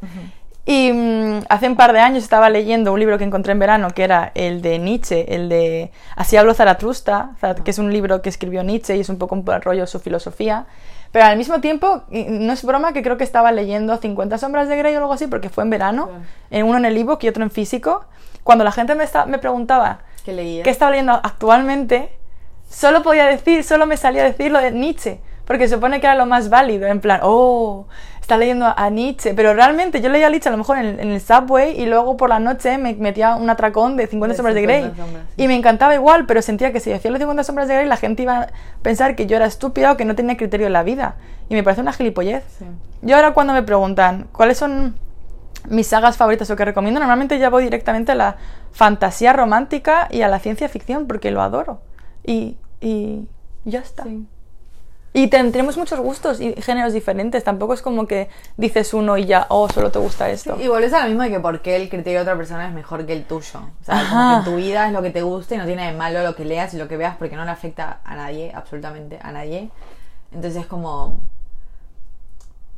Y 0.67 0.93
mm, 0.93 1.45
hace 1.49 1.69
un 1.69 1.77
par 1.77 1.93
de 1.93 2.01
años 2.01 2.23
estaba 2.25 2.51
leyendo 2.51 2.93
un 2.93 2.99
libro 3.01 3.17
que 3.17 3.25
encontré 3.25 3.53
en 3.53 3.59
verano, 3.59 3.89
que 3.95 4.03
era 4.05 4.33
el 4.35 4.61
de 4.61 4.79
Nietzsche, 4.79 5.35
el 5.35 5.49
de 5.49 5.93
Así 6.17 6.37
hablo 6.37 6.53
Zaratrusta, 6.53 7.31
Zara- 7.41 7.55
que 7.63 7.71
es 7.71 7.79
un 7.79 7.93
libro 7.93 8.21
que 8.21 8.29
escribió 8.29 8.63
Nietzsche 8.65 8.97
y 8.97 9.01
es 9.01 9.09
un 9.09 9.19
poco 9.19 9.35
un 9.35 9.47
rollo 9.47 9.87
su 9.87 9.99
filosofía. 10.01 10.67
Pero 11.13 11.25
al 11.25 11.39
mismo 11.39 11.61
tiempo, 11.61 12.03
no 12.11 12.53
es 12.53 12.63
broma 12.65 12.93
que 12.93 13.03
creo 13.03 13.17
que 13.17 13.25
estaba 13.25 13.51
leyendo 13.53 13.97
50 13.97 14.37
sombras 14.37 14.69
de 14.69 14.77
Grey 14.77 14.95
o 14.97 14.99
algo 14.99 15.13
así, 15.15 15.27
porque 15.27 15.49
fue 15.49 15.65
en 15.65 15.71
verano, 15.71 16.11
en 16.51 16.67
uno 16.67 16.77
en 16.77 16.85
el 16.85 16.97
ebook 16.99 17.23
y 17.23 17.29
otro 17.29 17.43
en 17.45 17.51
físico. 17.51 18.05
Cuando 18.45 18.65
la 18.65 18.73
gente 18.73 18.95
me, 18.95 19.05
esta- 19.05 19.25
me 19.27 19.39
preguntaba 19.39 20.01
Que 20.29 20.35
leía. 20.35 20.63
qué 20.63 20.69
estaba 20.69 20.91
leyendo 20.91 21.13
actualmente, 21.15 22.11
solo 22.69 23.03
podía 23.03 23.25
decir, 23.25 23.65
solo 23.65 23.87
me 23.87 23.97
salía 23.97 24.21
a 24.21 24.27
decir 24.27 24.53
lo 24.53 24.59
de 24.59 24.73
Nietzsche, 24.73 25.21
porque 25.47 25.67
se 25.69 25.77
supone 25.77 26.01
que 26.01 26.07
era 26.07 26.17
lo 26.17 26.27
más 26.27 26.51
válido, 26.51 26.87
en 26.87 27.01
plan, 27.01 27.21
oh, 27.23 27.87
está 28.21 28.37
leyendo 28.37 28.67
a 28.77 28.91
Nietzsche, 28.91 29.33
pero 29.33 29.55
realmente 29.55 30.03
yo 30.03 30.11
leía 30.11 30.27
a 30.27 30.29
Nietzsche 30.29 30.51
a 30.51 30.53
lo 30.53 30.59
mejor 30.59 30.77
en 30.77 30.85
el, 30.85 31.01
en 31.01 31.13
el 31.13 31.21
subway 31.23 31.81
y 31.81 31.87
luego 31.87 32.19
por 32.19 32.29
la 32.29 32.39
noche 32.39 32.77
me 32.77 32.93
metía 32.93 33.37
un 33.37 33.49
atracón 33.49 33.97
de 33.97 34.07
50 34.07 34.35
De 34.35 34.37
sombras 34.37 34.55
de 34.55 34.61
50 34.61 34.61
Grey 34.61 34.95
sombras, 34.95 35.25
sí. 35.35 35.43
y 35.43 35.49
me 35.49 35.55
encantaba 35.55 35.95
igual, 35.95 36.27
pero 36.27 36.43
sentía 36.43 36.71
que 36.71 36.81
si 36.81 36.91
decía 36.91 37.11
los 37.11 37.21
50 37.21 37.43
sombras 37.43 37.69
de 37.69 37.77
Grey 37.77 37.89
la 37.89 37.97
gente 37.97 38.25
iba 38.25 38.41
a 38.43 38.49
pensar 38.83 39.17
que 39.17 39.25
yo 39.25 39.37
era 39.37 39.47
estúpida 39.47 39.93
o 39.93 39.97
que 39.97 40.05
no 40.05 40.15
tenía 40.15 40.37
criterio 40.37 40.67
en 40.67 40.75
la 40.75 40.83
vida 40.83 41.17
y 41.49 41.55
me 41.55 41.63
parece 41.63 41.81
una 41.81 41.95
gilipollez. 41.95 42.45
Sí. 42.59 42.67
Yo 43.01 43.17
ahora 43.17 43.33
cuando 43.33 43.55
me 43.55 43.63
preguntan 43.63 44.27
cuáles 44.33 44.59
son 44.59 44.95
mis 45.71 45.87
sagas 45.87 46.19
favoritas 46.19 46.51
o 46.51 46.57
que 46.57 46.65
recomiendo, 46.67 47.01
normalmente 47.01 47.39
ya 47.39 47.49
voy 47.49 47.65
directamente 47.65 48.13
a 48.13 48.15
la 48.15 48.37
fantasía 48.73 49.33
romántica 49.33 50.09
y 50.11 50.23
a 50.23 50.29
la 50.29 50.39
ciencia 50.39 50.69
ficción 50.69 51.07
porque 51.07 51.31
lo 51.31 51.43
adoro. 51.43 51.81
Y, 52.25 52.57
y 52.81 53.27
ya 53.65 53.81
está. 53.81 54.05
Sí. 54.05 54.27
Y 55.15 55.29
tendremos 55.29 55.77
muchos 55.77 55.99
gustos 55.99 56.41
y 56.41 56.53
géneros 56.61 56.93
diferentes. 56.93 57.43
Tampoco 57.43 57.75
es 57.75 57.83
como 57.83 58.07
que 58.07 58.29
dices 58.57 58.93
uno 58.93 59.17
y 59.17 59.25
ya, 59.25 59.47
oh, 59.49 59.69
solo 59.69 59.91
te 59.91 59.99
gusta 59.99 60.29
esto. 60.29 60.57
Y 60.61 60.69
volvés 60.69 60.93
a 60.93 61.01
lo 61.01 61.07
mismo 61.07 61.23
de 61.23 61.31
que 61.31 61.41
por 61.41 61.61
qué 61.61 61.77
el 61.77 61.89
criterio 61.89 62.21
de 62.21 62.23
otra 62.23 62.37
persona 62.37 62.69
es 62.69 62.75
mejor 62.75 63.07
que 63.07 63.15
el 63.15 63.25
tuyo. 63.25 63.61
O 63.81 63.85
sea, 63.85 64.05
como 64.09 64.39
que 64.39 64.51
tu 64.51 64.57
vida 64.57 64.87
es 64.87 64.93
lo 64.93 65.03
que 65.03 65.11
te 65.11 65.23
guste 65.23 65.55
y 65.55 65.59
no 65.59 65.65
tiene 65.65 65.91
de 65.91 65.97
malo 65.97 66.23
lo 66.23 66.37
que 66.37 66.45
leas 66.45 66.75
y 66.75 66.79
lo 66.79 66.89
que 66.89 66.97
veas 66.97 67.17
porque 67.17 67.37
no 67.37 67.45
le 67.45 67.51
afecta 67.51 68.01
a 68.05 68.17
nadie, 68.17 68.53
absolutamente 68.55 69.19
a 69.23 69.33
nadie. 69.33 69.71
Entonces 70.33 70.63
es 70.63 70.67
como... 70.67 71.21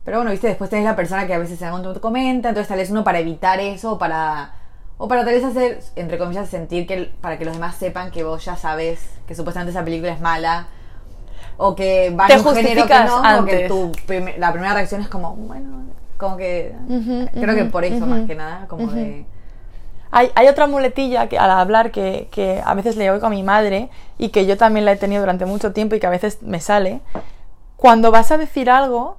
Pero 0.05 0.19
bueno, 0.19 0.31
viste, 0.31 0.47
después 0.47 0.71
tenés 0.71 0.87
la 0.87 0.97
persona 0.97 1.27
que 1.27 1.35
a 1.35 1.39
veces 1.39 1.59
se 1.59 1.69
comenta, 2.01 2.49
entonces 2.49 2.69
tal 2.69 2.79
vez 2.79 2.91
uno 2.91 3.05
para 3.05 3.19
evitar 3.19 3.61
eso 3.61 3.99
para... 3.99 4.55
O 5.03 5.09
para 5.09 5.25
tal 5.25 5.33
vez 5.33 5.43
hacer, 5.43 5.81
entre 5.97 6.19
comillas, 6.19 6.47
sentir 6.51 6.87
que 6.87 7.11
para 7.23 7.39
que 7.39 7.47
los 7.47 7.55
demás 7.55 7.75
sepan 7.77 8.11
que 8.11 8.23
vos 8.23 8.45
ya 8.45 8.55
sabes 8.57 9.01
que 9.27 9.35
supuestamente 9.35 9.71
esa 9.71 9.83
película 9.83 10.13
es 10.13 10.21
mala. 10.21 10.67
O 11.57 11.75
que 11.75 12.11
va 12.11 12.27
en 12.29 12.47
un 12.47 12.55
género 12.55 12.87
que 12.87 12.95
no, 13.05 13.17
como 13.17 13.45
que 13.47 13.65
antes. 13.65 13.69
tu 13.69 13.93
la 14.37 14.53
primera 14.53 14.75
reacción 14.75 15.01
es 15.01 15.09
como, 15.09 15.35
bueno, 15.37 15.85
como 16.19 16.37
que... 16.37 16.75
Creo 17.33 17.55
que 17.55 17.65
por 17.65 17.83
eso 17.87 18.05
más 18.05 18.27
que 18.27 18.35
nada, 18.35 18.67
como 18.69 18.93
de... 18.93 19.25
Hay, 20.11 20.33
hay 20.35 20.49
otra 20.49 20.67
muletilla 20.67 21.31
que 21.31 21.39
al 21.39 21.51
hablar 21.51 21.93
que, 21.93 22.29
que 22.31 22.61
a 22.63 22.75
veces 22.75 22.97
le 22.97 23.11
oigo 23.11 23.27
a 23.27 23.31
mi 23.31 23.43
madre 23.43 23.89
y 24.19 24.29
que 24.29 24.45
yo 24.45 24.59
también 24.59 24.85
la 24.85 24.93
he 24.93 24.97
tenido 24.97 25.23
durante 25.23 25.47
mucho 25.47 25.73
tiempo 25.73 25.95
y 25.95 26.01
que 26.01 26.09
a 26.09 26.11
veces 26.11 26.43
me 26.43 26.61
sale. 26.61 27.01
Cuando 27.79 28.11
vas 28.11 28.33
a 28.33 28.37
decir 28.37 28.69
algo, 28.69 29.17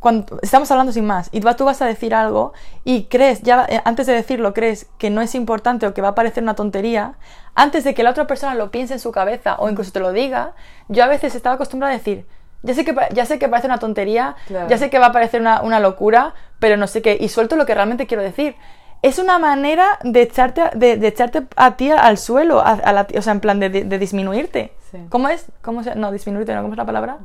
cuando 0.00 0.38
estamos 0.42 0.70
hablando 0.70 0.92
sin 0.92 1.06
más, 1.06 1.28
y 1.30 1.40
tú, 1.40 1.48
tú 1.54 1.64
vas 1.66 1.80
a 1.82 1.86
decir 1.86 2.14
algo 2.14 2.52
y 2.84 3.04
crees, 3.04 3.42
ya 3.42 3.66
eh, 3.68 3.80
antes 3.84 4.06
de 4.06 4.14
decirlo, 4.14 4.52
crees 4.54 4.86
que 4.98 5.10
no 5.10 5.20
es 5.20 5.34
importante 5.34 5.86
o 5.86 5.94
que 5.94 6.00
va 6.02 6.08
a 6.08 6.14
parecer 6.14 6.42
una 6.42 6.54
tontería, 6.54 7.14
antes 7.54 7.84
de 7.84 7.94
que 7.94 8.02
la 8.02 8.10
otra 8.10 8.26
persona 8.26 8.54
lo 8.54 8.70
piense 8.70 8.94
en 8.94 9.00
su 9.00 9.12
cabeza 9.12 9.56
o 9.58 9.68
incluso 9.68 9.92
te 9.92 10.00
lo 10.00 10.12
diga, 10.12 10.52
yo 10.88 11.04
a 11.04 11.06
veces 11.06 11.34
estaba 11.34 11.54
acostumbrada 11.56 11.94
a 11.94 11.98
decir, 11.98 12.26
ya 12.62 12.74
sé 12.74 12.84
que, 12.84 12.94
ya 13.12 13.24
sé 13.26 13.38
que 13.38 13.48
parece 13.48 13.66
una 13.68 13.78
tontería, 13.78 14.36
Claro. 14.48 14.68
ya 14.68 14.78
sé 14.78 14.90
que 14.90 14.98
va 14.98 15.06
a 15.06 15.12
parecer 15.12 15.40
una, 15.40 15.62
una 15.62 15.80
locura, 15.80 16.34
pero 16.58 16.76
no 16.76 16.86
sé 16.86 17.02
qué, 17.02 17.16
y 17.20 17.28
suelto 17.28 17.56
lo 17.56 17.66
que 17.66 17.74
realmente 17.74 18.06
quiero 18.06 18.22
decir. 18.22 18.56
Es 19.02 19.18
una 19.18 19.38
manera 19.38 19.98
de 20.02 20.20
echarte, 20.22 20.60
a- 20.60 20.70
de, 20.74 20.96
de 20.98 21.08
echarte 21.08 21.46
a 21.56 21.76
ti 21.76 21.90
al 21.90 22.18
suelo, 22.18 22.60
a, 22.60 22.72
a 22.72 22.92
la- 22.92 23.06
o 23.16 23.22
sea, 23.22 23.32
en 23.32 23.40
plan 23.40 23.58
de, 23.60 23.70
de- 23.70 23.84
de 23.84 23.98
disminuirte. 23.98 24.72
Sí. 24.90 24.98
¿Cómo 25.08 25.28
es? 25.30 25.46
¿Cómo 25.62 25.82
se, 25.82 25.94
no, 25.94 26.12
disminuirte, 26.12 26.54
¿no? 26.54 26.60
¿Cómo 26.62 26.74
es 26.74 26.78
la 26.78 26.84
palabra? 26.84 27.18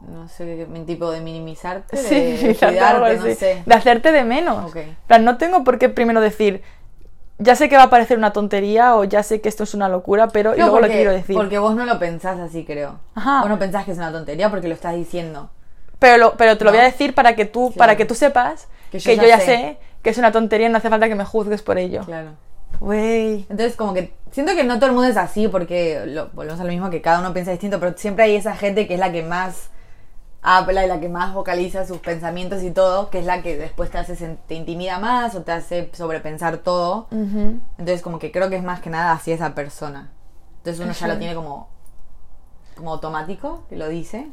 No 0.00 0.28
sé, 0.28 0.66
tipo 0.86 1.10
de 1.10 1.20
minimizarte, 1.20 1.96
de, 1.96 2.02
Sí, 2.02 2.46
de 2.46 2.54
cuidarte, 2.58 3.16
no 3.16 3.34
sé. 3.34 3.62
De 3.66 3.74
hacerte 3.74 4.12
de 4.12 4.24
menos. 4.24 4.70
Ok. 4.70 4.76
En 4.76 4.96
plan, 5.06 5.24
no 5.24 5.36
tengo 5.38 5.64
por 5.64 5.78
qué 5.78 5.88
primero 5.88 6.20
decir, 6.20 6.62
ya 7.38 7.56
sé 7.56 7.68
que 7.68 7.76
va 7.76 7.84
a 7.84 7.90
parecer 7.90 8.16
una 8.16 8.32
tontería 8.32 8.94
o 8.96 9.04
ya 9.04 9.22
sé 9.22 9.40
que 9.40 9.48
esto 9.48 9.64
es 9.64 9.74
una 9.74 9.88
locura, 9.88 10.28
pero 10.28 10.54
y 10.54 10.58
No, 10.58 10.66
luego 10.66 10.78
porque, 10.80 10.88
lo 10.88 10.94
quiero 10.94 11.10
decir. 11.12 11.34
Porque 11.36 11.58
vos 11.58 11.74
no 11.74 11.84
lo 11.84 11.98
pensás 11.98 12.38
así, 12.38 12.64
creo. 12.64 13.00
Ajá. 13.14 13.40
Vos 13.40 13.48
no 13.48 13.58
pensás 13.58 13.84
que 13.84 13.92
es 13.92 13.98
una 13.98 14.12
tontería 14.12 14.50
porque 14.50 14.68
lo 14.68 14.74
estás 14.74 14.94
diciendo. 14.94 15.50
Pero, 15.98 16.16
lo- 16.16 16.36
pero 16.36 16.56
te 16.56 16.64
lo 16.64 16.70
¿No? 16.70 16.76
voy 16.76 16.84
a 16.84 16.88
decir 16.88 17.12
para 17.14 17.34
que 17.34 17.44
tú, 17.44 17.66
Claro. 17.70 17.78
para 17.78 17.96
que 17.96 18.04
tú 18.04 18.14
sepas 18.14 18.68
Que 18.92 18.98
que 18.98 19.16
yo 19.16 19.22
yo, 19.22 19.28
ya 19.28 19.38
sé. 19.40 19.46
sé. 19.46 19.78
que 20.02 20.10
es 20.10 20.18
una 20.18 20.30
tontería 20.30 20.68
y 20.68 20.70
no 20.70 20.78
hace 20.78 20.90
falta 20.90 21.08
que 21.08 21.16
me 21.16 21.24
juzgues 21.24 21.60
por 21.62 21.76
ello. 21.76 22.02
Claro. 22.04 22.30
Güey. 22.78 23.46
Entonces, 23.50 23.74
como 23.74 23.94
que 23.94 24.14
siento 24.30 24.54
que 24.54 24.62
no 24.62 24.76
todo 24.76 24.86
el 24.86 24.92
mundo 24.92 25.08
es 25.08 25.16
así 25.16 25.48
porque 25.48 26.04
lo, 26.06 26.28
volvemos 26.28 26.60
a 26.60 26.64
lo 26.64 26.70
mismo 26.70 26.88
que 26.90 27.00
cada 27.02 27.18
uno 27.18 27.32
piensa 27.32 27.50
distinto, 27.50 27.80
pero 27.80 27.96
siempre 27.96 28.24
hay 28.24 28.36
esa 28.36 28.54
gente 28.54 28.86
que 28.86 28.94
es 28.94 29.00
la 29.00 29.10
que 29.10 29.22
más 29.24 29.70
habla 30.56 30.84
y 30.84 30.88
la 30.88 30.98
que 30.98 31.08
más 31.08 31.34
vocaliza 31.34 31.84
sus 31.84 31.98
pensamientos 31.98 32.62
y 32.62 32.70
todo, 32.70 33.10
que 33.10 33.18
es 33.18 33.26
la 33.26 33.42
que 33.42 33.56
después 33.56 33.90
te 33.90 33.98
hace 33.98 34.38
te 34.46 34.54
intimida 34.54 34.98
más 34.98 35.34
o 35.34 35.42
te 35.42 35.52
hace 35.52 35.90
sobrepensar 35.92 36.58
todo. 36.58 37.06
Ujú. 37.10 37.60
Entonces, 37.78 38.00
como 38.02 38.18
que 38.18 38.32
creo 38.32 38.48
que 38.48 38.56
es 38.56 38.62
más 38.62 38.80
que 38.80 38.88
nada 38.90 39.12
así 39.12 39.30
esa 39.32 39.54
persona. 39.54 40.10
Entonces 40.58 40.80
uno 40.82 40.92
ya 40.92 41.06
Eso. 41.06 41.14
lo 41.14 41.18
tiene 41.18 41.34
como, 41.34 41.68
como 42.76 42.92
automático, 42.92 43.64
que 43.68 43.76
lo 43.76 43.88
dice. 43.88 44.26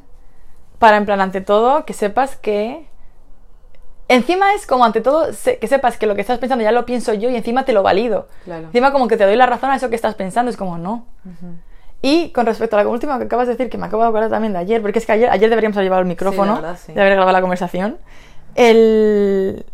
para 0.80 0.98
en 0.98 1.06
plan, 1.06 1.22
ante 1.22 1.42
todo, 1.42 1.86
que 1.86 1.94
sepas 1.94 2.36
que... 2.38 2.88
Encima 4.08 4.54
es 4.54 4.68
como 4.68 4.86
ante 4.86 5.02
todo 5.02 5.30
que 5.60 5.68
sepas 5.68 5.98
que 5.98 6.06
lo 6.06 6.14
que 6.14 6.22
estás 6.22 6.38
pensando 6.38 6.64
ya 6.64 6.72
lo 6.72 6.86
pienso 6.86 7.14
yo 7.14 7.30
y 7.32 7.36
encima 7.36 7.66
te 7.66 7.74
lo 7.74 7.82
valido. 7.82 8.28
Claro. 8.44 8.68
Encima 8.68 8.92
como 8.92 9.08
que 9.08 9.18
te 9.18 9.26
doy 9.26 9.36
la 9.36 9.48
razón 9.48 9.72
a 9.72 9.76
eso 9.78 9.90
que 9.90 9.96
estás 9.96 10.14
pensando, 10.14 10.52
es 10.52 10.58
como 10.58 10.78
no. 10.78 11.06
Y 12.06 12.30
con 12.30 12.46
respecto 12.46 12.78
a 12.78 12.84
la 12.84 12.88
última 12.88 13.18
que 13.18 13.24
acabas 13.24 13.48
de 13.48 13.56
decir, 13.56 13.68
que 13.68 13.80
me 13.80 13.88
acabo 13.88 14.04
de 14.04 14.10
acordar 14.10 14.30
también 14.30 14.54
de 14.54 14.60
ayer, 14.60 14.80
porque 14.80 15.00
es 15.00 15.08
que 15.08 15.12
ayer, 15.12 15.28
ayer 15.28 15.50
deberíamos 15.50 15.76
haber 15.76 15.86
llevado 15.86 16.04
el 16.04 16.08
micrófono, 16.08 16.54
la 16.54 16.62
verdad, 16.62 16.80
sí. 16.86 16.94
de 16.94 17.02
haber 17.02 17.14
grabado 17.14 17.32
la 17.32 17.42
conversación. 17.42 17.98
El... 18.54 19.66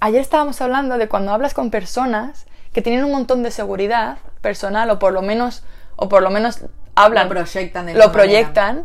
Ayer 0.00 0.22
estábamos 0.22 0.58
hablando 0.62 0.96
de 0.96 1.08
cuando 1.08 1.30
hablas 1.30 1.52
con 1.52 1.70
personas 1.70 2.46
que 2.72 2.80
tienen 2.80 3.04
un 3.04 3.12
montón 3.12 3.42
de 3.42 3.50
seguridad 3.50 4.16
personal 4.40 4.88
o 4.88 4.98
por 4.98 5.12
lo 5.12 5.20
menos, 5.20 5.62
o 5.96 6.08
por 6.08 6.22
lo 6.22 6.30
menos 6.30 6.60
hablan, 6.94 7.28
Lo 7.28 7.34
proyectan 7.34 7.84
de 7.84 7.92
lo 7.92 7.98
manera. 7.98 8.12
proyectan 8.14 8.84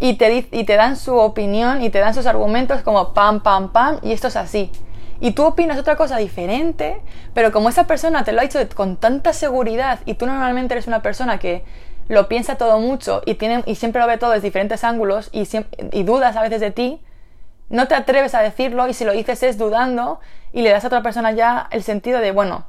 y 0.00 0.14
te, 0.14 0.48
y 0.50 0.64
te 0.64 0.74
dan 0.74 0.96
su 0.96 1.14
opinión 1.16 1.82
y 1.82 1.90
te 1.90 2.00
dan 2.00 2.14
sus 2.14 2.26
argumentos 2.26 2.82
como 2.82 3.14
pam, 3.14 3.44
pam, 3.44 3.70
pam, 3.70 4.00
y 4.02 4.10
esto 4.10 4.26
es 4.26 4.34
así. 4.34 4.72
Y 5.20 5.32
tú 5.32 5.44
opinas 5.44 5.78
otra 5.78 5.96
cosa 5.96 6.16
diferente, 6.16 7.00
pero 7.34 7.52
como 7.52 7.68
esa 7.68 7.86
persona 7.86 8.24
te 8.24 8.32
lo 8.32 8.40
ha 8.40 8.42
dicho 8.42 8.58
con 8.74 8.96
tanta 8.96 9.32
seguridad 9.32 10.00
y 10.06 10.14
tú 10.14 10.26
normalmente 10.26 10.74
eres 10.74 10.86
una 10.86 11.02
persona 11.02 11.38
que 11.38 11.62
lo 12.08 12.26
piensa 12.26 12.56
todo 12.56 12.80
mucho 12.80 13.22
y, 13.26 13.34
tiene, 13.34 13.62
y 13.66 13.74
siempre 13.74 14.00
lo 14.00 14.08
ve 14.08 14.16
todo 14.18 14.30
desde 14.30 14.48
diferentes 14.48 14.82
ángulos 14.82 15.28
y, 15.32 15.44
dudas 16.02 16.36
a 16.36 16.42
veces 16.42 16.60
de 16.60 16.70
ti, 16.70 17.00
no 17.68 17.86
te 17.86 17.94
atreves 17.94 18.34
a 18.34 18.40
decirlo 18.40 18.88
y 18.88 18.94
si 18.94 19.04
lo 19.04 19.12
dices 19.12 19.42
es 19.42 19.58
dudando 19.58 20.20
y 20.52 20.62
le 20.62 20.70
das 20.70 20.82
a 20.84 20.88
otra 20.88 21.02
persona 21.02 21.32
ya 21.32 21.68
el 21.70 21.82
sentido 21.84 22.18
de, 22.20 22.32
bueno, 22.32 22.64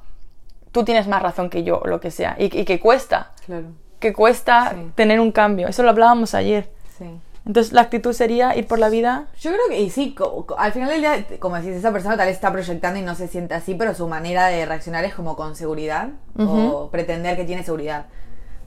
tú 0.71 0.83
tienes 0.83 1.07
más 1.07 1.23
razón 1.23 1.49
que 1.49 1.63
yo 1.63 1.79
o 1.79 1.87
lo 1.87 1.99
que 1.99 2.11
sea. 2.11 2.35
Y, 2.37 2.55
y 2.55 2.65
que 2.65 2.79
cuesta, 2.79 3.31
Claro. 3.45 3.67
que 3.99 4.13
cuesta 4.13 4.73
Sí. 4.75 4.91
tener 4.95 5.19
un 5.19 5.31
cambio. 5.31 5.67
Eso 5.67 5.83
lo 5.83 5.89
hablábamos 5.89 6.35
ayer. 6.35 6.69
Sí. 6.97 7.05
Entonces 7.45 7.73
la 7.73 7.81
actitud 7.81 8.13
sería 8.13 8.55
ir 8.55 8.67
por 8.67 8.77
la 8.77 8.89
vida. 8.89 9.25
Yo 9.39 9.51
creo 9.51 9.63
que, 9.69 9.81
y 9.81 9.89
sí, 9.89 10.15
al 10.57 10.71
final 10.71 10.89
del 10.89 11.01
día, 11.01 11.25
como 11.39 11.55
decís, 11.55 11.71
esa 11.71 11.91
persona 11.91 12.15
tal 12.15 12.27
vez 12.27 12.35
está 12.35 12.51
proyectando 12.51 12.99
y 12.99 13.01
no 13.01 13.15
se 13.15 13.27
siente 13.27 13.55
así, 13.55 13.73
pero 13.73 13.95
su 13.95 14.07
manera 14.07 14.47
de 14.47 14.65
reaccionar 14.65 15.03
es 15.05 15.15
como 15.15 15.35
con 15.35 15.55
seguridad 15.55 16.09
o 16.37 16.89
pretender 16.91 17.35
que 17.35 17.45
tiene 17.45 17.63
seguridad. 17.63 18.05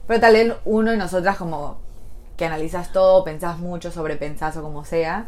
Pero 0.07 0.19
tal 0.19 0.33
vez 0.33 0.53
uno 0.65 0.93
y 0.93 0.97
nosotras 0.97 1.37
como 1.37 1.77
que 2.35 2.45
analizas 2.45 2.91
todo, 2.91 3.23
pensás 3.23 3.59
mucho, 3.59 3.91
sobrepensás 3.91 4.57
o 4.57 4.61
como 4.61 4.83
sea, 4.83 5.27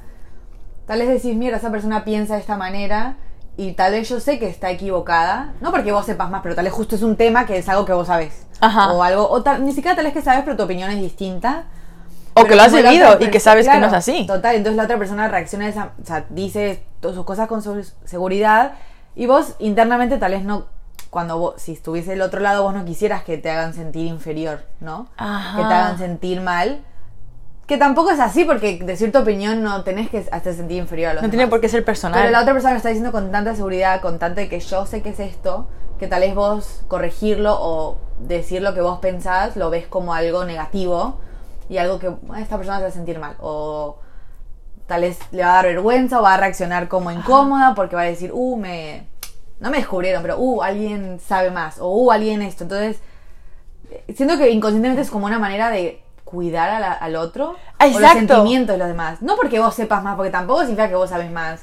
tal 0.85 0.99
vez 0.99 1.07
decís, 1.07 1.35
mira, 1.35 1.57
esa 1.57 1.71
persona 1.71 2.03
piensa 2.03 2.35
de 2.35 2.41
esta 2.41 2.57
manera 2.57 3.15
y 3.55 3.71
tal 3.71 3.93
vez 3.93 4.09
yo 4.09 4.19
sé 4.19 4.39
que 4.39 4.47
está 4.47 4.69
equivocada, 4.71 5.53
no 5.61 5.71
porque 5.71 5.91
vos 5.91 6.05
sepas 6.05 6.29
más, 6.29 6.41
pero 6.43 6.53
tal 6.53 6.65
vez 6.65 6.73
justo 6.73 6.95
es 6.95 7.01
un 7.01 7.15
tema 7.15 7.45
que 7.45 7.57
es 7.57 7.69
algo 7.69 7.85
que 7.85 7.93
vos 7.93 8.07
sabés. 8.07 8.45
Ajá. 8.59 8.91
O 8.91 9.01
algo, 9.01 9.29
o 9.29 9.41
tal, 9.41 9.63
ni 9.63 9.71
siquiera 9.71 9.95
tal 9.95 10.05
vez 10.05 10.13
que 10.13 10.21
sabes, 10.21 10.43
pero 10.43 10.57
tu 10.57 10.63
opinión 10.63 10.91
es 10.91 10.99
distinta. 10.99 11.65
O 12.41 12.45
que 12.45 12.55
lo 12.55 12.61
has 12.61 12.73
vivido 12.73 13.17
y 13.19 13.29
que 13.29 13.39
sabes 13.39 13.65
que 13.65 13.73
no 13.73 13.79
claro, 13.79 13.87
es 13.87 13.93
así. 13.93 14.25
Total, 14.27 14.55
entonces 14.55 14.77
la 14.77 14.83
otra 14.83 14.97
persona 14.97 15.27
reacciona 15.27 15.65
de 15.65 15.71
esa, 15.71 15.91
o 16.01 16.05
sea, 16.05 16.25
dice 16.29 16.83
todas 16.99 17.15
sus 17.15 17.25
cosas 17.25 17.47
con 17.47 17.61
su 17.61 17.83
seguridad 18.05 18.73
y 19.15 19.25
vos 19.25 19.55
internamente 19.59 20.17
tal 20.17 20.31
vez 20.31 20.43
no, 20.43 20.65
cuando 21.09 21.37
vos, 21.39 21.55
si 21.57 21.73
estuviese 21.73 22.11
del 22.11 22.21
otro 22.21 22.39
lado, 22.39 22.63
vos 22.63 22.73
no 22.73 22.85
quisieras 22.85 23.23
que 23.23 23.37
te 23.37 23.49
hagan 23.49 23.73
sentir 23.73 24.05
inferior, 24.07 24.61
¿no? 24.79 25.07
Ajá. 25.17 25.57
Que 25.57 25.63
te 25.63 25.73
hagan 25.73 25.97
sentir 25.97 26.41
mal. 26.41 26.81
Que 27.65 27.77
tampoco 27.77 28.11
es 28.11 28.19
así 28.19 28.45
porque 28.45 28.79
decir 28.81 29.11
tu 29.11 29.19
opinión 29.19 29.61
no 29.61 29.83
tenés 29.83 30.09
que 30.09 30.25
hacer 30.31 30.53
sentir 30.53 30.77
inferior 30.77 31.11
a 31.11 31.13
los 31.15 31.23
No 31.23 31.29
tiene 31.29 31.43
demás. 31.43 31.49
por 31.49 31.61
qué 31.61 31.67
ser 31.67 31.83
personal. 31.83 32.19
Pero 32.21 32.31
la 32.31 32.41
otra 32.41 32.53
persona 32.53 32.71
lo 32.73 32.77
está 32.77 32.89
diciendo 32.89 33.11
con 33.11 33.29
tanta 33.31 33.55
seguridad, 33.55 33.99
con 33.99 34.19
tanta 34.19 34.41
de 34.41 34.47
que 34.49 34.59
yo 34.59 34.85
sé 34.85 35.01
que 35.01 35.09
es 35.09 35.19
esto, 35.19 35.67
que 35.99 36.07
tal 36.07 36.21
vez 36.21 36.33
vos 36.33 36.83
corregirlo 36.87 37.57
o 37.59 37.97
decir 38.19 38.61
lo 38.61 38.73
que 38.73 38.81
vos 38.81 38.99
pensás 38.99 39.57
lo 39.57 39.69
ves 39.69 39.85
como 39.87 40.13
algo 40.13 40.45
negativo 40.45 41.19
y 41.69 41.77
algo 41.77 41.99
que 41.99 42.07
"Ah, 42.31 42.41
esta 42.41 42.57
persona 42.57 42.77
se 42.77 42.83
va 42.83 42.89
a 42.89 42.91
sentir 42.91 43.19
mal. 43.19 43.35
O 43.39 43.97
tal 44.87 45.01
vez 45.01 45.19
le 45.31 45.43
va 45.43 45.51
a 45.51 45.53
dar 45.55 45.65
vergüenza 45.65 46.19
o 46.19 46.23
va 46.23 46.35
a 46.35 46.37
reaccionar 46.37 46.87
como 46.87 47.11
incómoda 47.11 47.73
porque 47.75 47.95
va 47.95 48.03
a 48.03 48.05
decir, 48.05 48.31
uh, 48.33 48.55
me. 48.57 49.07
No 49.59 49.69
me 49.71 49.77
descubrieron, 49.77 50.21
pero 50.21 50.37
uh, 50.39 50.61
alguien 50.61 51.19
sabe 51.19 51.49
más. 51.51 51.79
O 51.79 51.87
uh, 51.89 52.11
alguien 52.11 52.41
esto. 52.43 52.63
Entonces, 52.63 52.99
eh, 53.89 54.13
siento 54.15 54.37
que 54.37 54.51
inconscientemente 54.51 55.01
es 55.01 55.09
como 55.09 55.25
una 55.25 55.39
manera 55.39 55.69
de 55.71 56.01
cuidar 56.23 56.69
a 56.69 56.79
la- 56.79 56.91
al 56.93 57.15
otro 57.15 57.51
o 57.79 57.83
los 57.85 57.95
Exacto. 57.95 58.17
sentimientos 58.19 58.73
de 58.73 58.77
los 58.77 58.87
demás. 58.87 59.21
No 59.21 59.35
porque 59.35 59.59
vos 59.59 59.73
sepas 59.73 60.03
más, 60.03 60.15
porque 60.15 60.29
tampoco 60.31 60.59
significa 60.61 60.89
que 60.89 60.95
vos 60.95 61.09
sabes 61.09 61.31
más. 61.31 61.61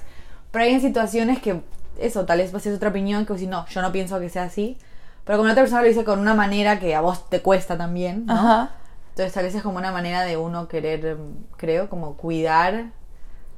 Pero 0.50 0.64
hay 0.64 0.72
en 0.74 0.80
situaciones 0.80 1.38
que, 1.40 1.60
eso, 1.98 2.24
tal 2.24 2.38
vez 2.38 2.50
vos 2.50 2.62
tienes 2.62 2.78
otra 2.78 2.88
opinión 2.90 3.24
que 3.26 3.32
vos 3.32 3.40
decís, 3.40 3.50
no, 3.50 3.66
yo 3.66 3.80
no 3.82 3.92
pienso 3.92 4.18
que 4.18 4.28
sea 4.28 4.44
así. 4.44 4.76
Pero 5.24 5.38
como 5.38 5.46
la 5.46 5.52
otra 5.52 5.62
persona 5.62 5.82
lo 5.82 5.88
dice 5.88 6.04
con 6.04 6.18
una 6.18 6.34
manera 6.34 6.78
que 6.80 6.94
a 6.94 7.00
vos 7.00 7.28
te 7.30 7.40
cuesta 7.42 7.76
también, 7.78 8.26
¿no? 8.26 8.32
Ajá. 8.34 8.70
Entonces 9.14 9.32
tal 9.32 9.44
vez 9.44 9.54
es 9.54 9.62
como 9.62 9.78
una 9.78 9.92
manera 9.92 10.22
de 10.22 10.36
uno 10.36 10.66
querer, 10.66 11.16
creo, 11.56 11.88
como 11.88 12.16
cuidar. 12.16 12.86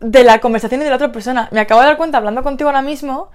de 0.01 0.23
la 0.23 0.39
conversación 0.41 0.83
y 0.83 0.85
de 0.85 0.91
la 0.91 0.97
otra 0.97 1.11
persona. 1.13 1.49
Me 1.51 1.61
acabo 1.61 1.81
de 1.81 1.87
dar 1.87 1.97
cuenta 1.97 2.19
hablando 2.19 2.43
contigo 2.43 2.69
ahora 2.69 2.83
mismo, 2.83 3.31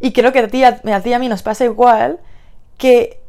y 0.00 0.12
creo 0.14 0.32
que 0.32 0.38
a 0.38 0.48
ti, 0.48 0.64
a, 0.64 0.80
a 0.94 1.00
ti 1.02 1.10
y 1.10 1.12
a 1.12 1.18
mí 1.18 1.28
nos 1.28 1.42
pasa 1.42 1.64
igual, 1.66 2.18
que 2.78 3.20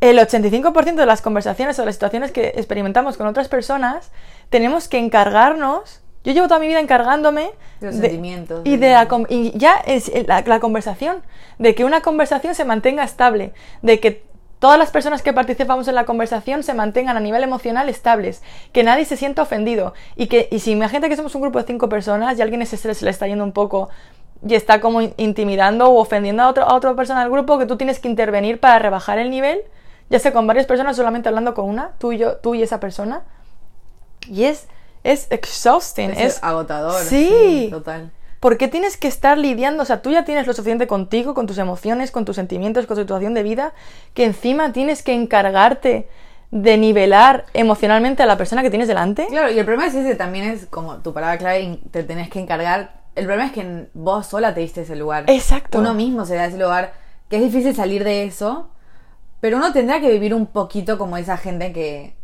el 0.00 0.18
85% 0.18 0.94
de 0.94 1.04
las 1.04 1.20
conversaciones 1.20 1.78
o 1.78 1.84
las 1.84 1.94
situaciones 1.96 2.32
que 2.32 2.54
experimentamos 2.56 3.18
con 3.18 3.26
otras 3.26 3.48
personas, 3.48 4.10
tenemos 4.48 4.88
que 4.88 4.96
encargarnos. 4.98 6.00
Yo 6.24 6.32
llevo 6.32 6.48
toda 6.48 6.60
mi 6.60 6.68
vida 6.68 6.80
encargándome 6.80 7.50
De 7.80 7.86
los 7.88 7.96
sentimientos, 7.96 8.62
y 8.64 8.78
de- 8.78 8.92
la 8.92 9.06
y 9.28 9.56
ya 9.58 9.74
es 9.76 10.10
la, 10.26 10.40
la 10.40 10.60
conversación, 10.60 11.22
de 11.58 11.74
que 11.74 11.84
una 11.84 12.00
conversación 12.00 12.54
se 12.54 12.64
mantenga 12.64 13.04
estable, 13.04 13.52
de 13.82 14.00
que 14.00 14.24
todas 14.60 14.78
las 14.78 14.90
personas 14.92 15.22
que 15.22 15.32
participamos 15.32 15.88
en 15.88 15.96
la 15.96 16.04
conversación 16.04 16.62
se 16.62 16.72
mantengan 16.74 17.16
a 17.16 17.20
nivel 17.20 17.42
emocional 17.42 17.88
estables, 17.88 18.42
que 18.72 18.84
nadie 18.84 19.04
se 19.04 19.16
sienta 19.16 19.42
ofendido 19.42 19.94
y 20.14 20.28
que 20.28 20.46
y 20.52 20.60
si 20.60 20.70
imagínate 20.70 21.08
que 21.08 21.16
somos 21.16 21.34
un 21.34 21.40
grupo 21.42 21.58
de 21.58 21.64
cinco 21.64 21.88
personas 21.88 22.38
y 22.38 22.42
alguien 22.42 22.64
se, 22.64 22.76
se 22.76 23.04
le 23.04 23.10
está 23.10 23.26
yendo 23.26 23.42
un 23.42 23.52
poco 23.52 23.88
y 24.46 24.54
está 24.54 24.80
como 24.80 25.02
in- 25.02 25.14
intimidando 25.16 25.88
o 25.90 25.98
ofendiendo 26.00 26.42
a, 26.44 26.48
otro, 26.48 26.64
a 26.64 26.74
otra 26.74 26.94
persona 26.94 27.20
del 27.22 27.30
grupo, 27.30 27.58
que 27.58 27.66
tú 27.66 27.76
tienes 27.76 27.98
que 27.98 28.08
intervenir 28.08 28.60
para 28.60 28.78
rebajar 28.78 29.18
el 29.18 29.30
nivel, 29.30 29.60
ya 30.08 30.18
sea 30.18 30.32
con 30.32 30.46
varias 30.46 30.66
personas, 30.66 30.96
solamente 30.96 31.28
hablando 31.28 31.52
con 31.54 31.66
una, 31.66 31.90
tú 31.98 32.12
y 32.12 32.18
yo, 32.18 32.36
tú 32.36 32.54
y 32.54 32.62
esa 32.62 32.80
persona. 32.80 33.22
Y 34.28 34.44
es, 34.44 34.68
es 35.04 35.26
exhausting, 35.30 36.10
Es, 36.12 36.36
es, 36.36 36.44
agotador. 36.44 37.02
Sí. 37.02 37.68
Total. 37.70 38.10
¿Por 38.40 38.56
qué 38.56 38.68
tienes 38.68 38.96
que 38.96 39.06
estar 39.06 39.36
lidiando? 39.36 39.82
O 39.82 39.86
sea, 39.86 40.00
tú 40.00 40.10
ya 40.10 40.24
tienes 40.24 40.46
lo 40.46 40.54
suficiente 40.54 40.86
contigo, 40.86 41.34
con 41.34 41.46
tus 41.46 41.58
emociones, 41.58 42.10
con 42.10 42.24
tus 42.24 42.36
sentimientos, 42.36 42.86
con 42.86 42.96
tu 42.96 43.02
situación 43.02 43.34
de 43.34 43.42
vida, 43.42 43.74
que 44.14 44.24
encima 44.24 44.72
tienes 44.72 45.02
que 45.02 45.12
encargarte 45.12 46.08
de 46.50 46.78
nivelar 46.78 47.44
emocionalmente 47.52 48.22
a 48.22 48.26
la 48.26 48.38
persona 48.38 48.62
que 48.62 48.70
tienes 48.70 48.88
delante. 48.88 49.26
Claro, 49.26 49.52
y 49.52 49.58
el 49.58 49.64
problema 49.66 49.86
es 49.86 49.94
ese, 49.94 50.16
también 50.16 50.46
es 50.46 50.66
como 50.66 50.96
tu 50.96 51.12
palabra 51.12 51.36
clave, 51.36 51.80
te 51.90 52.02
tenés 52.02 52.30
que 52.30 52.40
encargar. 52.40 53.02
El 53.14 53.26
problema 53.26 53.46
es 53.46 53.52
que 53.52 53.88
vos 53.92 54.26
sola 54.26 54.54
te 54.54 54.60
diste 54.60 54.82
ese 54.82 54.96
lugar. 54.96 55.24
Exacto. 55.28 55.78
Uno 55.78 55.92
mismo 55.92 56.24
se 56.24 56.34
da 56.34 56.46
ese 56.46 56.58
lugar, 56.58 56.94
que 57.28 57.36
es 57.36 57.42
difícil 57.42 57.76
salir 57.76 58.04
de 58.04 58.24
eso, 58.24 58.70
pero 59.40 59.58
uno 59.58 59.72
tendrá 59.72 60.00
que 60.00 60.10
vivir 60.10 60.34
un 60.34 60.46
poquito 60.46 60.96
como 60.96 61.18
esa 61.18 61.36
gente 61.36 61.74
que, 61.74 62.16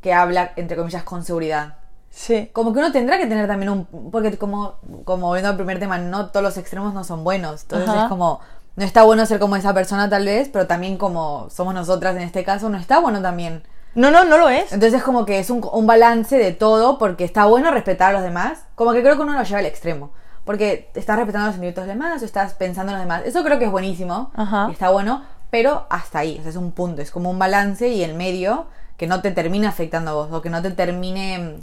que 0.00 0.12
habla, 0.12 0.52
entre 0.54 0.76
comillas, 0.76 1.02
con 1.02 1.24
seguridad. 1.24 1.78
Sí. 2.16 2.48
Como 2.54 2.72
que 2.72 2.78
uno 2.78 2.92
tendrá 2.92 3.18
que 3.18 3.26
tener 3.26 3.46
también 3.46 3.70
un... 3.70 3.84
Porque 4.10 4.38
como, 4.38 4.76
como 5.04 5.26
volviendo 5.26 5.50
al 5.50 5.56
primer 5.56 5.78
tema, 5.78 5.98
no 5.98 6.30
todos 6.30 6.42
los 6.42 6.56
extremos 6.56 6.94
no 6.94 7.04
son 7.04 7.24
buenos. 7.24 7.62
Entonces 7.62 7.90
Ajá. 7.90 8.04
es 8.04 8.08
como... 8.08 8.40
No 8.74 8.84
está 8.84 9.02
bueno 9.02 9.26
ser 9.26 9.38
como 9.38 9.54
esa 9.56 9.74
persona 9.74 10.08
tal 10.08 10.24
vez, 10.24 10.48
pero 10.50 10.66
también 10.66 10.96
como 10.96 11.48
somos 11.50 11.74
nosotras 11.74 12.16
en 12.16 12.22
este 12.22 12.42
caso, 12.42 12.70
no 12.70 12.78
está 12.78 13.00
bueno 13.00 13.20
también. 13.20 13.62
No, 13.94 14.10
no, 14.10 14.24
no 14.24 14.38
lo 14.38 14.48
es. 14.48 14.72
Entonces 14.72 14.94
es 14.94 15.02
como 15.02 15.26
que 15.26 15.38
es 15.38 15.50
un, 15.50 15.66
un 15.70 15.86
balance 15.86 16.38
de 16.38 16.52
todo, 16.52 16.98
porque 16.98 17.24
está 17.24 17.44
bueno 17.44 17.70
respetar 17.70 18.10
a 18.10 18.12
los 18.14 18.22
demás. 18.22 18.60
Como 18.74 18.92
que 18.92 19.02
creo 19.02 19.16
que 19.16 19.22
uno 19.22 19.34
lo 19.34 19.42
lleva 19.42 19.58
al 19.58 19.66
extremo. 19.66 20.10
Porque 20.46 20.90
estás 20.94 21.16
respetando 21.16 21.46
los 21.46 21.54
sentimientos 21.54 21.84
de 21.84 21.94
los 21.94 21.98
demás 21.98 22.22
o 22.22 22.24
estás 22.24 22.54
pensando 22.54 22.92
en 22.92 22.98
los 22.98 23.04
demás. 23.04 23.22
Eso 23.26 23.44
creo 23.44 23.58
que 23.58 23.66
es 23.66 23.70
buenísimo. 23.70 24.30
Ajá. 24.34 24.66
Y 24.70 24.72
está 24.72 24.88
bueno, 24.88 25.22
pero 25.50 25.86
hasta 25.90 26.20
ahí. 26.20 26.38
O 26.38 26.42
sea, 26.42 26.50
es 26.50 26.56
un 26.56 26.72
punto. 26.72 27.02
Es 27.02 27.10
como 27.10 27.30
un 27.30 27.38
balance 27.38 27.88
y 27.88 28.02
el 28.02 28.14
medio 28.14 28.68
que 28.96 29.06
no 29.06 29.20
te 29.20 29.32
termine 29.32 29.66
afectando 29.66 30.12
a 30.12 30.14
vos. 30.14 30.32
O 30.32 30.40
que 30.40 30.48
no 30.50 30.62
te 30.62 30.70
termine. 30.70 31.60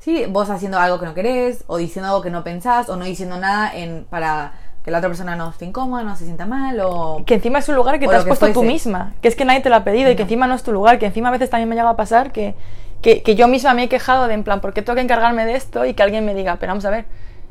Sí, 0.00 0.24
vos 0.28 0.48
haciendo 0.48 0.78
algo 0.78 0.98
que 0.98 1.06
no 1.06 1.14
querés, 1.14 1.64
o 1.66 1.76
diciendo 1.76 2.08
algo 2.08 2.22
que 2.22 2.30
no 2.30 2.42
pensás, 2.42 2.88
o 2.88 2.96
no 2.96 3.04
diciendo 3.04 3.36
nada 3.36 3.70
en, 3.72 4.06
para 4.08 4.54
que 4.82 4.90
la 4.90 4.98
otra 4.98 5.10
persona 5.10 5.36
no 5.36 5.50
esté 5.50 5.66
incómoda, 5.66 6.02
no 6.02 6.16
se 6.16 6.24
sienta 6.24 6.46
mal, 6.46 6.80
o. 6.80 7.22
Que 7.26 7.34
encima 7.34 7.58
es 7.58 7.68
un 7.68 7.76
lugar 7.76 8.00
que 8.00 8.08
te 8.08 8.16
has 8.16 8.24
que 8.24 8.28
puesto 8.28 8.50
tú 8.52 8.62
misma. 8.62 9.12
Que 9.20 9.28
es 9.28 9.36
que 9.36 9.44
nadie 9.44 9.60
te 9.60 9.68
lo 9.68 9.76
ha 9.76 9.84
pedido 9.84 10.10
y 10.10 10.16
que 10.16 10.22
encima 10.22 10.46
no 10.46 10.54
es 10.54 10.62
tu 10.62 10.72
lugar. 10.72 10.98
Que 10.98 11.06
encima 11.06 11.28
a 11.28 11.32
veces 11.32 11.50
también 11.50 11.68
me 11.68 11.76
llega 11.76 11.90
a 11.90 11.96
pasar 11.96 12.32
que, 12.32 12.54
que, 13.02 13.22
que 13.22 13.34
yo 13.34 13.46
misma 13.46 13.74
me 13.74 13.84
he 13.84 13.88
quejado 13.90 14.26
de 14.26 14.32
en 14.32 14.42
plan, 14.42 14.62
¿por 14.62 14.72
qué 14.72 14.80
tengo 14.80 14.94
que 14.94 15.02
encargarme 15.02 15.44
de 15.44 15.54
esto? 15.54 15.84
Y 15.84 15.92
que 15.92 16.02
alguien 16.02 16.24
me 16.24 16.34
diga, 16.34 16.56
pero 16.56 16.70
vamos 16.70 16.86
a 16.86 16.90
ver, 16.90 17.04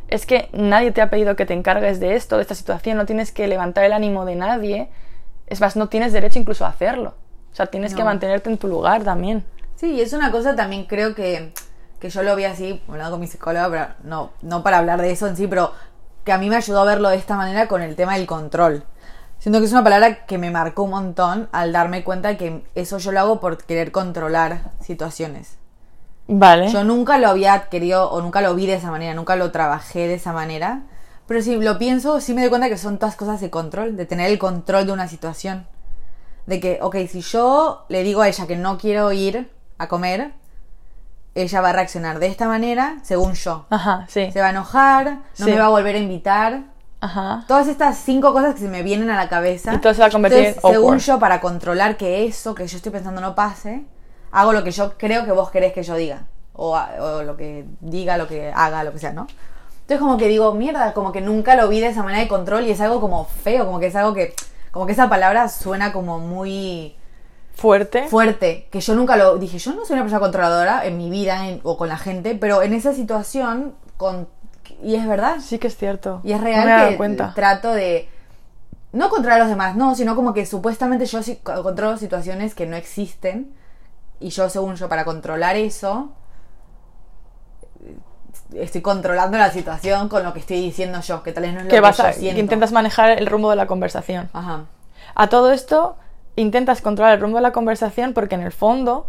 es 0.08 0.26
que 0.26 0.50
nadie 0.52 0.92
te 0.92 1.02
ha 1.02 1.12
pedido 1.12 1.36
que 1.36 1.46
te 1.46 1.54
encargues 1.54 2.00
de 2.00 2.16
esto, 2.16 2.38
de 2.38 2.42
esta 2.42 2.56
situación, 2.56 2.98
no 2.98 3.06
tienes 3.06 3.32
que 3.32 3.48
levantar 3.48 3.84
el 3.84 3.94
ánimo 3.94 4.26
de 4.26 4.36
nadie. 4.36 4.90
Es 5.46 5.62
más, 5.62 5.76
no 5.76 5.88
tienes 5.88 6.14
derecho 6.14 6.40
incluso 6.40 6.66
a 6.66 6.70
hacerlo. 6.70 7.14
O 7.52 7.56
sea, 7.56 7.68
tienes 7.68 7.94
que 7.94 8.04
mantenerte 8.04 8.50
en 8.50 8.58
tu 8.58 8.68
lugar 8.68 9.04
también. 9.04 9.44
Sí, 9.76 9.94
y 9.94 10.02
es 10.02 10.14
una 10.14 10.32
cosa 10.32 10.56
también 10.56 10.86
creo 10.86 11.14
que, 11.14 11.54
que 12.00 12.10
yo 12.10 12.24
lo 12.24 12.36
vi 12.36 12.46
así, 12.46 12.82
hablando 12.88 13.12
con 13.12 13.20
mi 13.20 13.28
psicóloga, 13.28 13.70
pero 13.70 13.88
no, 14.04 14.32
no 14.42 14.64
para 14.64 14.78
hablar 14.78 15.02
de 15.02 15.12
eso 15.12 15.28
en 15.28 15.36
sí, 15.36 15.48
pero 15.48 15.74
que 16.24 16.32
a 16.32 16.38
mí 16.38 16.50
me 16.50 16.56
ayudó 16.56 16.82
a 16.82 16.86
verlo 16.86 17.10
de 17.10 17.18
esta 17.18 17.36
manera 17.36 17.68
con 17.68 17.82
el 17.82 17.96
tema 17.96 18.16
del 18.16 18.26
control. 18.26 18.84
Siento 19.40 19.60
que 19.60 19.66
es 19.66 19.72
una 19.72 19.84
palabra 19.84 20.26
que 20.26 20.38
me 20.38 20.52
marcó 20.52 20.84
un 20.84 20.92
montón 20.92 21.50
al 21.52 21.72
darme 21.72 22.04
cuenta 22.04 22.38
que 22.38 22.66
eso 22.76 22.98
yo 22.98 23.12
lo 23.12 23.20
hago 23.20 23.40
por 23.40 23.58
querer 23.64 23.92
controlar 23.92 24.72
situaciones. 24.82 25.58
Vale. 26.28 26.70
Yo 26.70 26.84
nunca 26.84 27.18
lo 27.18 27.30
había 27.30 27.54
adquirido 27.54 28.10
o 28.12 28.22
nunca 28.22 28.42
lo 28.42 28.54
vi 28.54 28.68
de 28.68 28.76
esa 28.76 28.92
manera, 28.92 29.14
nunca 29.14 29.36
lo 29.36 29.52
trabajé 29.52 30.08
de 30.08 30.16
esa 30.16 30.34
manera. 30.34 30.84
Pero 31.26 31.42
si 31.42 31.56
lo 31.56 31.78
pienso, 31.78 32.20
sí 32.20 32.34
me 32.34 32.42
doy 32.42 32.50
cuenta 32.50 32.70
que 32.70 32.78
son 32.78 32.98
todas 32.98 33.16
cosas 33.16 33.40
de 33.40 33.50
control, 33.50 33.96
de 33.96 34.06
tener 34.06 34.30
el 34.30 34.40
control 34.40 34.86
de 34.86 34.92
una 34.92 35.08
situación. 35.08 35.68
De 36.46 36.60
que, 36.60 36.80
ok, 36.82 36.98
si 37.10 37.22
yo 37.22 37.86
le 37.88 38.04
digo 38.04 38.22
a 38.22 38.28
ella 38.28 38.46
que 38.46 38.56
no 38.56 38.78
quiero 38.78 39.12
ir 39.12 39.50
a 39.78 39.88
comer, 39.88 40.34
ella 41.36 41.62
va 41.62 41.70
a 41.70 41.74
reaccionar 41.74 42.20
de 42.20 42.28
esta 42.28 42.48
manera, 42.48 42.98
según 43.04 43.34
yo. 43.34 43.66
Ajá, 43.70 44.06
sí. 44.08 44.32
Se 44.32 44.42
va 44.42 44.48
a 44.48 44.50
enojar, 44.52 45.20
no 45.38 45.46
Sí. 45.46 45.52
me 45.52 45.60
va 45.60 45.66
a 45.66 45.70
volver 45.70 45.96
a 45.96 46.00
invitar. 46.00 46.62
Ajá. 47.02 47.46
Todas 47.48 47.68
estas 47.68 47.98
cinco 47.98 48.34
cosas 48.34 48.56
que 48.56 48.62
se 48.62 48.68
me 48.68 48.84
vienen 48.84 49.10
a 49.10 49.16
la 49.16 49.30
cabeza. 49.30 49.74
Y 49.74 49.78
todo 49.78 49.94
se 49.94 50.02
va 50.02 50.08
a 50.08 50.12
convertir 50.12 50.40
Entonces, 50.40 50.64
en 50.66 50.72
según 50.74 50.98
yo, 51.00 51.20
para 51.20 51.40
controlar 51.40 51.96
que 51.98 52.26
eso 52.26 52.54
que 52.56 52.68
yo 52.68 52.76
estoy 52.78 52.92
pensando 52.92 53.22
no 53.22 53.36
pase, 53.36 53.86
hago 54.32 54.52
lo 54.54 54.64
que 54.64 54.72
yo 54.72 54.98
creo 54.98 55.24
que 55.24 55.32
vos 55.32 55.50
querés 55.50 55.72
que 55.74 55.84
yo 55.84 55.96
diga. 55.96 56.24
O, 56.54 56.76
o 56.78 57.24
lo 57.24 57.38
que 57.38 57.66
diga, 57.80 58.18
lo 58.18 58.28
que 58.28 58.52
haga, 58.54 58.84
lo 58.84 58.92
que 58.92 59.00
sea, 59.00 59.14
¿no? 59.14 59.28
Entonces 59.82 60.00
como 60.00 60.18
que 60.18 60.28
digo, 60.28 60.54
mierda, 60.54 60.94
como 60.94 61.12
que 61.14 61.22
nunca 61.22 61.56
lo 61.56 61.70
vi 61.70 61.80
de 61.80 61.88
esa 61.88 62.04
manera 62.04 62.22
de 62.22 62.28
control 62.28 62.66
y 62.66 62.72
es 62.72 62.82
algo 62.82 63.00
como 63.00 63.24
feo, 63.26 63.66
como 63.66 63.80
que 63.80 63.88
es 63.88 63.96
algo 63.96 64.14
que, 64.14 64.36
como 64.72 64.86
que 64.86 64.92
esa 64.92 65.08
palabra 65.10 65.48
suena 65.48 65.94
como 65.94 66.20
muy 66.20 66.96
Fuerte. 67.60 68.08
fuerte, 68.08 68.68
que 68.72 68.80
yo 68.82 68.96
nunca 68.96 69.18
lo 69.18 69.38
dije, 69.38 69.58
yo 69.60 69.74
no 69.74 69.86
soy 69.86 69.94
una 69.96 70.04
persona 70.04 70.20
controladora 70.22 70.86
en 70.86 70.98
mi 70.98 71.10
vida 71.10 71.48
en- 71.50 71.60
o 71.64 71.78
con 71.78 71.90
la 71.90 71.98
gente, 71.98 72.36
pero 72.36 72.62
en 72.62 72.74
esa 72.74 72.94
situación, 72.94 73.76
con, 73.98 74.28
y 74.82 74.96
es 74.96 75.06
verdad, 75.08 75.38
sí 75.42 75.60
que 75.60 75.68
es 75.68 75.76
cierto. 75.76 76.22
y 76.24 76.32
es 76.32 76.40
No 76.40 76.46
me 76.46 76.52
he 76.52 76.66
real 76.66 76.90
que 76.90 76.98
cuenta. 76.98 77.34
trato 77.36 77.72
de 77.74 78.08
no 78.94 79.10
controlar 79.10 79.40
a 79.42 79.44
los 79.44 79.50
demás, 79.50 79.76
no, 79.76 79.94
sino 79.96 80.16
como 80.16 80.34
que 80.34 80.46
supuestamente 80.46 81.06
yo 81.06 81.20
controlo 81.44 81.98
situaciones 81.98 82.56
que 82.56 82.66
no 82.66 82.76
existen 82.78 83.54
y 84.20 84.30
yo 84.30 84.50
según 84.50 84.76
yo 84.76 84.88
para 84.90 85.04
controlar 85.06 85.56
eso 85.58 86.12
estoy 88.54 88.82
controlando 88.82 89.38
la 89.38 89.52
situación 89.52 90.10
con 90.10 90.24
lo 90.24 90.34
que 90.34 90.40
estoy 90.40 90.60
diciendo 90.62 91.00
yo, 91.02 91.24
que 91.24 91.32
tal 91.32 91.44
vez 91.44 91.54
no 91.54 91.60
es 91.60 91.66
lo 91.66 91.70
que 91.70 91.76
que, 91.76 91.82
vas 91.82 91.98
yo 91.98 92.06
a, 92.06 92.14
siento. 92.14 92.36
que 92.36 92.42
intentas 92.42 92.72
manejar 92.72 93.12
el 93.12 93.28
rumbo 93.28 93.50
de 93.50 93.56
la 93.56 93.68
conversación. 93.68 94.30
Ajá. 94.34 94.66
A 95.16 95.28
todo 95.30 95.52
esto, 95.52 95.98
intentas 96.36 96.82
controlar 96.82 97.16
el 97.16 97.22
rumbo 97.22 97.38
de 97.38 97.44
la 97.44 97.52
conversación 97.52 98.14
porque 98.14 98.36
en 98.36 98.42
el 98.42 98.52
fondo 98.52 99.08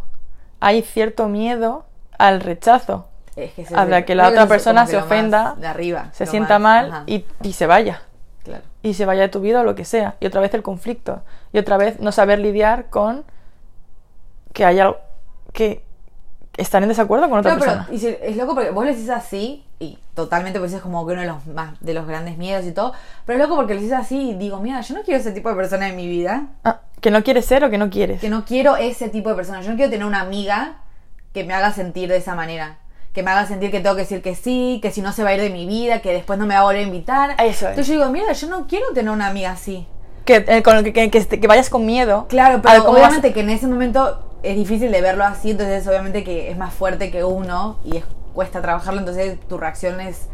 hay 0.60 0.82
cierto 0.82 1.28
miedo 1.28 1.84
al 2.18 2.40
rechazo. 2.40 3.06
Es 3.36 3.52
que 3.52 3.66
A 3.74 3.84
la 3.86 4.04
que 4.04 4.14
la 4.14 4.28
otra 4.28 4.46
persona 4.46 4.86
se 4.86 4.96
ofenda, 4.96 5.54
de 5.58 5.66
arriba, 5.66 6.10
se 6.12 6.26
sienta 6.26 6.58
más- 6.58 6.88
mal 6.90 7.02
y, 7.06 7.24
y 7.42 7.52
se 7.52 7.66
vaya. 7.66 8.02
claro. 8.44 8.64
Y 8.82 8.94
se 8.94 9.04
vaya 9.06 9.22
de 9.22 9.28
tu 9.28 9.40
vida 9.40 9.60
o 9.60 9.64
lo 9.64 9.74
que 9.74 9.84
sea. 9.84 10.16
Y 10.20 10.26
otra 10.26 10.40
vez 10.40 10.52
el 10.54 10.62
conflicto. 10.62 11.22
Y 11.52 11.58
otra 11.58 11.76
vez 11.76 12.00
no 12.00 12.12
saber 12.12 12.38
lidiar 12.38 12.88
con 12.90 13.24
que 14.52 14.64
haya 14.64 14.94
que 15.52 15.84
estar 16.56 16.82
en 16.82 16.88
desacuerdo 16.88 17.28
con 17.30 17.38
otra 17.38 17.52
pero 17.54 17.64
persona. 17.64 17.88
y 17.90 17.98
si- 17.98 18.16
es 18.20 18.36
loco 18.36 18.54
porque 18.54 18.70
vos 18.70 18.84
le 18.84 18.92
decís 18.94 19.08
así 19.10 19.64
y 19.78 19.98
totalmente 20.14 20.58
pues 20.58 20.72
es 20.72 20.82
como 20.82 21.06
que 21.06 21.12
uno 21.12 21.22
de 21.22 21.28
los 21.28 21.46
más 21.46 21.78
de 21.80 21.94
los 21.94 22.06
grandes 22.06 22.36
miedos 22.36 22.66
y 22.66 22.72
todo, 22.72 22.92
pero 23.24 23.38
es 23.38 23.42
loco 23.48 23.56
porque 23.56 23.74
le 23.74 23.80
decís 23.80 23.94
así 23.94 24.30
y 24.30 24.34
digo, 24.34 24.58
mira, 24.60 24.80
yo 24.80 24.94
no 24.94 25.02
quiero 25.02 25.20
ese 25.20 25.32
tipo 25.32 25.48
de 25.48 25.54
persona 25.54 25.88
en 25.88 25.96
mi 25.96 26.06
vida, 26.08 26.48
Ah, 26.64 26.80
que 27.00 27.10
no 27.10 27.22
quieres 27.22 27.46
ser 27.46 27.64
o 27.64 27.70
que 27.70 27.78
no 27.78 27.90
quieres. 27.90 28.20
que 28.20 28.28
no 28.30 28.44
quiero 28.44 28.76
ese 28.76 29.08
tipo 29.08 29.28
de 29.30 29.34
persona, 29.36 29.60
yo 29.62 29.70
no 29.70 29.76
quiero 29.76 29.90
tener 29.90 30.06
una 30.06 30.20
amiga 30.20 30.78
que 31.32 31.44
me 31.44 31.54
haga 31.54 31.72
sentir 31.72 32.08
de 32.08 32.16
esa 32.16 32.34
manera, 32.34 32.78
que 33.12 33.22
me 33.22 33.30
haga 33.30 33.46
sentir 33.46 33.70
que 33.70 33.80
tengo 33.80 33.94
que 33.96 34.02
decir 34.02 34.22
que 34.22 34.34
sí, 34.34 34.78
que 34.82 34.90
si 34.90 35.00
no 35.02 35.12
se 35.12 35.22
va 35.22 35.30
a 35.30 35.34
ir 35.34 35.40
de 35.40 35.50
mi 35.50 35.66
vida, 35.66 36.00
que 36.00 36.12
después 36.12 36.38
no 36.38 36.46
me 36.46 36.54
va 36.54 36.60
a 36.60 36.64
volver 36.64 36.80
a 36.80 36.86
invitar. 36.86 37.30
Eso 37.38 37.66
es. 37.66 37.70
Entonces 37.70 37.86
yo 37.88 37.94
digo, 37.94 38.10
mira, 38.10 38.32
yo 38.32 38.48
no 38.48 38.66
quiero 38.66 38.86
tener 38.94 39.10
una 39.12 39.28
amiga 39.28 39.52
así. 39.52 39.86
Que, 40.24 40.44
eh, 40.46 40.62
con 40.62 40.82
que, 40.84 40.92
que- 41.10 41.10
que 41.40 41.46
vayas 41.46 41.70
con 41.70 41.86
miedo. 41.86 42.26
Claro, 42.28 42.60
pero 42.62 42.84
vas- 42.84 42.92
obviamente 42.92 43.32
que 43.32 43.40
en 43.40 43.50
ese 43.50 43.66
momento 43.66 44.26
es 44.42 44.56
difícil 44.56 44.90
de 44.92 45.00
verlo 45.00 45.24
así, 45.24 45.50
entonces 45.52 45.86
obviamente 45.86 46.22
que 46.24 46.50
es 46.50 46.56
más 46.56 46.72
fuerte 46.74 47.10
que 47.10 47.24
uno 47.24 47.78
y 47.84 47.96
es, 47.98 48.04
cuesta 48.34 48.60
trabajarlo, 48.62 49.00
entonces 49.00 49.38
tu 49.48 49.58
reacción 49.58 50.00
es 50.00 50.28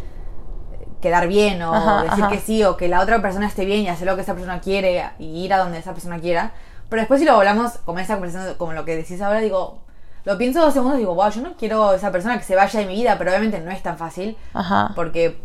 quedar 1.06 1.28
bien 1.28 1.62
o 1.62 1.72
Ajá, 1.72 2.02
decir 2.02 2.24
ajá. 2.24 2.32
que 2.32 2.40
sí 2.40 2.64
o 2.64 2.76
que 2.76 2.88
la 2.88 3.00
otra 3.00 3.22
persona 3.22 3.46
esté 3.46 3.64
bien 3.64 3.80
y 3.82 3.88
hacer 3.88 4.06
lo 4.06 4.16
que 4.16 4.22
esa 4.22 4.34
persona 4.34 4.60
quiere 4.60 5.04
y 5.20 5.44
ir 5.44 5.54
a 5.54 5.58
donde 5.58 5.78
esa 5.78 5.92
persona 5.92 6.18
quiera. 6.18 6.52
Pero 6.88 7.00
después 7.00 7.20
si 7.20 7.26
lo 7.26 7.32
hablamos 7.34 7.72
como 7.84 7.98
esa 8.00 8.14
conversación, 8.14 8.54
como 8.56 8.72
lo 8.72 8.84
que 8.84 8.96
decís 8.96 9.20
ahora, 9.22 9.38
digo, 9.40 9.78
lo 10.24 10.36
pienso 10.36 10.60
dos 10.60 10.74
segundos 10.74 10.96
y 10.98 11.02
digo, 11.02 11.14
wow, 11.14 11.30
yo 11.30 11.40
no 11.42 11.54
quiero 11.56 11.92
esa 11.94 12.10
persona 12.10 12.36
que 12.38 12.44
se 12.44 12.56
vaya 12.56 12.80
de 12.80 12.86
mi 12.86 12.94
vida, 12.94 13.16
pero 13.18 13.30
obviamente 13.30 13.60
no 13.60 13.70
es 13.70 13.82
tan 13.82 13.96
fácil 13.96 14.36
Ajá. 14.54 14.90
porque 14.96 15.38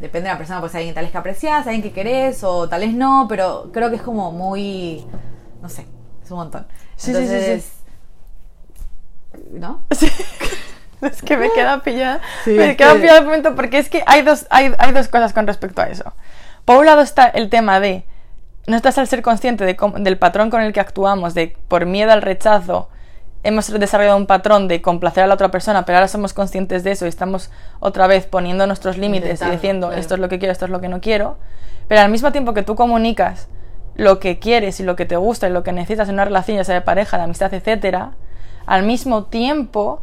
depende 0.00 0.28
de 0.28 0.34
la 0.34 0.38
persona, 0.38 0.60
pues 0.60 0.74
hay 0.74 0.80
alguien 0.82 0.94
tal 0.94 1.04
vez 1.04 1.12
que 1.12 1.18
aprecias, 1.18 1.66
alguien 1.66 1.82
que 1.82 1.92
querés 1.92 2.44
o 2.44 2.68
tal 2.68 2.80
vez 2.82 2.92
no, 2.94 3.26
pero 3.28 3.70
creo 3.72 3.88
que 3.90 3.96
es 3.96 4.02
como 4.02 4.30
muy, 4.32 5.06
no 5.62 5.68
sé, 5.68 5.86
es 6.22 6.30
un 6.30 6.36
montón. 6.38 6.66
Sí, 6.96 7.14
sí, 7.14 7.20
sí, 7.22 7.28
sí. 7.28 7.34
Entonces, 7.34 7.72
¿no? 9.52 9.82
Sí. 9.90 10.10
Es 11.02 11.22
que 11.22 11.36
me 11.36 11.50
queda 11.52 11.82
pillada. 11.82 12.20
Sí, 12.44 12.52
me 12.52 12.76
queda 12.76 12.94
que- 12.94 13.00
pillada 13.00 13.20
un 13.20 13.26
momento 13.26 13.54
porque 13.54 13.78
es 13.78 13.88
que 13.88 14.02
hay 14.06 14.22
dos, 14.22 14.46
hay, 14.50 14.74
hay 14.78 14.92
dos 14.92 15.08
cosas 15.08 15.32
con 15.32 15.46
respecto 15.46 15.82
a 15.82 15.86
eso. 15.86 16.12
Por 16.64 16.78
un 16.78 16.86
lado 16.86 17.00
está 17.02 17.26
el 17.26 17.48
tema 17.50 17.80
de 17.80 18.04
no 18.66 18.76
estás 18.76 18.98
al 18.98 19.06
ser 19.08 19.22
consciente 19.22 19.64
de 19.64 19.76
cómo- 19.76 19.98
del 19.98 20.18
patrón 20.18 20.50
con 20.50 20.60
el 20.60 20.72
que 20.72 20.80
actuamos, 20.80 21.34
de 21.34 21.56
por 21.68 21.86
miedo 21.86 22.12
al 22.12 22.22
rechazo 22.22 22.88
hemos 23.44 23.68
desarrollado 23.70 24.16
un 24.16 24.26
patrón 24.26 24.66
de 24.66 24.82
complacer 24.82 25.22
a 25.22 25.26
la 25.28 25.34
otra 25.34 25.50
persona, 25.50 25.84
pero 25.84 25.96
ahora 25.98 26.08
somos 26.08 26.34
conscientes 26.34 26.82
de 26.82 26.90
eso 26.90 27.06
y 27.06 27.08
estamos 27.08 27.50
otra 27.78 28.08
vez 28.08 28.26
poniendo 28.26 28.66
nuestros 28.66 28.98
límites 28.98 29.40
y 29.40 29.44
diciendo 29.50 29.86
claro. 29.86 30.00
esto 30.00 30.14
es 30.14 30.20
lo 30.20 30.28
que 30.28 30.38
quiero, 30.40 30.52
esto 30.52 30.64
es 30.64 30.70
lo 30.72 30.80
que 30.80 30.88
no 30.88 31.00
quiero. 31.00 31.38
Pero 31.86 32.00
al 32.00 32.10
mismo 32.10 32.32
tiempo 32.32 32.52
que 32.52 32.62
tú 32.64 32.74
comunicas 32.74 33.48
lo 33.94 34.18
que 34.18 34.38
quieres 34.40 34.80
y 34.80 34.82
lo 34.82 34.96
que 34.96 35.06
te 35.06 35.16
gusta 35.16 35.48
y 35.48 35.52
lo 35.52 35.62
que 35.62 35.72
necesitas 35.72 36.08
en 36.08 36.14
una 36.14 36.24
relación, 36.24 36.56
ya 36.56 36.64
sea 36.64 36.74
de 36.74 36.80
pareja, 36.80 37.16
de 37.16 37.22
amistad, 37.24 37.54
etcétera, 37.54 38.10
al 38.66 38.82
mismo 38.82 39.24
tiempo 39.24 40.02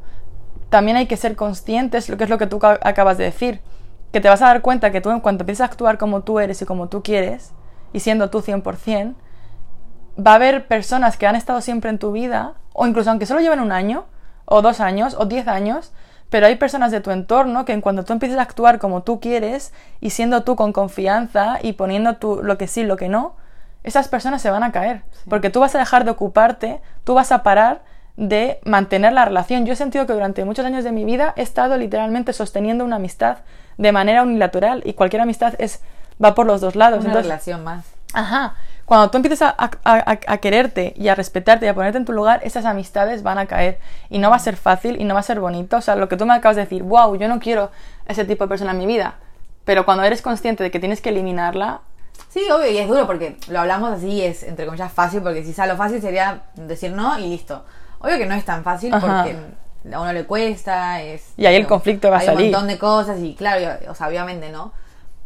también 0.69 0.97
hay 0.97 1.07
que 1.07 1.17
ser 1.17 1.35
conscientes, 1.35 2.09
lo 2.09 2.17
que 2.17 2.23
es 2.25 2.29
lo 2.29 2.37
que 2.37 2.47
tú 2.47 2.59
ca- 2.59 2.79
acabas 2.83 3.17
de 3.17 3.25
decir, 3.25 3.61
que 4.11 4.21
te 4.21 4.29
vas 4.29 4.41
a 4.41 4.47
dar 4.47 4.61
cuenta 4.61 4.91
que 4.91 5.01
tú 5.01 5.11
en 5.11 5.19
cuanto 5.19 5.43
empieces 5.43 5.61
a 5.61 5.65
actuar 5.65 5.97
como 5.97 6.21
tú 6.21 6.39
eres 6.39 6.61
y 6.61 6.65
como 6.65 6.87
tú 6.87 7.03
quieres, 7.03 7.51
y 7.93 7.99
siendo 7.99 8.29
tú 8.29 8.41
100%, 8.41 9.15
va 10.17 10.31
a 10.31 10.35
haber 10.35 10.67
personas 10.67 11.17
que 11.17 11.27
han 11.27 11.35
estado 11.35 11.61
siempre 11.61 11.89
en 11.89 11.99
tu 11.99 12.11
vida, 12.11 12.53
o 12.73 12.87
incluso 12.87 13.09
aunque 13.09 13.25
solo 13.25 13.41
lleven 13.41 13.59
un 13.59 13.71
año, 13.71 14.05
o 14.45 14.61
dos 14.61 14.79
años, 14.79 15.15
o 15.17 15.25
diez 15.25 15.47
años, 15.47 15.91
pero 16.29 16.47
hay 16.47 16.55
personas 16.55 16.91
de 16.91 17.01
tu 17.01 17.11
entorno 17.11 17.65
que 17.65 17.73
en 17.73 17.81
cuanto 17.81 18.03
tú 18.03 18.13
empieces 18.13 18.37
a 18.37 18.41
actuar 18.41 18.79
como 18.79 19.03
tú 19.03 19.19
quieres, 19.19 19.73
y 20.01 20.11
siendo 20.11 20.43
tú 20.43 20.55
con 20.55 20.73
confianza, 20.73 21.59
y 21.61 21.73
poniendo 21.73 22.15
tú 22.17 22.41
lo 22.43 22.57
que 22.57 22.67
sí, 22.67 22.83
lo 22.83 22.97
que 22.97 23.09
no, 23.09 23.35
esas 23.83 24.07
personas 24.07 24.41
se 24.41 24.49
van 24.49 24.63
a 24.63 24.71
caer, 24.71 25.03
porque 25.29 25.49
tú 25.49 25.59
vas 25.59 25.75
a 25.75 25.79
dejar 25.79 26.05
de 26.05 26.11
ocuparte, 26.11 26.81
tú 27.03 27.13
vas 27.13 27.31
a 27.31 27.43
parar 27.43 27.83
de 28.17 28.59
mantener 28.63 29.13
la 29.13 29.25
relación. 29.25 29.65
Yo 29.65 29.73
he 29.73 29.75
sentido 29.75 30.05
que 30.07 30.13
durante 30.13 30.45
muchos 30.45 30.65
años 30.65 30.83
de 30.83 30.91
mi 30.91 31.03
vida 31.05 31.33
he 31.35 31.41
estado 31.41 31.77
literalmente 31.77 32.31
sosteniendo 32.33 32.85
una 32.85 32.95
amistad 32.97 33.39
de 33.77 33.91
manera 33.91 34.23
unilateral 34.23 34.81
y 34.85 34.93
cualquier 34.93 35.21
amistad 35.21 35.53
es 35.59 35.81
va 36.23 36.33
por 36.33 36.45
los 36.45 36.61
dos 36.61 36.75
lados. 36.75 36.99
Una 36.99 37.07
Entonces, 37.09 37.27
relación 37.29 37.63
más. 37.63 37.85
Ajá. 38.13 38.55
Cuando 38.85 39.09
tú 39.09 39.17
empiezas 39.17 39.41
a, 39.41 39.55
a- 39.57 39.69
a- 39.83 40.19
a 40.27 40.37
quererte 40.37 40.93
y 40.95 41.07
a 41.09 41.15
respetarte 41.15 41.65
y 41.65 41.69
a 41.69 41.73
ponerte 41.73 41.97
en 41.97 42.05
tu 42.05 42.13
lugar, 42.13 42.39
esas 42.43 42.63
amistades 42.65 43.23
van 43.23 43.37
a 43.39 43.47
caer. 43.47 43.79
Y 44.09 44.19
no 44.19 44.29
va 44.29 44.35
a 44.37 44.39
ser 44.39 44.55
fácil 44.55 45.01
y 45.01 45.03
no 45.03 45.13
va 45.15 45.19
a 45.19 45.23
ser 45.23 45.39
bonito. 45.39 45.75
O 45.77 45.81
sea, 45.81 45.95
lo 45.95 46.07
que 46.07 46.15
tú 46.15 46.25
me 46.25 46.33
acabas 46.33 46.55
de 46.55 46.61
decir, 46.63 46.83
wow, 46.83 47.15
yo 47.17 47.27
no 47.27 47.39
quiero 47.39 47.71
ese 48.07 48.23
tipo 48.23 48.45
de 48.45 48.47
persona 48.47 48.71
en 48.71 48.77
mi 48.77 48.85
vida. 48.85 49.15
Pero 49.65 49.83
cuando 49.85 50.03
eres 50.03 50.21
consciente 50.21 50.63
de 50.63 50.71
que 50.71 50.79
tienes 50.79 51.01
que 51.01 51.09
eliminarla, 51.09 51.81
Sí, 52.29 52.41
obvio, 52.51 52.69
y 52.71 52.77
es 52.77 52.87
duro 52.87 53.05
porque 53.07 53.37
lo 53.49 53.59
hablamos 53.59 53.91
así 53.91 54.21
es, 54.21 54.43
entre 54.43 54.65
comillas, 54.65 54.91
fácil, 54.91 55.21
porque 55.21 55.43
si 55.43 55.51
sea 55.53 55.65
lo 55.67 55.75
fácil 55.75 56.01
sería 56.01 56.43
decir 56.55 56.91
no 56.93 57.17
y 57.19 57.27
listo. 57.29 57.65
Obvio 58.05 58.19
que 58.19 58.27
no 58.27 58.35
es 58.35 58.45
tan 58.45 58.63
fácil 58.63 58.93
Ajá. 58.93 59.23
porque 59.23 59.35
a 59.95 59.99
uno 59.99 60.13
le 60.13 60.25
cuesta, 60.25 61.01
es... 61.01 61.33
Y 61.37 61.47
ahí 61.47 61.55
el 61.55 61.65
conflicto 61.65 62.11
va 62.11 62.17
a 62.17 62.19
hay 62.19 62.25
salir. 62.27 62.45
un 62.45 62.51
montón 62.51 62.67
de 62.67 62.77
cosas 62.77 63.19
y 63.19 63.33
claro, 63.33 63.79
o 63.89 63.95
sea, 63.95 64.07
obviamente 64.07 64.51
no. 64.51 64.73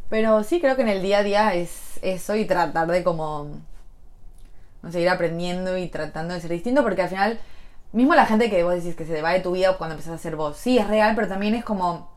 Pero 0.10 0.44
sí 0.44 0.62
creo 0.62 0.78
que 0.78 0.84
en 0.84 0.88
el 0.88 1.02
día 1.02 1.20
a 1.20 1.24
día 1.24 1.54
es 1.54 2.00
eso 2.02 2.36
y 2.36 2.46
tratar 2.46 2.88
de 2.88 3.04
como... 3.04 3.50
No 4.82 4.92
sé, 4.94 5.02
ir 5.02 5.10
aprendiendo 5.10 5.78
y 5.78 5.90
tratando 5.90 6.34
de 6.34 6.40
ser 6.40 6.52
distinto 6.52 6.84
porque 6.84 7.02
al 7.02 7.10
final, 7.10 7.40
mismo 7.92 8.16
la 8.16 8.26
gente 8.26 8.50
que 8.50 8.64
vos 8.64 8.76
decís 8.76 8.96
que 8.96 9.06
se 9.06 9.22
va 9.22 9.32
de 9.32 9.42
tu 9.42 9.52
vida 9.52 9.78
cuando 9.78 9.96
empezás 9.96 10.14
a 10.14 10.18
ser 10.18 10.38
vos, 10.38 10.56
sí, 10.56 10.78
es 10.78 10.88
real, 10.88 11.16
pero 11.16 11.28
también 11.28 11.54
es 11.56 11.66
como... 11.66 12.12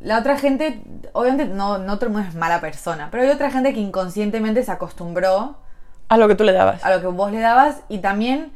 La 0.00 0.18
otra 0.18 0.36
gente, 0.36 0.82
obviamente 1.12 1.46
no, 1.46 1.78
no 1.78 1.96
todo 1.96 2.06
el 2.06 2.12
mundo 2.12 2.28
es 2.28 2.34
mala 2.34 2.60
persona, 2.60 3.08
pero 3.10 3.22
hay 3.22 3.30
otra 3.30 3.52
gente 3.52 3.72
que 3.72 3.80
inconscientemente 3.80 4.64
se 4.64 4.72
acostumbró 4.72 5.56
a 6.08 6.16
lo 6.16 6.28
que 6.28 6.34
tú 6.34 6.44
le 6.44 6.52
dabas. 6.52 6.84
a 6.84 6.94
lo 6.94 7.00
que 7.00 7.06
vos 7.06 7.32
le 7.32 7.40
dabas 7.40 7.80
y 7.88 7.98
también 7.98 8.52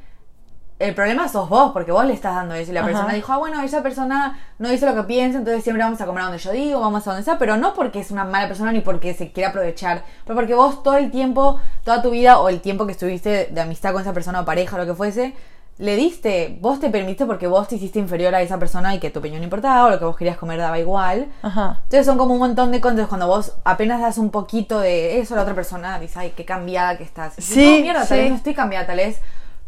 el 0.81 0.95
problema 0.95 1.28
sos 1.28 1.49
vos, 1.49 1.72
porque 1.72 1.93
vos 1.93 2.05
le 2.05 2.14
estás 2.14 2.35
dando 2.35 2.55
eso 2.55 2.70
y 2.72 2.74
la 2.74 2.81
Ajá. 2.81 2.89
persona 2.89 3.12
dijo, 3.12 3.33
ah, 3.33 3.37
bueno, 3.37 3.62
esa 3.62 3.83
persona 3.83 4.39
no 4.59 4.68
dice 4.68 4.87
lo 4.87 4.95
que 4.95 5.03
piensa, 5.05 5.39
entonces 5.39 5.62
siempre 5.62 5.85
vamos 5.85 6.01
a 6.01 6.07
comer 6.07 6.22
a 6.22 6.24
donde 6.24 6.39
yo 6.39 6.51
digo, 6.53 6.81
vamos 6.81 7.07
a 7.07 7.11
donde 7.11 7.24
sea, 7.24 7.39
pero 7.39 7.57
no 7.57 7.74
porque 7.74 8.01
es 8.01 8.11
una 8.11 8.24
mala 8.24 8.49
persona 8.49 8.72
ni 8.72 8.81
porque 8.81 9.14
se 9.14 9.31
quiere 9.31 9.51
aprovechar, 9.51 10.03
pero 10.24 10.35
porque 10.35 10.55
vos 10.55 10.83
todo 10.83 10.97
el 10.97 11.11
tiempo, 11.11 11.61
toda 11.85 12.03
tu 12.03 12.11
vida 12.11 12.41
o 12.41 12.49
el 12.49 12.61
tiempo 12.61 12.87
que 12.87 12.93
estuviste 12.93 13.49
de 13.53 13.61
amistad 13.61 13.93
con 13.93 14.03
esa 14.03 14.12
persona 14.12 14.41
o 14.41 14.45
pareja 14.45 14.76
o 14.76 14.78
lo 14.78 14.87
que 14.87 14.95
fuese, 14.95 15.35
le 15.78 15.97
diste, 15.97 16.59
vos 16.61 16.78
te 16.78 16.91
permitiste 16.91 17.24
porque 17.24 17.47
vos 17.47 17.66
te 17.68 17.76
hiciste 17.76 17.99
inferior 17.99 18.35
a 18.35 18.43
esa 18.43 18.59
persona 18.59 18.95
y 18.95 18.99
que 18.99 19.09
tu 19.09 19.20
opinión 19.20 19.43
importaba 19.43 19.87
o 19.87 19.91
lo 19.91 19.99
que 19.99 20.05
vos 20.05 20.14
querías 20.16 20.37
comer 20.37 20.59
daba 20.59 20.78
igual. 20.78 21.28
Ajá. 21.41 21.78
Entonces 21.85 22.05
son 22.05 22.18
como 22.18 22.35
un 22.35 22.41
montón 22.41 22.70
de 22.70 22.83
cosas. 22.83 23.07
Cuando 23.07 23.26
vos 23.26 23.55
apenas 23.64 24.01
das 24.03 24.18
un 24.18 24.31
poquito 24.31 24.78
de 24.81 25.20
eso 25.20 25.33
a 25.33 25.37
la 25.39 25.43
otra 25.45 25.55
persona, 25.55 25.99
dices, 25.99 26.18
ay, 26.18 26.35
qué 26.37 26.45
cambiada 26.45 26.99
que 26.99 27.05
estás. 27.05 27.39
Y 27.39 27.43
Sí, 27.43 27.76
no, 27.78 27.83
mierda, 27.83 28.01
tal 28.01 28.09
sí. 28.09 28.14
vez 28.16 28.31
no 28.31 28.37
estoy 28.37 28.55
cambiada, 28.55 28.87
tal 28.89 28.99
vez 28.99 29.20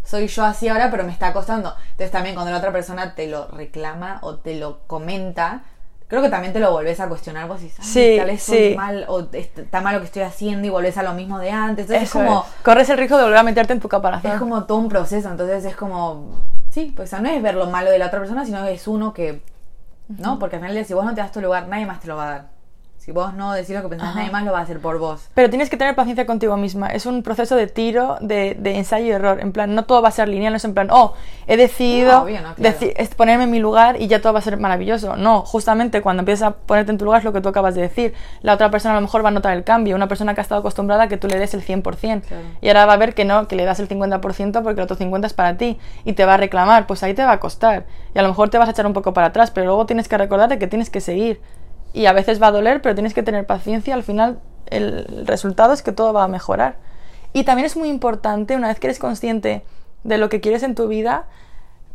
soy 0.04 0.26
yo 0.28 0.44
así 0.44 0.68
ahora, 0.68 0.90
pero 0.90 1.04
me 1.04 1.12
está 1.12 1.32
costando. 1.32 1.74
Entonces 1.92 2.10
también 2.10 2.34
cuando 2.34 2.50
la 2.52 2.58
otra 2.58 2.72
persona 2.72 3.14
te 3.14 3.26
lo 3.28 3.48
reclama 3.48 4.18
o 4.22 4.36
te 4.36 4.56
lo 4.56 4.80
comenta, 4.86 5.62
creo 6.08 6.20
que 6.22 6.28
también 6.28 6.52
te 6.52 6.60
lo 6.60 6.70
volvés 6.72 7.00
a 7.00 7.08
cuestionar 7.08 7.48
vos 7.48 7.60
y 7.62 7.64
dices, 7.64 7.86
Sí, 7.86 8.00
"Ay, 8.00 8.16
tal 8.18 8.26
vez 8.26 8.42
sí. 8.42 8.74
mal 8.76 9.04
o 9.08 9.20
est- 9.32 9.58
está 9.58 9.80
mal 9.80 9.94
lo 9.94 10.00
que 10.00 10.06
estoy 10.06 10.22
haciendo 10.22 10.66
y 10.66 10.70
volvés 10.70 10.98
a 10.98 11.02
lo 11.02 11.14
mismo 11.14 11.38
de 11.38 11.50
antes. 11.50 11.86
Entonces 11.86 12.08
Eso 12.08 12.18
es 12.20 12.24
como, 12.26 12.40
es. 12.42 12.62
Corres 12.62 12.88
el 12.90 12.98
riesgo 12.98 13.16
de 13.16 13.22
volver 13.24 13.38
a 13.38 13.42
meterte 13.42 13.72
en 13.72 13.80
tu 13.80 13.88
caparazón. 13.88 14.30
es 14.30 14.38
como 14.38 14.64
todo 14.64 14.78
un 14.78 14.88
proceso, 14.88 15.30
entonces 15.30 15.64
es 15.64 15.74
como, 15.76 16.30
sí, 16.70 16.92
pues 16.94 17.08
o 17.08 17.10
sea, 17.10 17.20
no 17.20 17.30
es 17.30 17.42
ver 17.42 17.54
lo 17.54 17.66
malo 17.70 17.90
de 17.90 17.98
la 17.98 18.06
otra 18.08 18.18
persona, 18.18 18.44
sino 18.44 18.62
que 18.64 18.72
es 18.72 18.86
uno 18.88 19.14
que, 19.14 19.40
¿no? 20.08 20.38
Porque 20.38 20.56
al 20.56 20.62
final 20.62 20.84
si 20.84 20.92
vos 20.92 21.04
no 21.06 21.14
te 21.14 21.20
das 21.22 21.32
tu 21.32 21.40
lugar, 21.40 21.66
nadie 21.68 21.86
más 21.86 22.00
te 22.00 22.08
lo 22.08 22.16
va 22.16 22.24
a 22.28 22.30
dar. 22.30 22.51
Si 23.04 23.10
vos 23.10 23.34
no 23.34 23.52
decís 23.52 23.70
lo 23.74 23.82
que 23.82 23.88
pensás, 23.88 24.10
Ajá. 24.10 24.18
nadie 24.20 24.30
más 24.30 24.44
lo 24.44 24.52
va 24.52 24.60
a 24.60 24.62
hacer 24.62 24.78
por 24.78 24.96
vos. 25.00 25.28
Pero 25.34 25.50
tienes 25.50 25.68
que 25.68 25.76
tener 25.76 25.96
paciencia 25.96 26.24
contigo 26.24 26.56
misma. 26.56 26.86
Es 26.86 27.04
un 27.04 27.24
proceso 27.24 27.56
de 27.56 27.66
tiro, 27.66 28.16
de, 28.20 28.56
de 28.56 28.76
ensayo 28.78 29.06
y 29.06 29.10
error. 29.10 29.40
En 29.40 29.50
plan, 29.50 29.74
no 29.74 29.86
todo 29.86 30.00
va 30.02 30.08
a 30.08 30.12
ser 30.12 30.28
lineal, 30.28 30.52
no 30.52 30.58
es 30.58 30.64
en 30.64 30.72
plan, 30.72 30.86
oh, 30.92 31.14
he 31.48 31.56
decidido 31.56 32.12
No, 32.12 32.22
obvio, 32.22 32.40
no, 32.42 32.54
claro. 32.54 32.78
deci- 32.78 32.92
es 32.96 33.12
ponerme 33.16 33.42
en 33.42 33.50
mi 33.50 33.58
lugar 33.58 34.00
y 34.00 34.06
ya 34.06 34.20
todo 34.22 34.32
va 34.32 34.38
a 34.38 34.42
ser 34.42 34.56
maravilloso. 34.56 35.16
No, 35.16 35.42
justamente 35.42 36.00
cuando 36.00 36.20
empiezas 36.20 36.46
a 36.50 36.52
ponerte 36.52 36.92
en 36.92 36.98
tu 36.98 37.04
lugar 37.04 37.18
es 37.18 37.24
lo 37.24 37.32
que 37.32 37.40
tú 37.40 37.48
acabas 37.48 37.74
de 37.74 37.80
decir. 37.82 38.14
La 38.40 38.54
otra 38.54 38.70
persona 38.70 38.92
a 38.92 38.98
lo 38.98 39.00
mejor 39.00 39.24
va 39.24 39.30
a 39.30 39.32
notar 39.32 39.56
el 39.56 39.64
cambio. 39.64 39.96
Una 39.96 40.06
persona 40.06 40.34
que 40.34 40.40
ha 40.40 40.44
estado 40.44 40.60
acostumbrada 40.60 41.02
a 41.02 41.08
que 41.08 41.16
tú 41.16 41.26
le 41.26 41.40
des 41.40 41.54
el 41.54 41.62
100%. 41.64 41.82
Claro. 42.22 42.42
Y 42.60 42.68
ahora 42.68 42.86
va 42.86 42.92
a 42.92 42.96
ver 42.98 43.14
que 43.14 43.24
no, 43.24 43.48
que 43.48 43.56
le 43.56 43.64
das 43.64 43.80
el 43.80 43.88
50% 43.88 44.62
porque 44.62 44.80
el 44.80 44.84
otro 44.84 44.96
50% 44.96 45.26
es 45.26 45.32
para 45.34 45.56
ti. 45.56 45.76
Y 46.04 46.12
te 46.12 46.24
va 46.24 46.34
a 46.34 46.36
reclamar. 46.36 46.86
Pues 46.86 47.02
ahí 47.02 47.14
te 47.14 47.24
va 47.24 47.32
a 47.32 47.40
costar. 47.40 47.84
Y 48.14 48.18
a 48.20 48.22
lo 48.22 48.28
mejor 48.28 48.48
te 48.48 48.58
vas 48.58 48.68
a 48.68 48.70
echar 48.70 48.86
un 48.86 48.92
poco 48.92 49.12
para 49.12 49.26
atrás, 49.26 49.50
pero 49.50 49.66
luego 49.66 49.86
tienes 49.86 50.06
que 50.06 50.16
recordar 50.16 50.48
de 50.48 50.60
que 50.60 50.68
tienes 50.68 50.88
que 50.88 51.00
seguir. 51.00 51.40
Y 51.92 52.06
a 52.06 52.12
veces 52.12 52.42
va 52.42 52.48
a 52.48 52.52
doler, 52.52 52.82
pero 52.82 52.94
tienes 52.94 53.14
que 53.14 53.22
tener 53.22 53.46
paciencia. 53.46 53.94
Al 53.94 54.02
final, 54.02 54.40
el 54.66 55.26
resultado 55.26 55.72
es 55.72 55.82
que 55.82 55.92
todo 55.92 56.12
va 56.12 56.24
a 56.24 56.28
mejorar. 56.28 56.76
Y 57.32 57.44
también 57.44 57.66
es 57.66 57.76
muy 57.76 57.88
importante, 57.88 58.56
una 58.56 58.68
vez 58.68 58.78
que 58.78 58.86
eres 58.86 58.98
consciente 58.98 59.64
de 60.04 60.18
lo 60.18 60.28
que 60.28 60.40
quieres 60.40 60.62
en 60.62 60.74
tu 60.74 60.88
vida, 60.88 61.26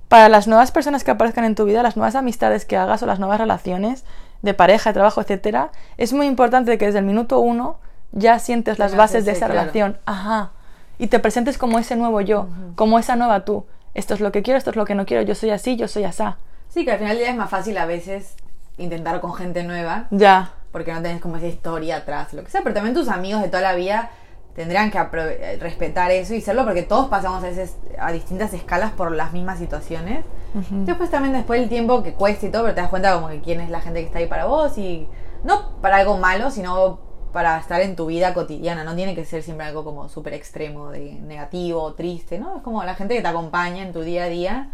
para 0.08 0.30
las 0.30 0.48
nuevas 0.48 0.72
personas 0.72 1.04
que 1.04 1.12
aparezcan 1.12 1.44
en 1.44 1.56
tu 1.56 1.66
vida, 1.66 1.84
las 1.84 1.98
nuevas 1.98 2.16
amistades 2.16 2.66
que 2.66 2.78
hagas 2.78 3.04
o 3.04 3.06
las 3.06 3.20
nuevas 3.20 3.40
relaciones 3.40 4.06
de 4.42 4.54
pareja, 4.54 4.92
de 4.92 4.94
trabajo, 4.94 5.22
etcétera, 5.22 5.72
es 5.98 6.14
muy 6.14 6.28
importante 6.28 6.78
que 6.78 6.86
desde 6.86 7.00
el 7.00 7.06
minuto 7.06 7.40
uno 7.40 7.80
ya 8.14 8.40
sientes 8.40 8.80
las 8.80 8.96
bases 8.96 9.26
de 9.26 9.32
esa 9.32 9.48
claro. 9.48 9.62
relación. 9.62 9.98
Ajá. 10.06 10.52
Y 10.98 11.08
te 11.08 11.20
presentes 11.20 11.58
como 11.58 11.78
ese 11.78 11.96
nuevo 11.96 12.22
yo, 12.22 12.48
como 12.76 13.00
esa 13.00 13.16
nueva 13.16 13.46
tú. 13.46 13.66
Esto 13.94 14.14
es 14.14 14.22
lo 14.22 14.32
que 14.32 14.44
quiero, 14.44 14.58
esto 14.58 14.70
es 14.70 14.76
lo 14.76 14.86
que 14.86 14.96
no 14.96 15.06
quiero, 15.06 15.24
yo 15.24 15.36
soy 15.36 15.50
así, 15.50 15.76
yo 15.76 15.88
soy 15.88 16.06
asá. 16.06 16.38
Sí, 16.70 16.86
que 16.86 16.92
al 16.92 17.00
final 17.00 17.18
día 17.18 17.30
es 17.30 17.36
más 17.36 17.50
fácil 17.50 17.78
a 17.78 17.86
veces 17.86 18.36
intentar 18.78 19.20
con 19.22 19.34
gente 19.34 19.64
nueva, 19.64 20.08
Ya. 20.12 20.52
porque 20.72 20.94
no 20.94 21.02
tenés 21.02 21.22
como 21.22 21.38
esa 21.38 21.48
historia 21.48 21.98
atrás, 21.98 22.34
lo 22.34 22.44
que 22.44 22.52
sea, 22.52 22.62
pero 22.62 22.76
también 22.76 22.94
tus 22.96 23.10
amigos 23.10 23.42
de 23.42 23.48
toda 23.50 23.62
la 23.64 23.74
vida 23.74 24.10
tendrán 24.56 24.90
que 24.90 24.98
eh, 25.00 25.58
respetar 25.62 26.10
eso 26.12 26.34
y 26.34 26.42
serlo 26.42 26.66
porque 26.66 26.82
todos 26.82 27.08
pasamos 27.10 27.44
a, 27.44 27.48
veces 27.48 27.78
a 28.00 28.12
distintas 28.12 28.54
escalas 28.54 28.92
por 28.92 29.12
las 29.12 29.32
mismas 29.32 29.60
situaciones. 29.60 30.26
Después 30.72 31.12
también 31.12 31.34
después 31.34 31.62
el 31.62 31.70
tiempo 31.70 32.02
que 32.02 32.14
cuesta 32.14 32.48
y 32.48 32.50
todo, 32.50 32.64
pero 32.64 32.74
te 32.74 32.82
das 32.82 32.90
cuenta 32.90 33.14
como 33.14 33.30
que 33.30 33.42
quién 33.42 33.62
es 33.62 33.70
la 33.70 33.82
gente 33.82 34.00
que 34.00 34.08
está 34.08 34.18
ahí 34.18 34.26
para 34.26 34.46
vos 34.46 34.76
y 34.80 35.08
no 35.44 35.80
para 35.82 35.98
algo 35.98 36.18
malo, 36.18 36.50
sino 36.50 37.00
para 37.34 37.60
estar 37.60 37.82
en 37.82 37.96
tu 37.96 38.08
vida 38.08 38.34
cotidiana. 38.34 38.84
No 38.84 38.96
tiene 38.96 39.14
que 39.14 39.26
ser 39.26 39.44
siempre 39.44 39.68
algo 39.68 39.84
como 39.84 40.10
súper 40.10 40.34
extremo, 40.34 40.90
de 40.90 41.14
negativo 41.22 41.94
triste, 41.94 42.40
¿no? 42.40 42.58
Es 42.58 42.64
como 42.64 42.84
la 42.84 42.96
gente 42.96 43.14
que 43.16 43.22
te 43.22 43.28
acompaña 43.28 43.84
en 43.84 43.94
tu 43.94 44.02
día 44.02 44.24
a 44.24 44.28
día. 44.28 44.70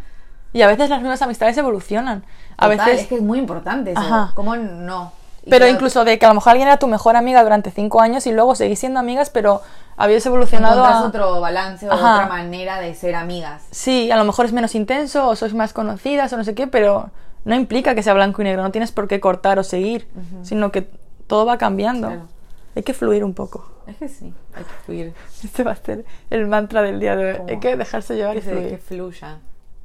Y 0.54 0.62
a 0.62 0.68
veces 0.68 0.90
las 0.90 1.02
nuevas 1.02 1.22
amistades 1.22 1.58
evolucionan. 1.58 2.24
A 2.58 2.70
Total, 2.70 2.86
veces 2.88 3.02
es 3.04 3.08
que 3.08 3.16
es 3.16 3.22
muy 3.22 3.40
importante 3.40 3.92
eso. 3.92 4.00
Ajá. 4.02 4.32
¿Cómo 4.36 4.56
no? 4.56 5.12
Y 5.46 5.50
Pero 5.50 5.66
creo- 5.66 5.74
incluso 5.76 6.06
de 6.06 6.18
que 6.20 6.26
a 6.26 6.30
lo 6.30 6.36
mejor 6.36 6.52
alguien 6.52 6.68
era 6.70 6.78
tu 6.78 6.88
mejor 6.88 7.16
amiga 7.18 7.44
durante 7.44 7.70
cinco 7.72 8.00
años 8.02 8.26
y 8.28 8.32
luego 8.32 8.56
seguís 8.56 8.80
siendo 8.80 9.00
amigas, 9.00 9.30
pero 9.30 9.62
habéis 9.98 10.26
evolucionado 10.26 10.86
a... 10.86 11.04
otro 11.04 11.42
balance 11.42 11.88
o 11.90 11.92
Ajá. 11.92 12.16
otra 12.16 12.28
manera 12.28 12.80
de 12.80 12.96
ser 12.96 13.16
amigas. 13.16 13.64
Sí, 13.72 14.10
a 14.12 14.16
lo 14.18 14.24
mejor 14.24 14.46
es 14.46 14.54
menos 14.54 14.74
intenso 14.76 15.28
o 15.28 15.36
sois 15.36 15.54
más 15.54 15.74
conocidas 15.74 16.32
o 16.32 16.38
no 16.38 16.44
sé 16.46 16.56
qué, 16.56 16.68
pero 16.68 17.10
no 17.44 17.56
implica 17.56 17.94
que 17.94 18.04
sea 18.04 18.14
blanco 18.14 18.42
y 18.42 18.46
negro, 18.46 18.64
no 18.64 18.72
tienes 18.72 18.92
por 18.94 19.08
qué 19.10 19.20
cortar 19.20 19.60
o 19.60 19.64
seguir, 19.64 20.08
sino 20.44 20.72
que 20.72 20.90
todo 21.28 21.46
va 21.46 21.58
cambiando. 21.58 22.08
Claro. 22.08 22.28
Hay 22.76 22.84
que 22.84 22.94
fluir 22.94 23.24
un 23.26 23.34
poco. 23.34 23.70
Es 23.86 23.98
que 23.98 24.08
sí, 24.08 24.34
hay 24.56 24.64
que 24.64 24.74
fluir. 24.86 25.14
Este 25.44 25.64
va 25.64 25.72
a 25.74 25.76
ser 25.76 26.06
el 26.30 26.48
mantra 26.48 26.82
del 26.82 27.00
día 27.02 27.18
de 27.18 27.32
hoy. 27.34 27.38
¿Cómo? 27.38 27.50
Hay 27.50 27.60
que 27.60 27.76
dejarse 27.76 28.16
llevar 28.16 28.38
y 28.38 28.40
Que, 28.40 28.46
se- 28.46 28.52
fluir. 28.52 28.70
que 28.70 28.78
fluya. 28.78 29.38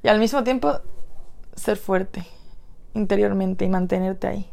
Y 0.05 0.09
al 0.09 0.21
mismo 0.21 0.45
tiempo 0.45 0.79
ser 1.57 1.77
fuerte 1.77 2.25
interiormente 2.95 3.65
y 3.65 3.69
mantenerte 3.69 4.27
ahí. 4.27 4.51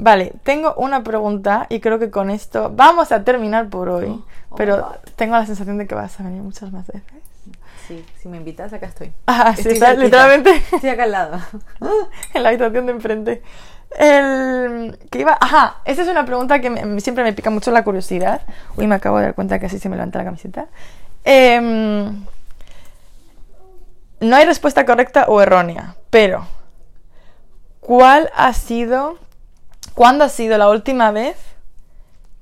Vale, 0.00 0.32
tengo 0.44 0.74
una 0.76 1.02
pregunta 1.02 1.66
y 1.68 1.80
creo 1.80 1.98
que 1.98 2.10
con 2.10 2.30
esto 2.30 2.72
vamos 2.74 3.10
a 3.10 3.24
terminar 3.24 3.68
por 3.68 3.88
hoy. 3.88 4.06
Oh, 4.08 4.24
oh 4.50 4.56
pero 4.56 4.94
tengo 5.16 5.34
la 5.36 5.44
sensación 5.44 5.76
de 5.78 5.86
que 5.88 5.94
vas 5.96 6.18
a 6.20 6.22
venir 6.22 6.40
muchas 6.42 6.70
más 6.72 6.86
veces. 6.86 7.02
Sí, 7.88 8.04
si 8.20 8.28
me 8.28 8.36
invitas, 8.36 8.72
acá 8.72 8.86
estoy. 8.86 9.12
Ah, 9.26 9.52
sí, 9.54 9.62
Estoy 9.62 9.72
está 9.74 9.94
literalmente 9.94 10.50
Estoy 10.72 10.90
acá 10.90 11.04
al 11.04 11.12
lado. 11.12 11.38
en 12.34 12.42
la 12.42 12.50
habitación 12.50 12.86
de 12.86 12.92
enfrente. 12.92 13.42
El 13.98 14.98
que 15.10 15.20
iba, 15.20 15.36
ajá, 15.40 15.78
esa 15.86 16.02
es 16.02 16.08
una 16.08 16.26
pregunta 16.26 16.60
que 16.60 16.68
me- 16.70 17.00
siempre 17.00 17.24
me 17.24 17.32
pica 17.32 17.48
mucho 17.50 17.70
la 17.70 17.82
curiosidad. 17.82 18.42
Uy, 18.76 18.86
me 18.86 18.94
acabo 18.94 19.16
de 19.18 19.24
dar 19.24 19.34
cuenta 19.34 19.58
que 19.58 19.66
así 19.66 19.78
se 19.78 19.88
me 19.88 19.96
levanta 19.96 20.18
la 20.18 20.26
camiseta. 20.26 20.66
Em, 21.24 22.22
no 24.20 24.36
hay 24.36 24.44
respuesta 24.44 24.84
correcta 24.84 25.24
o 25.28 25.40
errónea, 25.40 25.96
pero 26.10 26.46
¿cuál 27.88 28.30
ha 28.36 28.52
sido, 28.52 29.16
cuándo 29.94 30.22
ha 30.22 30.28
sido 30.28 30.58
la 30.58 30.68
última 30.68 31.10
vez 31.10 31.38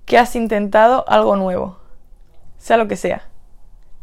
que 0.05 0.18
has 0.18 0.34
intentado 0.34 1.05
algo 1.09 1.36
nuevo? 1.36 1.78
Sea 2.59 2.76
lo 2.76 2.88
que 2.88 2.97
sea. 2.97 3.22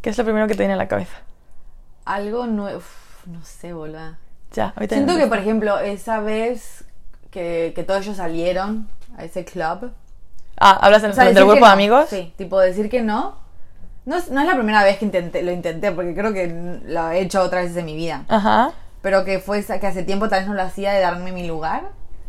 ¿Qué 0.01 0.09
es 0.09 0.17
lo 0.17 0.23
primero 0.23 0.47
que 0.47 0.53
te 0.53 0.59
viene 0.59 0.75
a 0.75 0.77
la 0.77 0.87
cabeza? 0.87 1.17
Algo 2.05 2.47
nuevo. 2.47 2.81
No 3.25 3.43
sé, 3.43 3.73
boluda. 3.73 4.19
Ya, 4.53 4.71
ahorita 4.73 4.95
Siento 4.95 5.17
que, 5.17 5.27
por 5.27 5.37
ejemplo, 5.37 5.79
esa 5.79 6.21
vez 6.21 6.85
que, 7.29 7.73
que 7.75 7.83
todos 7.83 8.03
ellos 8.03 8.15
salieron 8.15 8.87
a 9.17 9.25
ese 9.25 9.43
club. 9.43 9.91
Ah, 10.57 10.79
¿hablas 10.81 11.01
del, 11.01 11.11
O 11.11 11.13
sea, 11.13 11.25
del 11.25 11.35
grupo 11.35 11.55
de 11.55 11.59
no. 11.59 11.65
amigos? 11.65 12.05
Sí, 12.09 12.33
tipo 12.37 12.57
decir 12.57 12.89
que 12.89 13.01
no. 13.01 13.35
No 14.05 14.15
es, 14.15 14.31
no 14.31 14.39
es 14.39 14.47
la 14.47 14.55
primera 14.55 14.81
vez 14.83 14.97
que 14.97 15.03
intenté, 15.05 15.43
lo 15.43 15.51
intenté, 15.51 15.91
porque 15.91 16.15
creo 16.15 16.31
que 16.31 16.79
lo 16.85 17.09
he 17.11 17.19
hecho 17.19 17.41
otras 17.41 17.63
veces 17.63 17.77
en 17.77 17.85
mi 17.85 17.95
vida. 17.97 18.23
Ajá. 18.29 18.71
Pero 19.03 19.23
que 19.25 19.37
fue 19.37 19.63
que 19.63 19.85
hace 19.85 20.01
tiempo 20.01 20.29
tal 20.29 20.39
vez 20.39 20.47
no 20.47 20.55
lo 20.55 20.63
hacía 20.63 20.91
de 20.93 21.01
darme 21.01 21.31
mi 21.31 21.45
lugar. 21.45 21.83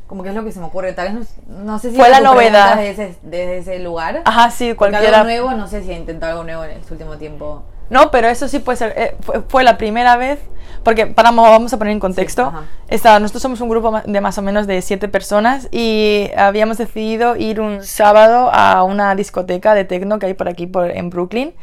Como 0.06 0.22
que 0.22 0.28
es 0.28 0.34
lo 0.34 0.44
que 0.44 0.52
se 0.52 0.60
me 0.60 0.66
ocurre. 0.66 0.92
Tal 0.92 1.14
vez 1.16 1.28
no, 1.48 1.64
no 1.64 1.78
sé 1.78 1.90
si 1.90 1.96
Fue 1.96 2.10
la 2.10 2.20
novedad. 2.20 2.76
Desde 2.76 2.90
ese, 2.90 3.18
desde 3.22 3.58
ese 3.58 3.78
lugar. 3.78 4.20
Ajá, 4.26 4.50
sí, 4.50 4.74
cualquiera. 4.74 5.20
Algo 5.20 5.30
nuevo, 5.30 5.50
no 5.52 5.66
sé 5.66 5.82
si 5.82 5.92
he 5.92 5.96
intentado 5.96 6.32
algo 6.32 6.44
nuevo 6.44 6.64
en 6.64 6.72
este 6.72 6.92
último 6.92 7.16
tiempo. 7.16 7.62
No, 7.88 8.10
pero 8.10 8.28
eso 8.28 8.48
sí 8.48 8.58
puede 8.58 8.76
ser. 8.76 8.92
eh, 8.96 9.16
fue, 9.20 9.40
fue 9.48 9.64
la 9.64 9.78
primera 9.78 10.16
vez. 10.16 10.40
Porque 10.82 11.06
para, 11.06 11.30
vamos 11.30 11.72
a 11.72 11.78
poner 11.78 11.92
en 11.92 12.00
contexto. 12.00 12.42
ajá. 12.42 12.64
Estaba- 12.88 13.18
nosotros 13.18 13.40
somos 13.40 13.60
un 13.62 13.68
grupo 13.70 14.02
de 14.04 14.20
más 14.20 14.36
o 14.36 14.42
menos 14.42 14.66
de 14.66 14.82
siete 14.82 15.08
personas 15.08 15.68
y 15.70 16.30
habíamos 16.36 16.76
decidido 16.76 17.36
ir 17.36 17.60
un 17.60 17.82
sábado 17.84 18.50
a 18.52 18.82
una 18.82 19.14
discoteca 19.14 19.74
de 19.74 19.84
techno 19.84 20.18
que 20.18 20.26
hay 20.26 20.34
por 20.34 20.48
aquí 20.48 20.66
por, 20.66 20.90
en 20.90 21.08
Brooklyn. 21.08 21.54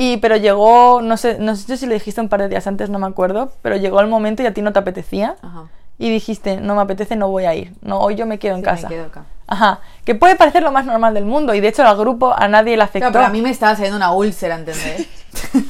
Y, 0.00 0.18
pero 0.18 0.36
llegó, 0.36 1.02
no 1.02 1.16
sé, 1.16 1.38
no 1.40 1.56
sé 1.56 1.76
si 1.76 1.84
lo 1.84 1.92
dijiste 1.92 2.20
un 2.20 2.28
par 2.28 2.40
de 2.40 2.48
días 2.48 2.68
antes, 2.68 2.88
no 2.88 3.00
me 3.00 3.08
acuerdo, 3.08 3.50
pero 3.62 3.74
llegó 3.74 4.00
el 4.00 4.06
momento 4.06 4.44
y 4.44 4.46
a 4.46 4.54
ti 4.54 4.62
no 4.62 4.72
te 4.72 4.78
apetecía. 4.78 5.34
Ajá. 5.42 5.64
Y 5.98 6.08
dijiste, 6.08 6.60
no 6.60 6.76
me 6.76 6.82
apetece, 6.82 7.16
no 7.16 7.28
voy 7.28 7.46
a 7.46 7.54
ir. 7.56 7.74
No, 7.82 7.98
hoy 7.98 8.14
yo 8.14 8.24
me 8.24 8.38
quedo 8.38 8.54
en 8.54 8.62
casa. 8.62 8.88
Me 8.88 8.94
quedo 8.94 9.06
acá. 9.06 9.24
Ajá. 9.48 9.80
Que 10.04 10.14
puede 10.14 10.36
parecer 10.36 10.62
lo 10.62 10.70
más 10.70 10.86
normal 10.86 11.14
del 11.14 11.24
mundo. 11.24 11.52
Y 11.52 11.60
de 11.60 11.66
hecho 11.66 11.82
al 11.84 11.96
grupo 11.96 12.32
a 12.32 12.46
nadie 12.46 12.76
le 12.76 12.84
afectó. 12.84 13.10
Claro, 13.10 13.12
pero 13.12 13.24
a 13.24 13.30
mí 13.30 13.42
me 13.42 13.50
estaba 13.50 13.74
saliendo 13.74 13.96
una 13.96 14.12
úlcera, 14.12 14.54
¿entendés? 14.54 15.08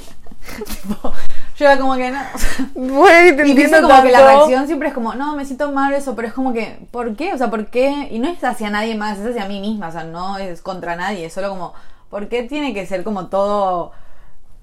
Tipo, 0.83 1.13
yo 1.57 1.65
era 1.65 1.79
como 1.79 1.95
que 1.97 2.11
no. 2.11 2.21
Güey, 2.75 3.35
te 3.35 3.49
Y 3.49 3.55
pienso 3.55 3.77
entiendo 3.77 3.89
como 3.89 4.03
que 4.03 4.13
la 4.13 4.27
reacción 4.27 4.67
siempre 4.67 4.89
es 4.89 4.95
como, 4.95 5.15
no, 5.15 5.37
me 5.37 5.47
siento 5.47 5.73
mal 5.73 5.95
eso, 5.95 6.15
pero 6.15 6.29
es 6.29 6.35
como 6.35 6.53
que, 6.53 6.87
¿por 6.91 7.17
qué? 7.17 7.33
O 7.33 7.39
sea, 7.39 7.49
¿por 7.49 7.69
qué? 7.69 8.09
Y 8.11 8.19
no 8.19 8.29
es 8.29 8.45
hacia 8.45 8.69
nadie 8.69 8.95
más, 8.95 9.19
es 9.19 9.27
hacia 9.27 9.47
mí 9.47 9.61
misma, 9.61 9.89
o 9.89 9.93
sea, 9.93 10.05
no 10.05 10.37
es 10.37 10.61
contra 10.61 10.97
nadie, 10.97 11.27
es 11.27 11.33
solo 11.33 11.51
como, 11.51 11.75
¿por 12.11 12.29
qué 12.29 12.43
tiene 12.43 12.75
que 12.75 12.87
ser 12.87 13.05
como 13.05 13.27
todo? 13.29 13.93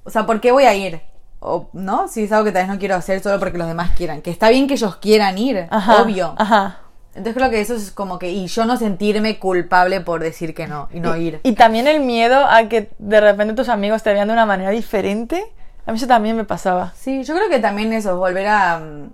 O 0.05 0.09
sea, 0.09 0.25
¿por 0.25 0.39
qué 0.39 0.51
voy 0.51 0.63
a 0.63 0.73
ir? 0.73 1.01
O, 1.39 1.67
¿no? 1.73 2.07
Si 2.07 2.23
es 2.23 2.31
algo 2.31 2.45
que 2.45 2.51
tal 2.51 2.63
vez 2.63 2.73
no 2.73 2.79
quiero 2.79 2.95
hacer 2.95 3.19
solo 3.19 3.39
porque 3.39 3.57
los 3.57 3.67
demás 3.67 3.91
quieran. 3.97 4.21
Que 4.21 4.31
está 4.31 4.49
bien 4.49 4.67
que 4.67 4.75
ellos 4.75 4.95
quieran 4.95 5.37
ir, 5.37 5.67
Ajá, 5.69 6.01
obvio. 6.01 6.33
Ajá. 6.37 6.79
Entonces 7.09 7.35
creo 7.35 7.49
que 7.49 7.61
eso 7.61 7.75
es 7.75 7.91
como 7.91 8.19
que, 8.19 8.31
y 8.31 8.47
yo 8.47 8.65
no 8.65 8.77
sentirme 8.77 9.39
culpable 9.39 10.01
por 10.01 10.21
decir 10.21 10.53
que 10.53 10.67
no 10.67 10.89
y 10.93 10.99
no 10.99 11.15
ir. 11.15 11.39
Y 11.43 11.53
también 11.53 11.87
el 11.87 12.01
miedo 12.01 12.45
a 12.45 12.67
que 12.67 12.91
de 12.99 13.21
repente 13.21 13.53
tus 13.53 13.69
amigos 13.69 14.03
te 14.03 14.13
vean 14.13 14.27
de 14.27 14.33
una 14.33 14.45
manera 14.45 14.69
diferente. 14.69 15.45
A 15.85 15.91
mí 15.91 15.97
eso 15.97 16.07
también 16.07 16.35
me 16.35 16.43
pasaba. 16.43 16.93
Sí, 16.95 17.23
yo 17.23 17.35
creo 17.35 17.49
que 17.49 17.59
también 17.59 17.93
eso, 17.93 18.17
volver 18.17 18.47
a... 18.47 18.79
mm, 18.79 19.09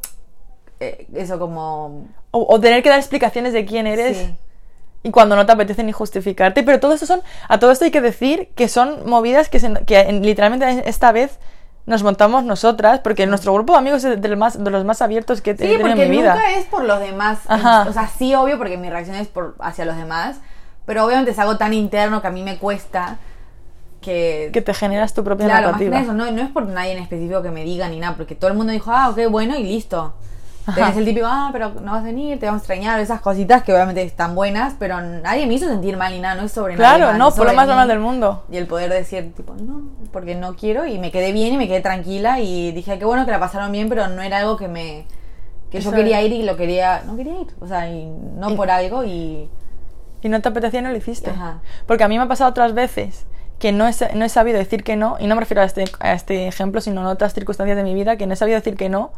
eh, 0.79 1.07
eso 1.13 1.37
como... 1.37 2.07
O, 2.31 2.47
o 2.49 2.59
tener 2.59 2.81
que 2.81 2.89
dar 2.89 2.97
explicaciones 2.97 3.53
de 3.53 3.65
quién 3.65 3.85
eres. 3.87 4.17
Sí. 4.17 4.35
Y 5.03 5.09
cuando 5.11 5.35
no 5.35 5.45
te 5.45 5.51
apetece 5.51 5.83
ni 5.83 5.91
justificarte. 5.91 6.63
Pero 6.63 6.79
todo 6.79 6.93
esto 6.93 7.05
son. 7.05 7.21
A 7.47 7.59
todo 7.59 7.71
esto 7.71 7.85
hay 7.85 7.91
que 7.91 8.01
decir 8.01 8.49
que 8.55 8.67
son 8.67 9.09
movidas 9.09 9.49
que, 9.49 9.59
se- 9.59 9.83
que 9.85 9.99
en- 10.01 10.23
literalmente 10.23 10.87
esta 10.87 11.11
vez 11.11 11.39
nos 11.87 12.03
montamos 12.03 12.43
nosotras. 12.43 12.99
Porque 12.99 13.25
nuestro 13.25 13.53
grupo 13.53 13.73
de 13.73 13.79
amigos 13.79 14.03
es 14.03 14.21
de 14.21 14.27
los 14.27 14.37
más, 14.37 14.63
de 14.63 14.69
los 14.69 14.85
más 14.85 15.01
abiertos 15.01 15.41
que 15.41 15.51
he 15.51 15.53
Sí, 15.53 15.59
tenido 15.63 15.79
porque 15.81 16.03
en 16.03 16.09
mi 16.11 16.17
vida. 16.17 16.35
nunca 16.35 16.51
es 16.53 16.65
por 16.65 16.83
los 16.83 16.99
demás. 16.99 17.39
Ajá. 17.47 17.87
O 17.89 17.93
sea, 17.93 18.07
sí, 18.07 18.35
obvio, 18.35 18.57
porque 18.59 18.77
mi 18.77 18.89
reacción 18.89 19.15
es 19.15 19.27
por, 19.27 19.55
hacia 19.59 19.85
los 19.85 19.95
demás. 19.97 20.37
Pero 20.85 21.05
obviamente 21.05 21.31
es 21.31 21.39
algo 21.39 21.57
tan 21.57 21.73
interno 21.73 22.21
que 22.21 22.27
a 22.27 22.31
mí 22.31 22.43
me 22.43 22.57
cuesta 22.57 23.17
que... 24.01 24.49
Que 24.53 24.61
te 24.61 24.73
generas 24.73 25.13
tu 25.13 25.23
propia 25.23 25.45
Claro, 25.45 25.71
más 25.71 25.79
que 25.79 25.85
narrativa. 25.89 26.13
eso, 26.13 26.13
no, 26.13 26.31
no 26.31 26.41
es 26.41 26.49
por 26.49 26.65
nadie 26.67 26.93
en 26.93 26.99
específico 27.03 27.41
que 27.43 27.51
me 27.51 27.63
diga 27.63 27.87
ni 27.87 27.99
nada, 27.99 28.15
porque 28.17 28.35
todo 28.35 28.49
el 28.49 28.57
mundo 28.57 28.73
dijo, 28.73 28.91
ah, 28.91 29.09
ok, 29.09 29.29
bueno, 29.29 29.55
y 29.55 29.63
listo. 29.63 30.13
Ajá. 30.65 30.75
Tenés 30.75 30.97
el 30.97 31.05
típico, 31.05 31.25
ah, 31.27 31.49
pero 31.51 31.69
no 31.81 31.91
vas 31.93 32.01
a 32.01 32.05
venir, 32.05 32.39
te 32.39 32.45
vamos 32.45 32.59
a 32.59 32.63
extrañar, 32.63 32.99
esas 32.99 33.19
cositas 33.21 33.63
que 33.63 33.73
obviamente 33.73 34.03
están 34.03 34.35
buenas, 34.35 34.75
pero 34.77 35.01
nadie 35.01 35.47
me 35.47 35.55
hizo 35.55 35.67
sentir 35.67 35.97
mal 35.97 36.13
ni 36.13 36.19
nada, 36.19 36.35
no 36.35 36.43
es 36.43 36.51
sobre 36.51 36.75
nadie 36.75 36.97
Claro, 36.97 37.05
más, 37.07 37.17
no, 37.17 37.31
por 37.35 37.47
lo 37.47 37.53
más 37.53 37.67
normal 37.67 37.87
del 37.87 37.99
mundo. 37.99 38.43
Y 38.51 38.57
el 38.57 38.67
poder 38.67 38.91
decir, 38.91 39.33
tipo, 39.35 39.55
no, 39.55 39.89
porque 40.11 40.35
no 40.35 40.55
quiero, 40.55 40.85
y 40.85 40.99
me 40.99 41.11
quedé 41.11 41.31
bien 41.31 41.53
y 41.55 41.57
me 41.57 41.67
quedé 41.67 41.81
tranquila, 41.81 42.39
y 42.39 42.71
dije, 42.73 42.99
qué 42.99 43.05
bueno 43.05 43.25
que 43.25 43.31
la 43.31 43.39
pasaron 43.39 43.71
bien, 43.71 43.89
pero 43.89 44.07
no 44.07 44.21
era 44.21 44.37
algo 44.37 44.55
que 44.57 44.67
me. 44.67 45.07
que 45.71 45.79
Eso 45.79 45.89
yo 45.89 45.95
quería 45.97 46.21
ir 46.21 46.31
y 46.31 46.43
lo 46.43 46.55
quería. 46.57 47.01
no 47.07 47.15
quería 47.17 47.41
ir, 47.41 47.47
o 47.59 47.67
sea, 47.67 47.89
y 47.89 48.05
no 48.05 48.51
Y- 48.51 48.55
por 48.55 48.69
algo, 48.69 49.03
y. 49.03 49.49
Y 50.21 50.29
no 50.29 50.39
te 50.41 50.49
apetecía 50.49 50.81
y 50.81 50.83
no 50.83 50.91
lo 50.91 50.97
hiciste. 50.97 51.31
Ajá. 51.31 51.61
Porque 51.87 52.03
a 52.03 52.07
mí 52.07 52.17
me 52.19 52.25
ha 52.25 52.27
pasado 52.27 52.51
otras 52.51 52.73
veces 52.75 53.25
que 53.57 53.71
no 53.71 53.87
he, 53.87 53.91
no 54.13 54.25
he 54.25 54.29
sabido 54.29 54.59
decir 54.59 54.83
que 54.83 54.95
no, 54.95 55.17
y 55.19 55.25
no 55.25 55.33
me 55.33 55.41
refiero 55.41 55.61
a 55.61 55.65
este, 55.65 55.85
a 55.99 56.13
este 56.13 56.47
ejemplo, 56.47 56.81
sino 56.81 57.01
en 57.01 57.07
otras 57.07 57.33
circunstancias 57.33 57.75
de 57.77 57.83
mi 57.83 57.95
vida, 57.95 58.15
que 58.17 58.27
no 58.27 58.33
he 58.33 58.37
sabido 58.37 58.57
decir 58.59 58.75
que 58.75 58.89
no. 58.89 59.11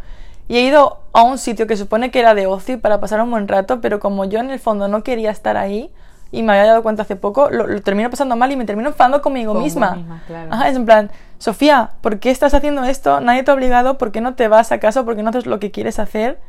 Y 0.47 0.57
he 0.57 0.61
ido 0.61 0.99
a 1.13 1.23
un 1.23 1.37
sitio 1.37 1.67
que 1.67 1.77
supone 1.77 2.11
que 2.11 2.19
era 2.19 2.35
de 2.35 2.47
ocio 2.47 2.79
para 2.79 2.99
pasar 2.99 3.21
un 3.21 3.31
buen 3.31 3.47
rato, 3.47 3.81
pero 3.81 3.99
como 3.99 4.25
yo 4.25 4.39
en 4.39 4.49
el 4.49 4.59
fondo 4.59 4.87
no 4.87 5.03
quería 5.03 5.31
estar 5.31 5.57
ahí, 5.57 5.91
y 6.31 6.41
me 6.41 6.53
había 6.53 6.71
dado 6.71 6.83
cuenta 6.83 7.03
hace 7.03 7.15
poco, 7.15 7.49
lo, 7.51 7.67
lo 7.67 7.81
termino 7.81 8.09
pasando 8.09 8.35
mal 8.35 8.51
y 8.51 8.55
me 8.57 8.65
termino 8.65 8.89
enfadando 8.89 9.21
conmigo 9.21 9.53
Con 9.53 9.63
misma. 9.63 9.95
misma, 9.95 10.23
claro. 10.25 10.51
Ajá, 10.51 10.67
es 10.67 10.75
en 10.75 10.85
plan, 10.85 11.11
Sofía, 11.37 11.91
¿por 12.01 12.19
qué 12.19 12.31
estás 12.31 12.53
haciendo 12.53 12.83
esto? 12.83 13.21
Nadie 13.21 13.43
te 13.43 13.51
ha 13.51 13.53
obligado, 13.53 13.97
¿por 13.97 14.11
qué 14.11 14.19
no 14.19 14.33
te 14.33 14.47
vas 14.47 14.71
a 14.71 14.79
casa? 14.79 15.03
¿Por 15.05 15.15
qué 15.15 15.23
no 15.23 15.29
haces 15.29 15.45
lo 15.45 15.59
que 15.59 15.69
quieres 15.71 15.99
hacer? 15.99 16.39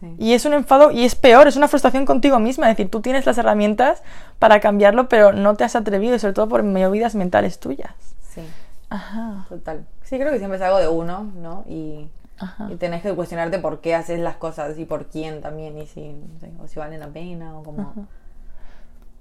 Sí. 0.00 0.14
Y 0.18 0.32
es 0.32 0.44
un 0.44 0.54
enfado, 0.54 0.90
y 0.90 1.04
es 1.04 1.14
peor, 1.14 1.46
es 1.46 1.56
una 1.56 1.68
frustración 1.68 2.04
contigo 2.04 2.38
misma. 2.38 2.68
Es 2.70 2.76
decir, 2.76 2.90
tú 2.90 3.00
tienes 3.00 3.26
las 3.26 3.38
herramientas 3.38 4.02
para 4.38 4.58
cambiarlo, 4.60 5.08
pero 5.08 5.32
no 5.32 5.54
te 5.54 5.64
has 5.64 5.76
atrevido, 5.76 6.16
y 6.16 6.18
sobre 6.18 6.34
todo 6.34 6.48
por 6.48 6.62
movidas 6.64 7.14
mentales 7.14 7.60
tuyas. 7.60 7.92
Sí, 8.28 8.42
Ajá, 8.90 9.46
total. 9.48 9.86
Sí, 10.02 10.18
creo 10.18 10.32
que 10.32 10.38
siempre 10.38 10.56
es 10.56 10.62
algo 10.64 10.78
de 10.78 10.88
uno, 10.88 11.30
¿no? 11.36 11.64
Y. 11.68 12.08
ajá. 12.38 12.68
Y 12.70 12.76
tenés 12.76 13.02
que 13.02 13.14
cuestionarte 13.14 13.58
por 13.58 13.80
qué 13.80 13.94
haces 13.94 14.18
las 14.20 14.36
cosas 14.36 14.78
y 14.78 14.84
por 14.84 15.06
quién 15.06 15.40
también, 15.40 15.76
y 15.78 15.86
si, 15.86 16.00
no 16.12 16.38
sé, 16.40 16.50
o 16.62 16.66
si 16.68 16.78
valen 16.78 17.00
la 17.00 17.08
pena 17.08 17.56
o 17.58 17.62
como. 17.62 17.94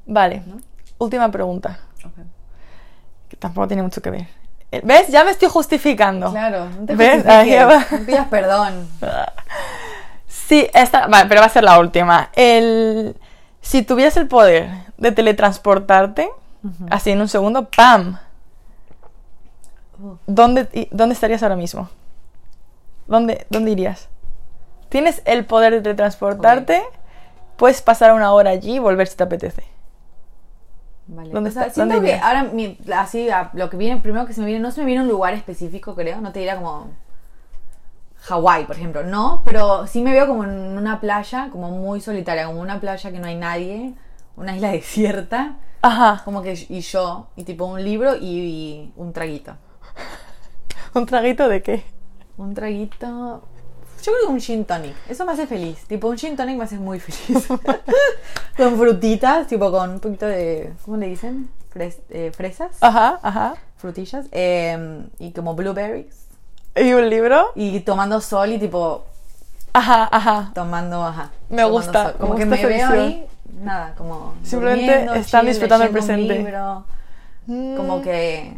Vale, 0.05 0.43
¿No? 0.45 0.57
última 0.99 1.30
pregunta, 1.32 1.80
que 3.28 3.36
tampoco 3.38 3.68
tiene 3.68 3.84
mucho 3.84 4.01
que 4.01 4.09
ver. 4.09 4.28
Eh, 4.72 4.82
¿Ves? 4.84 5.07
Ya 5.09 5.24
me 5.24 5.32
estoy 5.32 5.49
justificando. 5.49 6.32
Claro, 6.32 6.70
no 6.70 6.86
te 6.86 6.95
¿Ves? 6.95 7.26
no 7.26 8.05
pidas 8.05 8.28
perdón. 8.28 8.88
Sí, 10.28 10.65
esta, 10.74 11.07
vale, 11.07 11.28
pero 11.28 11.41
va 11.41 11.47
a 11.47 11.49
ser 11.49 11.65
la 11.65 11.78
última. 11.78 12.30
El, 12.34 13.18
si 13.59 13.82
tuvieras 13.84 14.15
el 14.15 14.28
poder 14.30 14.70
de 14.97 15.11
teletransportarte, 15.11 16.30
así 16.89 17.11
en 17.11 17.20
un 17.20 17.28
segundo, 17.28 17.68
¡pam! 17.70 18.18
Uf. 20.01 20.20
¿Dónde, 20.26 20.70
y- 20.72 20.88
¿Dónde 20.91 21.13
estarías 21.15 21.43
ahora 21.43 21.57
mismo? 21.57 21.89
¿Dónde, 23.07 23.45
¿Dónde 23.49 23.71
irías? 23.71 24.09
Tienes 24.89 25.21
el 25.25 25.45
poder 25.45 25.73
de 25.73 25.81
teletransportarte, 25.81 26.81
puedes 27.57 27.81
pasar 27.81 28.13
una 28.13 28.31
hora 28.33 28.51
allí 28.51 28.75
y 28.75 28.79
volver 28.79 29.07
si 29.07 29.17
te 29.17 29.23
apetece. 29.23 29.63
Vale. 31.07 31.31
¿Dónde 31.31 31.49
o 31.49 31.53
sea, 31.53 31.63
está- 31.63 31.73
siento 31.73 31.95
dónde 31.95 32.09
que 32.11 32.19
ahora 32.19 32.43
mi- 32.43 32.77
así 32.95 33.29
a- 33.29 33.49
lo 33.53 33.69
que 33.69 33.77
viene 33.77 34.01
primero 34.01 34.25
que 34.25 34.33
se 34.33 34.41
me 34.41 34.47
viene 34.47 34.59
no 34.61 34.71
se 34.71 34.81
me 34.81 34.85
viene 34.87 35.01
un 35.03 35.07
lugar 35.07 35.33
específico 35.33 35.95
creo 35.95 36.19
no 36.19 36.33
te 36.33 36.39
diría 36.39 36.57
como 36.57 36.87
Hawái 38.23 38.65
por 38.65 38.75
ejemplo 38.75 39.03
no 39.03 39.41
pero 39.45 39.87
sí 39.87 40.01
me 40.01 40.11
veo 40.11 40.27
como 40.27 40.43
en 40.43 40.49
una 40.77 40.99
playa 40.99 41.47
como 41.49 41.71
muy 41.71 42.01
solitaria 42.01 42.45
como 42.47 42.59
una 42.59 42.81
playa 42.81 43.09
que 43.09 43.19
no 43.19 43.27
hay 43.27 43.35
nadie 43.35 43.93
una 44.35 44.53
isla 44.57 44.69
desierta 44.71 45.55
Ajá, 45.81 46.21
como 46.25 46.41
que 46.41 46.53
y 46.67 46.81
yo 46.81 47.27
y 47.37 47.45
tipo 47.45 47.63
un 47.63 47.81
libro 47.81 48.17
y, 48.17 48.25
y 48.27 48.93
un 48.97 49.13
traguito 49.13 49.55
¿un 50.93 51.05
traguito 51.05 51.47
de 51.47 51.61
qué? 51.61 51.85
Un 52.38 52.53
traguito 52.53 53.43
yo 54.03 54.13
creo 54.13 54.27
que 54.27 54.31
un 54.33 54.39
gin 54.39 54.63
tonic 54.65 54.93
eso 55.09 55.25
me 55.25 55.31
hace 55.33 55.47
feliz 55.47 55.83
tipo 55.88 56.07
un 56.07 56.17
gin 56.17 56.35
tonic 56.35 56.57
me 56.57 56.63
hace 56.65 56.77
muy 56.77 56.99
feliz 56.99 57.47
con 58.57 58.77
frutitas 58.77 59.47
tipo 59.47 59.71
con 59.71 59.89
un 59.91 59.99
poquito 59.99 60.25
de 60.25 60.73
¿cómo 60.85 60.97
le 60.97 61.07
dicen? 61.07 61.49
Fres- 61.73 61.99
eh, 62.09 62.31
fresas 62.35 62.77
Ajá, 62.81 63.19
ajá. 63.21 63.55
frutillas 63.77 64.27
eh, 64.31 65.05
y 65.19 65.31
como 65.31 65.55
blueberries 65.55 66.25
¿Y 66.75 66.93
un 66.93 67.09
libro? 67.09 67.51
y 67.55 67.79
tomando 67.81 68.21
sol 68.21 68.51
y 68.51 68.59
tipo 68.59 69.03
Ajá, 69.73 70.07
ajá. 70.11 70.51
tomando 70.55 71.03
ajá 71.03 71.31
Me 71.49 71.63
tomando 71.63 71.71
gusta, 71.71 72.03
sol. 72.11 72.15
como 72.19 72.33
me 72.33 72.39
que 72.39 72.45
me 72.45 72.65
veo 72.65 72.89
ahí 72.89 73.27
nada 73.61 73.93
como 73.95 74.33
Simplemente 74.43 75.05
están 75.19 75.41
chill, 75.41 75.49
disfrutando 75.49 75.85
el 75.85 75.93
leyendo 75.93 76.13
un 76.23 76.27
presente. 76.27 76.43
libro, 76.43 77.77
como 77.77 78.01
que 78.01 78.57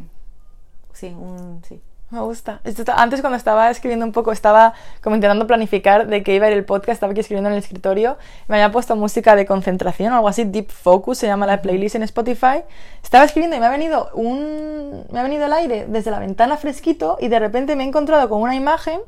sí 0.93 1.07
un 1.07 1.61
sí 1.67 1.81
Me 2.11 2.19
gusta. 2.21 2.59
Antes 2.95 3.21
cuando 3.21 3.37
estaba 3.37 3.69
escribiendo 3.69 4.03
un 4.03 4.11
poco, 4.11 4.31
estaba 4.31 4.73
como 5.03 5.15
intentando 5.15 5.45
planificar 5.45 6.07
de 6.07 6.23
qué 6.23 6.33
iba 6.33 6.47
a 6.47 6.49
ir 6.49 6.57
el 6.57 6.65
podcast, 6.65 6.93
estaba 6.93 7.11
aquí 7.11 7.19
escribiendo 7.21 7.49
en 7.49 7.53
el 7.53 7.59
escritorio, 7.59 8.17
me 8.47 8.55
había 8.55 8.71
puesto 8.71 8.95
música 8.95 9.35
de 9.35 9.45
concentración 9.45 10.11
o 10.13 10.15
algo 10.15 10.27
así, 10.27 10.43
Deep 10.43 10.71
Focus 10.71 11.19
se 11.19 11.27
llama 11.27 11.45
la 11.45 11.61
playlist 11.61 11.95
en 11.95 12.03
Spotify. 12.03 12.63
Estaba 13.03 13.25
escribiendo 13.25 13.55
y 13.57 13.59
me 13.59 13.67
ha 13.67 13.69
venido 13.69 14.09
un 14.15 15.05
me 15.11 15.19
ha 15.19 15.23
venido 15.23 15.45
el 15.45 15.53
aire 15.53 15.85
desde 15.87 16.09
la 16.09 16.17
ventana 16.17 16.57
fresquito 16.57 17.17
y 17.19 17.27
de 17.27 17.37
repente 17.37 17.75
me 17.75 17.83
he 17.83 17.87
encontrado 17.87 18.27
con 18.27 18.41
una 18.41 18.55
imagen, 18.55 18.99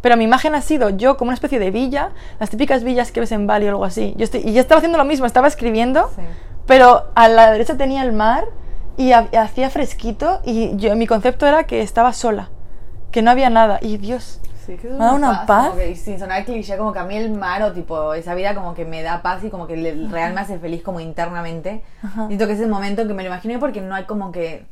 pero 0.00 0.16
mi 0.16 0.24
imagen 0.24 0.56
ha 0.56 0.60
sido 0.60 0.90
yo 0.90 1.16
como 1.16 1.28
una 1.28 1.34
especie 1.34 1.60
de 1.60 1.70
villa, 1.70 2.10
las 2.40 2.50
típicas 2.50 2.82
villas 2.82 3.12
que 3.12 3.20
ves 3.20 3.30
en 3.30 3.46
Bali 3.46 3.66
o 3.66 3.70
algo 3.70 3.84
así. 3.84 4.14
Yo 4.16 4.24
estoy, 4.24 4.40
y 4.44 4.52
yo 4.52 4.60
estaba 4.60 4.78
haciendo 4.78 4.98
lo 4.98 5.04
mismo, 5.04 5.26
estaba 5.26 5.46
escribiendo, 5.46 6.10
Sí. 6.16 6.22
pero 6.66 7.04
a 7.14 7.28
la 7.28 7.52
derecha 7.52 7.76
tenía 7.76 8.02
el 8.02 8.10
mar 8.12 8.46
y 8.98 9.12
ha- 9.12 9.28
hacía 9.40 9.70
fresquito 9.70 10.40
y 10.44 10.76
yo, 10.76 10.94
mi 10.96 11.06
concepto 11.06 11.46
era 11.46 11.64
que 11.64 11.80
estaba 11.80 12.12
sola, 12.12 12.50
que 13.10 13.22
no 13.22 13.30
había 13.30 13.48
nada. 13.48 13.78
Y 13.80 13.96
Dios, 13.96 14.40
Sí, 14.66 14.76
que 14.76 14.86
Me 14.88 14.98
da 14.98 15.14
una 15.14 15.46
paz. 15.46 15.68
como 15.70 15.80
que, 15.80 15.96
sin 15.96 16.18
sonar 16.18 16.44
cliché, 16.44 16.76
como 16.76 16.92
que 16.92 16.98
a 16.98 17.04
mí 17.04 17.16
el 17.16 17.30
mar 17.30 17.62
o 17.62 17.72
tipo 17.72 18.12
esa 18.12 18.34
vida 18.34 18.54
como 18.54 18.74
que 18.74 18.84
me 18.84 19.02
da 19.02 19.22
paz 19.22 19.42
y 19.42 19.48
como 19.48 19.66
que 19.66 19.72
el 19.72 20.10
real 20.10 20.34
me 20.34 20.42
hace 20.42 20.58
feliz 20.58 20.82
como 20.82 21.00
internamente. 21.00 21.82
Ajá. 22.02 22.26
Siento 22.26 22.46
que 22.46 22.52
es 22.52 22.60
el 22.60 22.68
momento 22.68 23.06
que 23.08 23.14
me 23.14 23.22
lo 23.22 23.28
imaginé 23.30 23.58
porque 23.58 23.80
no 23.80 23.94
hay 23.94 24.04
como 24.04 24.30
que, 24.30 24.66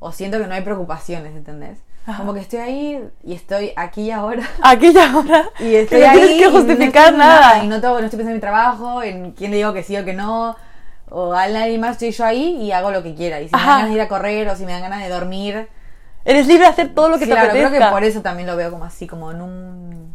o 0.00 0.10
siento 0.10 0.38
que 0.40 0.48
no 0.48 0.54
hay 0.54 0.62
preocupaciones, 0.62 1.36
¿entendés? 1.36 1.78
Ajá. 2.04 2.18
Como 2.18 2.34
que 2.34 2.40
estoy 2.40 2.58
ahí 2.58 3.04
y 3.22 3.34
estoy 3.34 3.72
aquí 3.76 4.02
y 4.06 4.10
ahora. 4.10 4.42
aquí 4.62 4.88
y 4.92 4.98
ahora, 4.98 5.44
Y 5.60 5.74
estoy 5.76 6.00
que 6.00 6.04
no 6.06 6.10
ahí 6.10 6.18
tienes 6.18 6.34
y 6.36 6.38
que 6.40 6.44
no 6.46 6.52
justificar 6.52 7.02
estoy 7.04 7.12
en 7.12 7.18
nada. 7.18 7.64
Y 7.64 7.68
no, 7.68 7.80
tengo- 7.80 7.98
no 8.00 8.04
estoy 8.06 8.16
pensando 8.16 8.30
en 8.30 8.36
mi 8.36 8.40
trabajo, 8.40 9.02
en 9.04 9.32
quién 9.32 9.52
le 9.52 9.58
digo 9.58 9.72
que 9.72 9.84
sí 9.84 9.96
o 9.96 10.04
que 10.04 10.14
no. 10.14 10.56
O 11.10 11.32
a 11.32 11.46
nadie 11.48 11.78
más 11.78 11.92
estoy 11.92 12.10
yo 12.12 12.24
ahí 12.24 12.56
y 12.62 12.72
hago 12.72 12.90
lo 12.90 13.02
que 13.02 13.14
quiera. 13.14 13.40
Y 13.40 13.48
si 13.48 13.54
me 13.56 13.60
dan 13.60 13.68
ganas 13.68 13.88
de 13.88 13.94
ir 13.94 14.00
a 14.00 14.08
correr 14.08 14.48
o 14.48 14.56
si 14.56 14.64
me 14.66 14.72
dan 14.72 14.82
ganas 14.82 15.02
de 15.02 15.08
dormir. 15.08 15.68
Eres 16.24 16.46
libre 16.46 16.64
de 16.64 16.70
hacer 16.70 16.94
todo 16.94 17.08
lo 17.08 17.18
que 17.18 17.24
claro, 17.24 17.42
te 17.42 17.48
apetezca. 17.50 17.68
creo 17.76 17.88
que 17.88 17.92
por 17.92 18.04
eso 18.04 18.20
también 18.20 18.46
lo 18.46 18.56
veo 18.56 18.70
como 18.70 18.84
así, 18.84 19.06
como 19.06 19.30
en 19.30 19.40
un. 19.40 20.08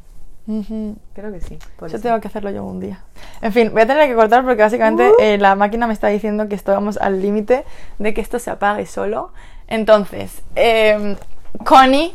Creo 1.13 1.31
que 1.31 1.39
sí. 1.41 1.57
Por 1.77 1.89
Yo 1.89 1.95
eso. 1.97 2.03
tengo 2.03 2.19
que 2.19 2.27
hacerlo 2.27 2.49
yo 2.51 2.63
un 2.65 2.79
día. 2.81 2.99
En 3.41 3.53
fin, 3.53 3.71
voy 3.71 3.81
a 3.83 3.87
tener 3.87 4.07
que 4.09 4.13
cortar 4.15 4.43
porque 4.43 4.61
básicamente 4.61 5.09
Uh. 5.09 5.15
eh, 5.19 5.37
la 5.37 5.55
máquina 5.55 5.87
me 5.87 5.93
está 5.93 6.09
diciendo 6.09 6.47
que 6.49 6.55
estamos 6.55 6.97
al 6.97 7.21
límite 7.21 7.63
de 7.97 8.13
que 8.13 8.19
esto 8.21 8.39
se 8.39 8.51
apague 8.51 8.85
solo. 8.85 9.31
Entonces, 9.67 10.41
eh, 10.57 11.15
Connie, 11.63 12.13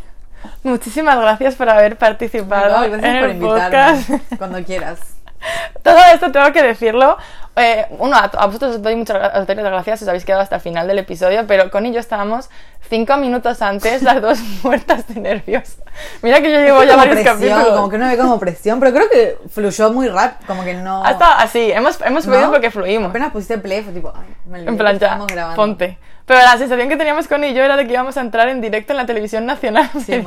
muchísimas 0.62 1.18
gracias 1.18 1.54
por 1.56 1.70
haber 1.70 1.96
participado 1.96 2.76
No, 2.78 2.84
en 2.84 2.92
gracias 2.92 3.18
por 3.20 3.30
el 3.30 3.36
invitarme. 3.36 3.96
podcast. 3.96 4.36
Cuando 4.38 4.62
quieras. 4.62 5.00
Todo 5.82 5.98
esto 6.12 6.30
tengo 6.30 6.52
que 6.52 6.62
decirlo. 6.62 7.16
Eh, 7.58 7.86
uno, 7.98 8.16
a, 8.16 8.24
a 8.24 8.46
vosotros 8.46 8.76
os 8.76 8.82
doy 8.82 8.94
muchas 8.96 9.16
gra- 9.16 9.40
os 9.40 9.46
doy 9.46 9.56
las 9.56 9.64
gracias, 9.64 10.02
os 10.02 10.08
habéis 10.08 10.24
quedado 10.24 10.42
hasta 10.42 10.56
el 10.56 10.60
final 10.62 10.86
del 10.86 10.98
episodio, 10.98 11.44
pero 11.46 11.70
Connie 11.70 11.90
y 11.90 11.94
yo 11.94 12.00
estábamos 12.00 12.48
cinco 12.88 13.16
minutos 13.16 13.60
antes, 13.62 14.02
las 14.02 14.22
dos 14.22 14.38
muertas 14.62 15.06
de 15.08 15.20
nervios. 15.20 15.76
Mira 16.22 16.40
que 16.40 16.50
yo 16.52 16.58
llevo 16.60 16.84
ya 16.84 16.96
varios 16.96 17.16
presión, 17.16 17.36
capítulos. 17.36 17.76
como 17.76 17.88
que 17.90 17.98
no 17.98 18.06
ve 18.06 18.16
como 18.16 18.38
presión, 18.38 18.78
pero 18.80 18.92
creo 18.92 19.10
que 19.10 19.38
fluyó 19.50 19.92
muy 19.92 20.08
rápido, 20.08 20.46
como 20.46 20.62
que 20.64 20.74
no. 20.74 21.04
Hasta 21.04 21.38
así, 21.40 21.72
hemos, 21.72 22.00
hemos 22.02 22.26
¿no? 22.26 22.32
fluido 22.32 22.50
porque 22.52 22.70
fluimos. 22.70 23.10
Apenas 23.10 23.32
pusiste 23.32 23.58
play, 23.58 23.82
fue 23.82 23.92
tipo, 23.92 24.12
ay, 24.14 24.34
me 24.46 24.58
olvidé 24.58 24.70
En 24.70 24.78
plan, 24.78 24.98
ya, 24.98 25.18
grabando. 25.26 25.56
ponte. 25.56 25.98
Pero 26.26 26.40
la 26.40 26.58
sensación 26.58 26.90
que 26.90 26.96
teníamos 26.98 27.26
con 27.26 27.42
y 27.42 27.54
yo 27.54 27.62
era 27.64 27.74
de 27.74 27.86
que 27.86 27.92
íbamos 27.94 28.16
a 28.18 28.20
entrar 28.20 28.48
en 28.48 28.60
directo 28.60 28.92
en 28.92 28.98
la 28.98 29.06
televisión 29.06 29.46
nacional 29.46 29.88
Sí, 30.04 30.22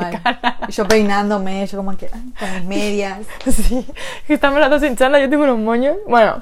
yo 0.70 0.88
peinándome, 0.88 1.68
yo 1.68 1.78
como 1.78 1.96
que 1.96 2.10
ay, 2.12 2.34
con 2.40 2.52
mis 2.54 2.64
medias. 2.66 3.20
Sí, 3.46 3.86
que 4.26 4.34
estamos 4.34 4.60
las 4.60 4.72
dos 4.72 4.82
sin 4.82 4.96
charla, 4.98 5.20
yo 5.20 5.30
tengo 5.30 5.44
unos 5.44 5.60
moños. 5.60 5.96
Bueno, 6.08 6.42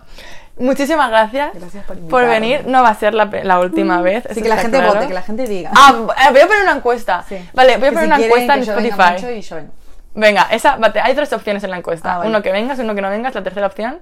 muchísimas 0.59 1.09
gracias, 1.09 1.51
Gracias 1.53 1.85
por 1.85 2.27
venir. 2.27 2.65
No 2.67 2.83
va 2.83 2.89
a 2.89 2.95
ser 2.95 3.13
la, 3.13 3.25
la 3.25 3.59
última 3.59 4.01
vez. 4.01 4.25
Así 4.25 4.41
que 4.41 4.49
la 4.49 4.57
gente 4.57 4.77
claro. 4.77 4.93
vote, 4.93 5.07
que 5.07 5.13
la 5.13 5.21
gente 5.21 5.47
diga. 5.47 5.71
Ah, 5.75 5.93
eh, 6.27 6.31
voy 6.31 6.41
a 6.41 6.47
poner 6.47 6.63
una 6.63 6.73
encuesta. 6.73 7.23
Sí. 7.27 7.37
Vale, 7.53 7.77
voy 7.77 7.87
a 7.87 7.91
poner 7.91 8.05
si 8.05 8.13
una 8.13 8.25
encuesta 8.25 8.53
en 8.55 8.61
Spotify. 8.61 9.37
y 9.37 9.41
yo 9.41 9.55
vengo. 9.55 9.71
Venga, 10.15 10.47
esa, 10.51 10.75
vale, 10.77 10.99
hay 11.01 11.15
tres 11.15 11.31
opciones 11.33 11.63
en 11.63 11.71
la 11.71 11.77
encuesta. 11.77 12.15
Ah, 12.15 12.17
vale. 12.19 12.29
Uno 12.29 12.41
que 12.41 12.51
vengas, 12.51 12.79
uno 12.79 12.95
que 12.95 13.01
no 13.01 13.09
vengas, 13.09 13.33
la 13.35 13.43
tercera 13.43 13.67
opción. 13.67 13.99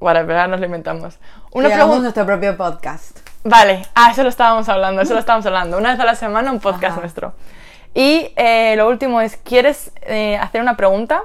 Ahora 0.00 0.46
nos 0.46 0.60
lo 0.60 0.66
inventamos. 0.66 1.18
Una 1.52 1.68
pregunta. 1.70 1.98
nuestro 2.00 2.26
propio 2.26 2.56
podcast. 2.56 3.18
Vale, 3.44 3.86
ah, 3.94 4.10
eso 4.10 4.22
lo 4.22 4.28
estábamos 4.28 4.68
hablando, 4.68 5.02
eso 5.02 5.14
lo 5.14 5.20
estábamos 5.20 5.46
hablando. 5.46 5.78
Una 5.78 5.90
vez 5.90 6.00
a 6.00 6.04
la 6.04 6.14
semana 6.14 6.52
un 6.52 6.60
podcast 6.60 6.92
Ajá. 6.92 7.00
nuestro. 7.00 7.34
Y 7.94 8.32
eh, 8.36 8.74
lo 8.76 8.88
último 8.88 9.20
es, 9.20 9.36
¿quieres 9.36 9.90
eh, 10.02 10.36
hacer 10.36 10.60
una 10.60 10.76
pregunta 10.76 11.22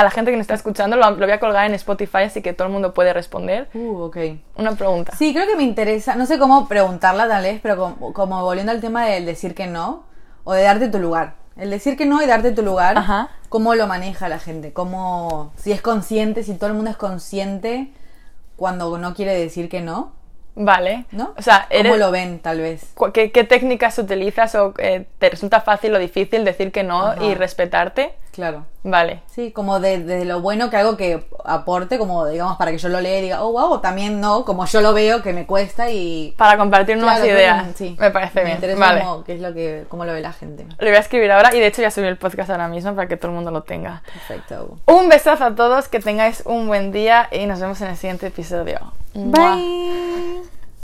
a 0.00 0.04
la 0.04 0.10
gente 0.10 0.30
que 0.30 0.36
nos 0.36 0.44
está 0.44 0.54
escuchando, 0.54 0.96
lo, 0.96 1.10
lo 1.10 1.16
voy 1.16 1.30
a 1.30 1.40
colgar 1.40 1.66
en 1.66 1.74
Spotify, 1.74 2.24
así 2.24 2.42
que 2.42 2.52
todo 2.52 2.66
el 2.66 2.72
mundo 2.72 2.92
puede 2.94 3.12
responder. 3.12 3.68
Uh, 3.74 4.02
ok. 4.02 4.16
Una 4.56 4.72
pregunta. 4.72 5.14
Sí, 5.16 5.32
creo 5.32 5.46
que 5.46 5.56
me 5.56 5.62
interesa, 5.62 6.16
no 6.16 6.26
sé 6.26 6.38
cómo 6.38 6.66
preguntarla 6.68 7.28
tal 7.28 7.44
vez, 7.44 7.60
pero 7.62 7.76
como, 7.76 8.12
como 8.12 8.42
volviendo 8.42 8.72
al 8.72 8.80
tema 8.80 9.06
del 9.06 9.24
decir 9.24 9.54
que 9.54 9.66
no 9.66 10.04
o 10.44 10.52
de 10.52 10.62
darte 10.62 10.88
tu 10.88 10.98
lugar. 10.98 11.34
El 11.56 11.70
decir 11.70 11.96
que 11.96 12.06
no 12.06 12.20
y 12.20 12.26
darte 12.26 12.50
tu 12.50 12.62
lugar, 12.62 12.98
Ajá. 12.98 13.28
¿cómo 13.48 13.74
lo 13.76 13.86
maneja 13.86 14.28
la 14.28 14.40
gente? 14.40 14.72
¿Cómo, 14.72 15.52
si 15.56 15.70
es 15.70 15.80
consciente, 15.80 16.42
si 16.42 16.54
todo 16.54 16.68
el 16.68 16.74
mundo 16.74 16.90
es 16.90 16.96
consciente 16.96 17.92
cuando 18.56 18.98
no 18.98 19.14
quiere 19.14 19.38
decir 19.38 19.68
que 19.68 19.80
no? 19.80 20.12
Vale. 20.56 21.04
¿No? 21.10 21.34
O 21.36 21.42
sea, 21.42 21.66
¿Cómo 21.82 21.96
lo 21.96 22.10
ven, 22.10 22.38
tal 22.38 22.60
vez? 22.60 22.94
¿qué, 23.12 23.32
qué 23.32 23.44
técnicas 23.44 23.98
utilizas 23.98 24.54
o 24.54 24.72
eh, 24.78 25.06
te 25.18 25.30
resulta 25.30 25.60
fácil 25.60 25.94
o 25.94 25.98
difícil 25.98 26.44
decir 26.44 26.70
que 26.70 26.82
no 26.84 27.06
Ajá. 27.08 27.24
y 27.24 27.34
respetarte? 27.34 28.14
Claro. 28.30 28.64
Vale. 28.82 29.22
Sí, 29.32 29.52
como 29.52 29.78
de, 29.80 30.00
de 30.02 30.24
lo 30.24 30.40
bueno 30.40 30.68
que 30.68 30.76
algo 30.76 30.96
que 30.96 31.24
aporte, 31.44 31.98
como 31.98 32.26
digamos, 32.26 32.56
para 32.56 32.72
que 32.72 32.78
yo 32.78 32.88
lo 32.88 33.00
lea 33.00 33.18
y 33.20 33.22
diga, 33.22 33.42
oh, 33.44 33.52
wow, 33.52 33.80
también 33.80 34.20
no, 34.20 34.44
como 34.44 34.66
yo 34.66 34.80
lo 34.80 34.92
veo 34.92 35.22
que 35.22 35.32
me 35.32 35.46
cuesta 35.46 35.90
y... 35.90 36.34
Para 36.36 36.56
compartir 36.58 36.96
nuevas 36.96 37.20
Claro, 37.20 37.32
ideas. 37.32 37.66
sí. 37.76 37.96
Me 37.98 38.10
parece 38.10 38.40
Me 38.40 38.44
bien. 38.46 38.56
interesa 38.56 38.80
Vale. 38.80 39.00
cómo, 39.00 39.24
qué 39.24 39.34
es 39.34 39.40
lo 39.40 39.54
que, 39.54 39.84
cómo 39.88 40.04
lo 40.04 40.12
ve 40.12 40.20
la 40.20 40.32
gente. 40.32 40.66
Lo 40.78 40.86
voy 40.88 40.96
a 40.96 41.00
escribir 41.00 41.30
ahora 41.32 41.54
y 41.54 41.60
de 41.60 41.66
hecho 41.68 41.82
ya 41.82 41.90
subí 41.92 42.06
el 42.08 42.16
podcast 42.16 42.50
ahora 42.50 42.66
mismo 42.68 42.94
para 42.94 43.06
que 43.08 43.16
todo 43.16 43.28
el 43.30 43.34
mundo 43.36 43.50
lo 43.52 43.62
tenga. 43.62 44.02
Perfecto. 44.12 44.78
Un 44.86 45.08
besazo 45.08 45.44
a 45.44 45.54
todos, 45.54 45.88
que 45.88 46.00
tengáis 46.00 46.42
un 46.44 46.66
buen 46.66 46.90
día 46.92 47.28
y 47.30 47.46
nos 47.46 47.60
vemos 47.60 47.80
en 47.82 47.88
el 47.88 47.96
siguiente 47.96 48.26
episodio. 48.28 48.80
拜 49.14 49.58